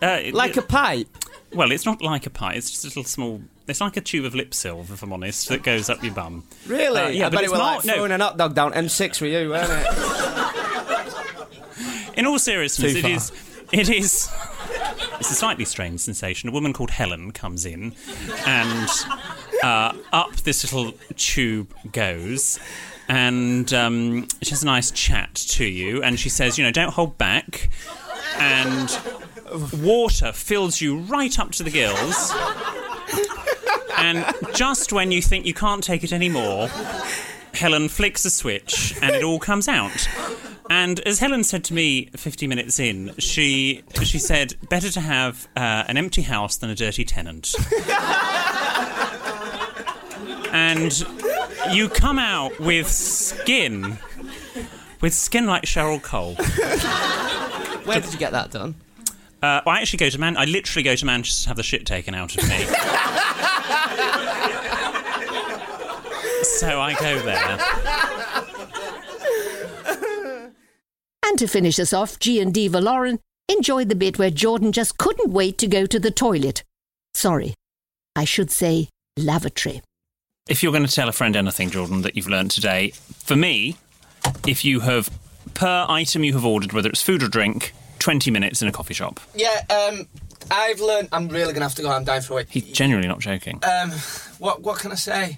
Uh, 0.01 0.19
it- 0.23 0.33
Like 0.33 0.57
a 0.57 0.61
pipe. 0.61 1.07
well, 1.53 1.71
it's 1.71 1.85
not 1.85 2.01
like 2.01 2.25
a 2.25 2.29
pie. 2.29 2.53
It's 2.53 2.69
just 2.71 2.83
a 2.83 2.87
little 2.87 3.03
small. 3.05 3.41
It's 3.67 3.79
like 3.79 3.95
a 3.95 4.01
tube 4.01 4.25
of 4.25 4.35
lip 4.35 4.53
silver, 4.53 4.93
if 4.93 5.01
I'm 5.03 5.13
honest, 5.13 5.47
that 5.49 5.63
goes 5.63 5.89
up 5.89 6.03
your 6.03 6.13
bum. 6.13 6.43
Really? 6.67 6.99
Uh, 7.01 7.07
yeah, 7.07 7.27
I 7.27 7.29
but 7.29 7.39
it's 7.43 7.47
it 7.47 7.51
was 7.51 7.59
not- 7.59 7.75
like 7.77 7.85
no. 7.85 7.93
throwing 7.93 8.11
an 8.11 8.19
hot 8.19 8.37
dog 8.37 8.55
down 8.55 8.73
M6 8.73 9.17
for 9.17 9.25
you, 9.25 9.49
weren't 9.49 9.69
it? 9.71 9.87
In 12.17 12.25
all 12.27 12.37
seriousness, 12.39 12.95
it 12.95 13.05
is. 13.05 13.31
It 13.71 13.89
is. 13.89 14.29
It's 15.19 15.31
a 15.31 15.35
slightly 15.35 15.65
strange 15.65 16.01
sensation. 16.01 16.49
A 16.49 16.51
woman 16.51 16.73
called 16.73 16.91
Helen 16.91 17.31
comes 17.31 17.65
in, 17.65 17.95
and 18.45 18.89
uh, 19.63 19.93
up 20.11 20.35
this 20.37 20.63
little 20.71 20.93
tube 21.15 21.73
goes, 21.91 22.59
and 23.07 23.73
um, 23.73 24.27
she 24.43 24.51
has 24.51 24.61
a 24.61 24.65
nice 24.67 24.91
chat 24.91 25.33
to 25.33 25.65
you, 25.65 26.03
and 26.03 26.19
she 26.19 26.29
says, 26.29 26.57
you 26.59 26.63
know, 26.65 26.71
don't 26.71 26.93
hold 26.93 27.17
back, 27.17 27.69
and 28.37 28.89
water 29.81 30.31
fills 30.31 30.81
you 30.81 30.99
right 30.99 31.37
up 31.39 31.51
to 31.51 31.63
the 31.63 31.69
gills. 31.69 32.33
And 33.97 34.25
just 34.53 34.91
when 34.91 35.11
you 35.11 35.21
think 35.21 35.45
you 35.45 35.53
can't 35.53 35.83
take 35.83 36.03
it 36.03 36.11
anymore, 36.11 36.67
Helen 37.53 37.87
flicks 37.87 38.25
a 38.25 38.29
switch 38.29 38.95
and 39.01 39.15
it 39.15 39.23
all 39.23 39.39
comes 39.39 39.67
out. 39.67 40.07
And 40.69 40.99
as 41.01 41.19
Helen 41.19 41.43
said 41.43 41.63
to 41.65 41.73
me 41.73 42.05
50 42.15 42.47
minutes 42.47 42.79
in, 42.79 43.13
she 43.17 43.83
she 44.01 44.17
said, 44.17 44.55
"Better 44.69 44.89
to 44.91 44.99
have 45.01 45.47
uh, 45.55 45.83
an 45.87 45.97
empty 45.97 46.23
house 46.23 46.57
than 46.57 46.69
a 46.69 46.75
dirty 46.75 47.05
tenant." 47.05 47.53
and 50.51 51.05
you 51.71 51.89
come 51.89 52.17
out 52.17 52.59
with 52.59 52.89
skin, 52.89 53.97
with 55.01 55.13
skin 55.13 55.45
like 55.45 55.63
Cheryl 55.63 56.01
Cole. 56.01 56.35
Where 57.85 57.99
did 57.99 58.13
you 58.13 58.19
get 58.19 58.31
that 58.31 58.51
done? 58.51 58.75
Uh, 59.43 59.61
I 59.67 59.81
actually 59.81 59.97
go 59.97 60.09
to 60.09 60.17
Man. 60.17 60.37
I 60.37 60.45
literally 60.45 60.83
go 60.83 60.95
to 60.95 61.05
Manchester 61.05 61.43
to 61.43 61.49
have 61.49 61.57
the 61.57 61.63
shit 61.63 61.85
taken 61.85 62.15
out 62.15 62.33
of 62.37 62.43
me. 62.47 62.59
so 66.43 66.79
I 66.79 66.95
go 66.97 67.19
there. 67.19 67.59
And 71.25 71.37
to 71.39 71.47
finish 71.47 71.77
us 71.77 71.91
off, 71.91 72.19
G 72.19 72.39
and 72.39 72.53
Diva 72.53 72.79
Lauren 72.79 73.19
enjoyed 73.49 73.89
the 73.89 73.95
bit 73.95 74.17
where 74.17 74.29
Jordan 74.29 74.71
just 74.71 74.97
couldn't 74.97 75.33
wait 75.33 75.57
to 75.57 75.67
go 75.67 75.85
to 75.87 75.99
the 75.99 76.11
toilet. 76.11 76.63
Sorry, 77.13 77.53
I 78.15 78.23
should 78.23 78.49
say 78.49 78.87
lavatory. 79.17 79.81
If 80.47 80.63
you're 80.63 80.71
going 80.71 80.85
to 80.85 80.91
tell 80.91 81.09
a 81.09 81.13
friend 81.13 81.35
anything, 81.35 81.69
Jordan, 81.69 82.01
that 82.03 82.15
you've 82.15 82.29
learned 82.29 82.51
today, 82.51 82.91
for 82.91 83.35
me, 83.35 83.75
if 84.47 84.63
you 84.63 84.79
have, 84.81 85.09
per 85.53 85.85
item 85.89 86.23
you 86.23 86.31
have 86.31 86.45
ordered, 86.45 86.71
whether 86.71 86.87
it's 86.87 87.01
food 87.01 87.21
or 87.21 87.27
drink, 87.27 87.73
20 88.03 88.31
minutes 88.31 88.61
in 88.61 88.67
a 88.67 88.71
coffee 88.71 88.93
shop. 88.93 89.17
Yeah, 89.33 89.63
um, 89.69 90.05
I've 90.51 90.81
learned. 90.81 91.07
I'm 91.13 91.29
really 91.29 91.53
gonna 91.53 91.63
have 91.63 91.75
to 91.75 91.81
go. 91.81 91.89
I'm 91.89 92.03
dying 92.03 92.21
for 92.21 92.33
a 92.33 92.35
week. 92.37 92.47
He's 92.49 92.65
genuinely 92.65 93.07
not 93.07 93.19
joking. 93.19 93.61
Um, 93.63 93.91
what 94.39 94.61
what 94.61 94.77
can 94.77 94.91
I 94.91 94.95
say? 94.95 95.37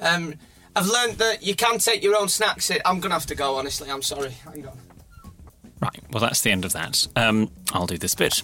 Um, 0.00 0.34
I've 0.74 0.88
learned 0.88 1.18
that 1.18 1.44
you 1.44 1.54
can 1.54 1.78
take 1.78 2.02
your 2.02 2.16
own 2.16 2.28
snacks. 2.28 2.68
I'm 2.84 2.98
gonna 2.98 3.14
have 3.14 3.26
to 3.26 3.36
go. 3.36 3.54
Honestly, 3.54 3.88
I'm 3.88 4.02
sorry. 4.02 4.30
Hang 4.30 4.66
on. 4.66 4.76
Right, 5.80 6.02
well, 6.10 6.20
that's 6.20 6.40
the 6.40 6.50
end 6.50 6.64
of 6.64 6.72
that. 6.72 7.06
Um, 7.14 7.48
I'll 7.72 7.86
do 7.86 7.96
this 7.96 8.16
bit. 8.16 8.42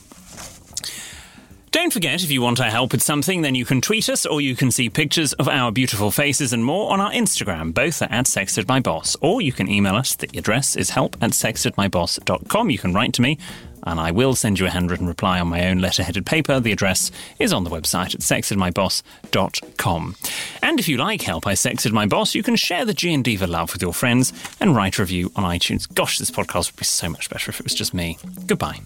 Don't 1.77 1.93
forget, 1.93 2.25
if 2.25 2.31
you 2.31 2.41
want 2.41 2.59
our 2.59 2.71
help 2.71 2.93
with 2.93 3.03
something, 3.03 3.43
then 3.43 3.55
you 3.55 3.67
can 3.67 3.83
tweet 3.83 4.09
us 4.09 4.25
or 4.25 4.41
you 4.41 4.57
can 4.57 4.71
see 4.71 4.89
pictures 4.89 5.35
of 5.35 5.47
our 5.47 5.71
beautiful 5.71 6.11
faces 6.11 6.55
and 6.55 6.65
more 6.65 6.91
on 6.91 7.03
our 7.03 7.11
Instagram. 7.11 7.75
Both 7.75 8.01
are 8.01 8.11
at 8.11 8.25
sextedmyboss. 8.25 9.15
Or 9.21 9.43
you 9.43 9.53
can 9.53 9.69
email 9.69 9.95
us. 9.95 10.15
The 10.15 10.31
address 10.39 10.75
is 10.75 10.89
help 10.89 11.23
at 11.23 11.33
sextedmyboss.com. 11.33 12.71
You 12.71 12.79
can 12.79 12.95
write 12.95 13.13
to 13.13 13.21
me 13.21 13.37
and 13.83 14.01
I 14.01 14.11
will 14.11 14.35
send 14.35 14.59
you 14.59 14.65
a 14.65 14.71
handwritten 14.71 15.07
reply 15.07 15.39
on 15.39 15.49
my 15.49 15.69
own 15.69 15.81
letter-headed 15.81 16.25
paper. 16.25 16.61
The 16.61 16.73
address 16.73 17.11
is 17.39 17.53
on 17.53 17.65
the 17.65 17.71
website 17.71 18.15
at 18.15 18.23
sextedmyboss.com. 18.23 20.17
And 20.63 20.81
if 20.81 20.89
you 20.89 20.97
like 20.97 21.21
Help 21.21 21.47
I 21.47 21.53
Sexted 21.53 21.93
My 21.93 22.07
Boss, 22.07 22.35
you 22.35 22.43
can 22.43 22.57
share 22.57 22.87
the 22.87 22.95
G 22.95 23.13
and 23.13 23.23
Diva 23.23 23.47
love 23.47 23.75
with 23.75 23.83
your 23.83 23.93
friends 23.93 24.33
and 24.61 24.75
write 24.75 24.99
a 24.99 25.03
review 25.03 25.31
on 25.37 25.45
iTunes. 25.45 25.93
Gosh, 25.93 26.19
this 26.19 26.31
podcast 26.31 26.73
would 26.73 26.79
be 26.79 26.87
so 26.87 27.11
much 27.11 27.29
better 27.29 27.51
if 27.51 27.61
it 27.61 27.65
was 27.65 27.75
just 27.75 27.93
me. 27.93 28.17
Goodbye. 28.47 28.81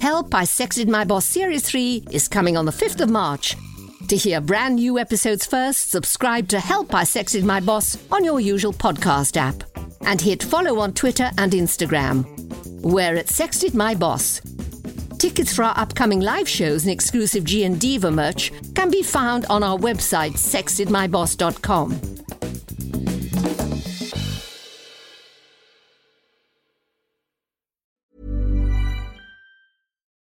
Help 0.00 0.34
I 0.34 0.44
Sexted 0.44 0.88
My 0.88 1.04
Boss 1.04 1.26
Series 1.26 1.62
3 1.62 2.04
is 2.10 2.26
coming 2.26 2.56
on 2.56 2.64
the 2.64 2.72
5th 2.72 3.02
of 3.02 3.10
March. 3.10 3.54
To 4.08 4.16
hear 4.16 4.40
brand 4.40 4.76
new 4.76 4.98
episodes 4.98 5.44
first, 5.44 5.90
subscribe 5.90 6.48
to 6.48 6.58
Help 6.58 6.94
I 6.94 7.04
Sexted 7.04 7.44
My 7.44 7.60
Boss 7.60 7.98
on 8.10 8.24
your 8.24 8.40
usual 8.40 8.72
podcast 8.72 9.36
app. 9.36 9.62
And 10.00 10.18
hit 10.18 10.42
follow 10.42 10.78
on 10.80 10.94
Twitter 10.94 11.30
and 11.36 11.52
Instagram. 11.52 12.24
We're 12.80 13.16
at 13.16 13.26
Sexted 13.26 13.74
My 13.74 13.94
Boss. 13.94 14.40
Tickets 15.18 15.54
for 15.54 15.64
our 15.64 15.78
upcoming 15.78 16.20
live 16.20 16.48
shows 16.48 16.84
and 16.84 16.90
exclusive 16.90 17.44
G 17.44 17.64
and 17.64 17.78
Diva 17.78 18.10
merch 18.10 18.52
can 18.74 18.90
be 18.90 19.02
found 19.02 19.44
on 19.50 19.62
our 19.62 19.76
website, 19.76 20.32
sextedmyboss.com. 20.32 22.00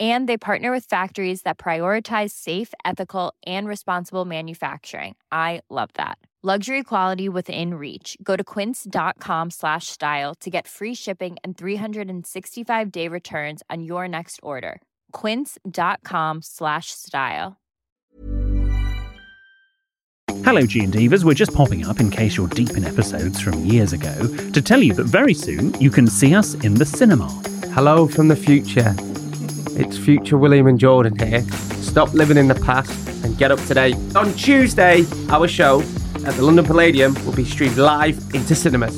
And 0.00 0.26
they 0.26 0.38
partner 0.38 0.72
with 0.72 0.86
factories 0.86 1.42
that 1.42 1.58
prioritize 1.58 2.30
safe, 2.30 2.72
ethical, 2.86 3.34
and 3.44 3.68
responsible 3.68 4.24
manufacturing. 4.24 5.16
I 5.30 5.60
love 5.68 5.90
that. 5.94 6.16
Luxury 6.42 6.82
quality 6.82 7.28
within 7.28 7.74
reach. 7.74 8.16
Go 8.22 8.34
to 8.34 8.42
quince.com 8.42 9.50
slash 9.50 9.88
style 9.88 10.34
to 10.36 10.48
get 10.48 10.66
free 10.66 10.94
shipping 10.94 11.36
and 11.44 11.54
365 11.54 12.90
day 12.90 13.08
returns 13.08 13.62
on 13.68 13.82
your 13.82 14.08
next 14.08 14.40
order. 14.42 14.80
Quince.com 15.12 16.40
slash 16.40 16.92
style. 16.92 17.58
Hello, 20.44 20.62
G 20.62 20.80
and 20.80 20.94
Divas. 20.94 21.24
We're 21.24 21.34
just 21.34 21.54
popping 21.54 21.84
up 21.84 22.00
in 22.00 22.08
case 22.08 22.38
you're 22.38 22.48
deep 22.48 22.70
in 22.70 22.84
episodes 22.84 23.38
from 23.38 23.66
years 23.66 23.92
ago 23.92 24.14
to 24.54 24.62
tell 24.62 24.82
you 24.82 24.94
that 24.94 25.04
very 25.04 25.34
soon 25.34 25.74
you 25.74 25.90
can 25.90 26.06
see 26.06 26.34
us 26.34 26.54
in 26.64 26.72
the 26.72 26.86
cinema. 26.86 27.28
Hello 27.74 28.08
from 28.08 28.28
the 28.28 28.36
future. 28.36 28.94
It's 29.70 29.96
future 29.96 30.38
William 30.38 30.66
and 30.66 30.78
Jordan 30.78 31.18
here. 31.18 31.42
Stop 31.82 32.12
living 32.12 32.36
in 32.36 32.48
the 32.48 32.54
past 32.54 33.08
and 33.24 33.36
get 33.38 33.50
up 33.50 33.60
today. 33.66 33.92
On 34.14 34.32
Tuesday, 34.34 35.04
our 35.28 35.48
show 35.48 35.80
at 36.26 36.34
the 36.34 36.42
London 36.42 36.64
Palladium 36.64 37.14
will 37.24 37.34
be 37.34 37.44
streamed 37.44 37.76
live 37.76 38.16
into 38.34 38.54
cinemas. 38.54 38.96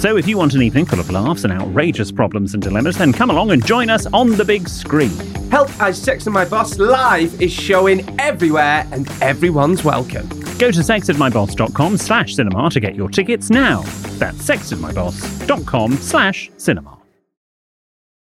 So 0.00 0.16
if 0.16 0.26
you 0.26 0.36
want 0.36 0.54
an 0.54 0.62
evening 0.62 0.86
full 0.86 0.98
of 0.98 1.10
laughs 1.10 1.44
and 1.44 1.52
outrageous 1.52 2.10
problems 2.10 2.54
and 2.54 2.62
dilemmas, 2.62 2.98
then 2.98 3.12
come 3.12 3.30
along 3.30 3.52
and 3.52 3.64
join 3.64 3.88
us 3.88 4.06
on 4.06 4.30
the 4.30 4.44
big 4.44 4.68
screen. 4.68 5.10
Help 5.50 5.68
I 5.80 5.90
Sexted 5.90 6.32
My 6.32 6.44
Boss 6.44 6.78
Live 6.78 7.40
is 7.40 7.52
showing 7.52 8.18
everywhere 8.18 8.86
and 8.90 9.08
everyone's 9.20 9.84
welcome. 9.84 10.28
Go 10.58 10.70
to 10.70 10.80
sextedmyboss.com 10.80 11.98
slash 11.98 12.34
cinema 12.34 12.70
to 12.70 12.80
get 12.80 12.94
your 12.94 13.08
tickets 13.08 13.50
now. 13.50 13.82
That's 14.18 14.38
sextedmyboss.com 14.38 15.92
slash 15.94 16.50
cinema. 16.56 17.01